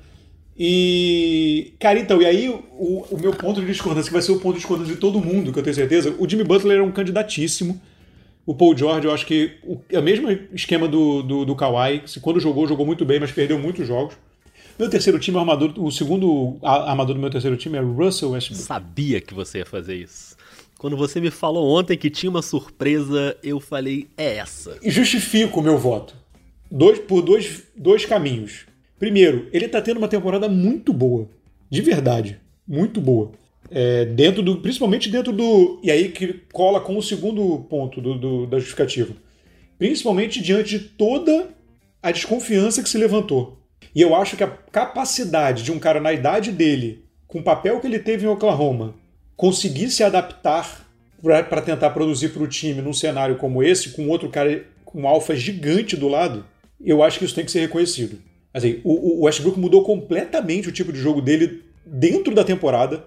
[0.59, 4.39] E, cara, então, e aí o, o, meu ponto de discordância, que vai ser o
[4.39, 6.93] ponto de discordância de todo mundo, que eu tenho certeza, o Jimmy Butler é um
[6.93, 7.81] candidatíssimo.
[8.45, 12.03] O Paul George, eu acho que o, é o mesmo esquema do, do, do Kawhi,
[12.07, 14.15] se quando jogou, jogou muito bem, mas perdeu muitos jogos.
[14.79, 18.62] Meu terceiro time, o, armador, o segundo armador do meu terceiro time é Russell Westbrook.
[18.62, 20.37] Sabia que você ia fazer isso.
[20.77, 24.79] Quando você me falou ontem que tinha uma surpresa, eu falei, é essa.
[24.83, 26.16] E justifico o meu voto.
[26.69, 28.66] Dois, por dois, dois caminhos.
[29.03, 31.29] Primeiro, ele está tendo uma temporada muito boa.
[31.69, 32.39] De verdade.
[32.65, 33.33] Muito boa.
[33.69, 34.59] É, dentro do.
[34.59, 35.81] Principalmente dentro do.
[35.83, 39.12] E aí que cola com o segundo ponto do, do, da justificativa.
[39.77, 41.49] Principalmente diante de toda
[42.01, 43.59] a desconfiança que se levantou.
[43.93, 47.81] E eu acho que a capacidade de um cara na idade dele, com o papel
[47.81, 48.95] que ele teve em Oklahoma,
[49.35, 50.87] conseguir se adaptar
[51.20, 55.09] para tentar produzir para o time num cenário como esse, com outro cara com um
[55.09, 56.47] alfa gigante do lado,
[56.81, 58.31] eu acho que isso tem que ser reconhecido.
[58.53, 63.05] Assim, o, o Westbrook mudou completamente o tipo de jogo dele dentro da temporada.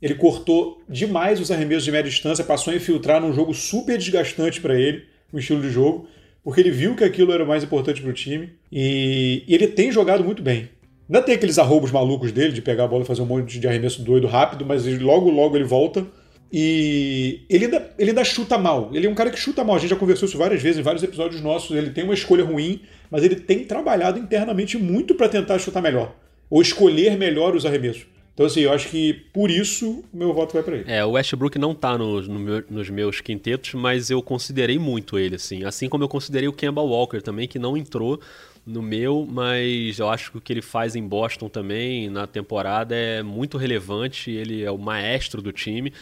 [0.00, 4.60] Ele cortou demais os arremessos de média distância, passou a infiltrar num jogo super desgastante
[4.60, 6.08] para ele, o estilo de jogo.
[6.42, 9.66] porque ele viu que aquilo era o mais importante para o time e, e ele
[9.68, 10.68] tem jogado muito bem.
[11.08, 13.68] Ainda tem aqueles arroubos malucos dele de pegar a bola e fazer um monte de
[13.68, 16.06] arremesso doido rápido, mas logo, logo ele volta.
[16.52, 18.90] E ele ainda, ele ainda chuta mal.
[18.94, 19.76] Ele é um cara que chuta mal.
[19.76, 21.76] A gente já conversou isso várias vezes em vários episódios nossos.
[21.76, 22.80] Ele tem uma escolha ruim,
[23.14, 26.16] mas ele tem trabalhado internamente muito para tentar chutar melhor.
[26.50, 28.06] Ou escolher melhor os arremessos.
[28.34, 30.84] Então, assim, eu acho que por isso o meu voto vai para ele.
[30.90, 35.16] É, o Westbrook não tá no, no meu, nos meus quintetos, mas eu considerei muito
[35.16, 35.62] ele, assim.
[35.62, 38.20] Assim como eu considerei o Kemba Walker também, que não entrou
[38.66, 42.96] no meu, mas eu acho que o que ele faz em Boston também na temporada
[42.96, 44.28] é muito relevante.
[44.28, 45.92] Ele é o maestro do time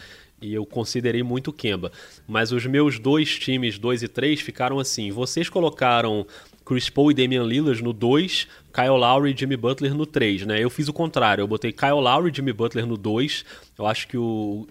[0.43, 1.91] e eu considerei muito o Kemba.
[2.27, 5.09] Mas os meus dois times, 2 e 3, ficaram assim.
[5.09, 6.27] Vocês colocaram
[6.65, 10.63] Chris Paul e Damian Lillard no 2, Kyle Lowry e Jimmy Butler no 3, né?
[10.63, 13.45] Eu fiz o contrário, eu botei Kyle Lowry e Jimmy Butler no 2.
[13.77, 14.67] Eu acho que o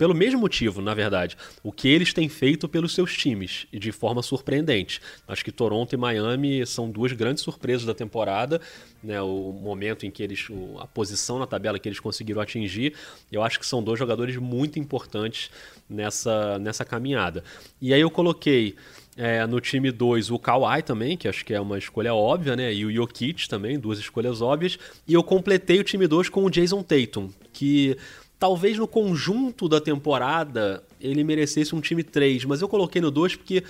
[0.00, 4.22] pelo mesmo motivo, na verdade, o que eles têm feito pelos seus times de forma
[4.22, 4.98] surpreendente.
[5.28, 8.62] Acho que Toronto e Miami são duas grandes surpresas da temporada,
[9.04, 9.20] né?
[9.20, 10.48] O momento em que eles,
[10.78, 12.94] a posição na tabela que eles conseguiram atingir,
[13.30, 15.50] eu acho que são dois jogadores muito importantes
[15.86, 17.44] nessa, nessa caminhada.
[17.78, 18.76] E aí eu coloquei
[19.16, 22.72] é, no time 2, o Kawhi também, que acho que é uma escolha óbvia, né?
[22.72, 24.78] E o Jokic também, duas escolhas óbvias.
[25.06, 27.96] E eu completei o time 2 com o Jason Tatum, que
[28.38, 33.36] talvez no conjunto da temporada ele merecesse um time 3, mas eu coloquei no 2
[33.36, 33.62] porque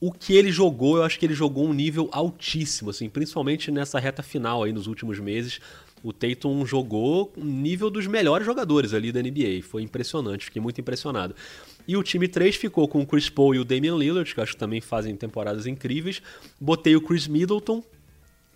[0.00, 3.98] o que ele jogou, eu acho que ele jogou um nível altíssimo, assim, principalmente nessa
[3.98, 5.60] reta final aí nos últimos meses.
[6.02, 9.62] O Tatum jogou nível dos melhores jogadores ali da NBA.
[9.62, 11.34] Foi impressionante, fiquei muito impressionado.
[11.86, 14.44] E o time 3 ficou com o Chris Paul e o Damian Lillard, que eu
[14.44, 16.22] acho que também fazem temporadas incríveis.
[16.60, 17.82] Botei o Chris Middleton,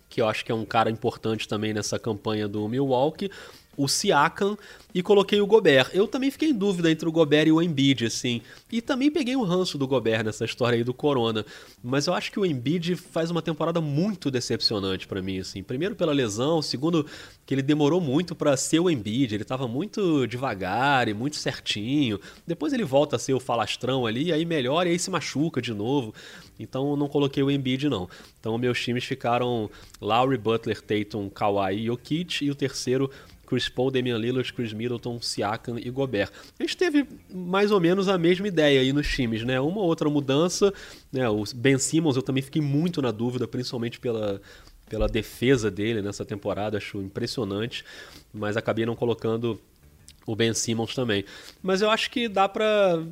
[0.09, 3.29] que eu acho que é um cara importante também nessa campanha do Milwaukee
[3.79, 4.57] o Siakam
[4.93, 5.89] e coloquei o Gobert.
[5.93, 8.41] Eu também fiquei em dúvida entre o Gobert e o Embiid, assim.
[8.69, 11.45] E também peguei o ranço do Gobert nessa história aí do Corona.
[11.81, 15.63] Mas eu acho que o Embiid faz uma temporada muito decepcionante para mim, assim.
[15.63, 17.05] Primeiro pela lesão, segundo
[17.45, 19.33] que ele demorou muito para ser o Embiid.
[19.33, 22.19] Ele tava muito devagar e muito certinho.
[22.45, 25.73] Depois ele volta a ser o falastrão ali, aí melhora e aí se machuca de
[25.73, 26.13] novo.
[26.59, 28.09] Então eu não coloquei o Embiid não.
[28.39, 29.69] Então meus times ficaram
[30.01, 33.09] Lowry, Butler, Tatum, Kawhi e Jokic e o terceiro
[33.49, 36.29] Chris Paul, Damian Lillard, Chris Middleton, Siakam e Gobert.
[36.59, 39.59] A gente teve mais ou menos a mesma ideia aí nos times, né?
[39.59, 40.71] Uma outra mudança,
[41.11, 41.27] né?
[41.27, 44.39] O Ben Simmons eu também fiquei muito na dúvida, principalmente pela
[44.87, 47.85] pela defesa dele nessa temporada, acho impressionante,
[48.33, 49.61] mas acabei não colocando
[50.25, 51.23] o Ben Simmons também.
[51.61, 53.05] Mas eu acho que dá para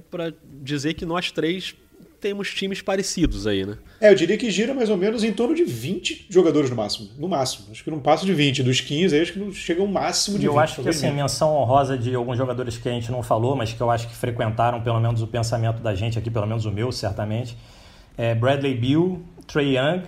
[0.43, 1.75] dizer que nós três
[2.19, 3.77] temos times parecidos aí, né?
[3.99, 7.09] É, eu diria que gira mais ou menos em torno de 20 jogadores no máximo.
[7.17, 7.67] No máximo.
[7.71, 8.63] Acho que não passa de 20.
[8.63, 10.57] Dos 15, aí acho que não chega um máximo de eu 20.
[10.57, 13.73] Eu acho que, assim, menção honrosa de alguns jogadores que a gente não falou, mas
[13.73, 16.71] que eu acho que frequentaram pelo menos o pensamento da gente aqui, pelo menos o
[16.71, 17.57] meu, certamente.
[18.17, 20.03] É Bradley Bill, Trey Young,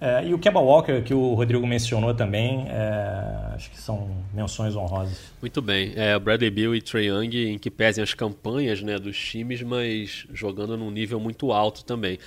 [0.00, 4.76] é, e o Kemba Walker, que o Rodrigo mencionou também, é, acho que são menções
[4.76, 5.32] honrosas.
[5.40, 5.92] Muito bem.
[5.96, 10.24] É, Bradley Bill e Trey Young, em que pesem as campanhas né, dos times, mas
[10.32, 12.18] jogando num nível muito alto também.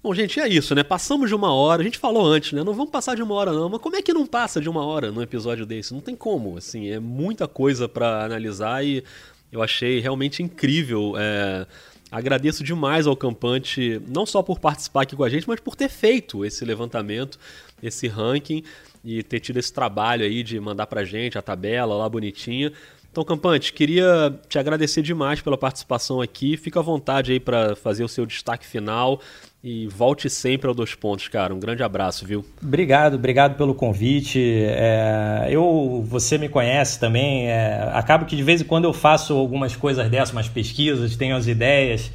[0.00, 0.84] Bom, gente, é isso, né?
[0.84, 1.82] Passamos de uma hora.
[1.82, 2.62] A gente falou antes, né?
[2.62, 3.68] Não vamos passar de uma hora, não.
[3.68, 5.92] Mas como é que não passa de uma hora num episódio desse?
[5.92, 6.56] Não tem como.
[6.56, 9.02] Assim, é muita coisa para analisar e
[9.50, 11.14] eu achei realmente incrível.
[11.18, 11.66] É
[12.10, 15.88] Agradeço demais ao Campante, não só por participar aqui com a gente, mas por ter
[15.88, 17.38] feito esse levantamento,
[17.82, 18.62] esse ranking
[19.04, 22.72] e ter tido esse trabalho aí de mandar pra gente a tabela lá bonitinha.
[23.10, 26.56] Então, Campante, queria te agradecer demais pela participação aqui.
[26.56, 29.20] Fica à vontade aí para fazer o seu destaque final
[29.62, 31.52] e volte sempre ao Dois Pontos, cara.
[31.52, 32.44] Um grande abraço, viu?
[32.62, 34.40] Obrigado, obrigado pelo convite.
[34.68, 37.48] É, eu, você me conhece também.
[37.48, 41.36] É, acabo que de vez em quando eu faço algumas coisas dessas, umas pesquisas, tenho
[41.36, 42.12] as ideias.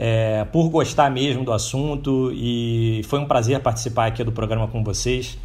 [0.00, 4.82] É, por gostar mesmo do assunto e foi um prazer participar aqui do programa com
[4.84, 5.36] vocês.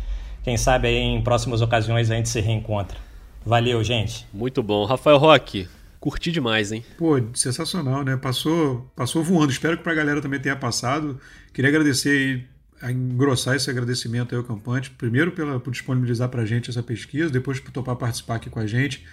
[0.43, 2.97] Quem sabe aí em próximas ocasiões a gente se reencontra.
[3.43, 4.27] Valeu, gente.
[4.31, 4.85] Muito bom.
[4.85, 5.67] Rafael Roque,
[6.03, 6.83] curti demais, hein?
[6.97, 8.17] Pô, sensacional, né?
[8.17, 9.53] Passou, passou voando.
[9.53, 11.17] Espero que pra galera também tenha passado.
[11.53, 12.45] Queria agradecer
[12.81, 14.89] aí, engrossar esse agradecimento aí ao Campante.
[14.89, 18.67] Primeiro pela, por disponibilizar pra gente essa pesquisa, depois por topar participar aqui com a
[18.67, 19.05] gente.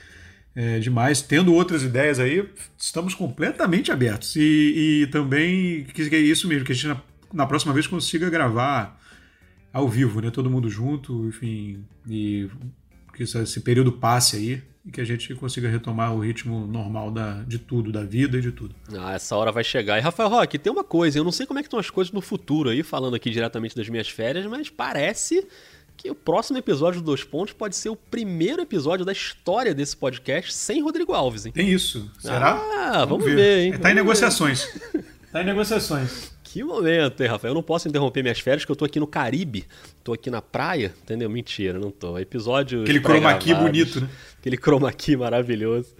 [0.52, 1.22] É, demais.
[1.22, 2.44] Tendo outras ideias aí,
[2.76, 4.34] estamos completamente abertos.
[4.34, 7.00] E, e também, que, é isso mesmo, que a gente na,
[7.32, 9.00] na próxima vez consiga gravar
[9.72, 10.32] ao vivo, né?
[10.32, 12.48] Todo mundo junto, enfim, e
[13.14, 17.42] que esse período passe aí e que a gente consiga retomar o ritmo normal da,
[17.44, 18.74] de tudo, da vida e de tudo.
[18.98, 19.96] Ah, essa hora vai chegar.
[19.96, 22.12] E Rafael Roque, tem uma coisa, eu não sei como é que estão as coisas
[22.12, 25.46] no futuro aí, falando aqui diretamente das minhas férias, mas parece
[25.96, 29.96] que o próximo episódio do Dois Pontos pode ser o primeiro episódio da história desse
[29.96, 31.52] podcast sem Rodrigo Alves, hein?
[31.52, 32.10] Tem isso.
[32.18, 32.54] Será?
[32.54, 33.36] Ah, vamos, vamos ver.
[33.36, 33.72] ver, hein?
[33.74, 34.66] É, tá em negociações.
[35.30, 36.32] tá em negociações.
[36.52, 37.52] Que momento, hein, Rafael?
[37.52, 39.64] Eu não posso interromper minhas férias, que eu tô aqui no Caribe.
[40.02, 41.30] Tô aqui na praia, entendeu?
[41.30, 42.18] Mentira, não tô.
[42.18, 42.82] Episódio.
[42.82, 44.08] Aquele chroma key bonito, né?
[44.40, 45.94] Aquele chroma key maravilhoso.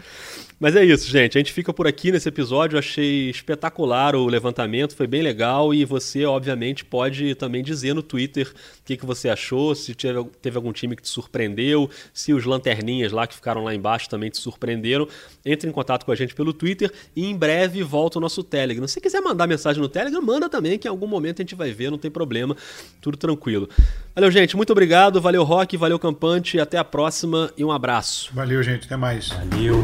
[0.61, 1.39] Mas é isso, gente.
[1.39, 2.77] A gente fica por aqui nesse episódio.
[2.77, 5.73] Eu achei espetacular o levantamento, foi bem legal.
[5.73, 10.23] E você, obviamente, pode também dizer no Twitter o que, que você achou, se teve,
[10.43, 14.29] teve algum time que te surpreendeu, se os lanterninhas lá que ficaram lá embaixo também
[14.29, 15.09] te surpreenderam.
[15.47, 18.87] Entre em contato com a gente pelo Twitter e em breve volta o nosso Telegram.
[18.87, 21.73] Se quiser mandar mensagem no Telegram, manda também, que em algum momento a gente vai
[21.73, 22.55] ver, não tem problema.
[23.01, 23.67] Tudo tranquilo.
[24.15, 24.55] Valeu, gente.
[24.57, 25.23] Muito obrigado.
[25.23, 25.79] Valeu, Rock.
[25.79, 26.61] Valeu, Campante.
[26.61, 28.31] Até a próxima e um abraço.
[28.35, 28.85] Valeu, gente.
[28.85, 29.31] Até mais.
[29.31, 29.81] Valeu.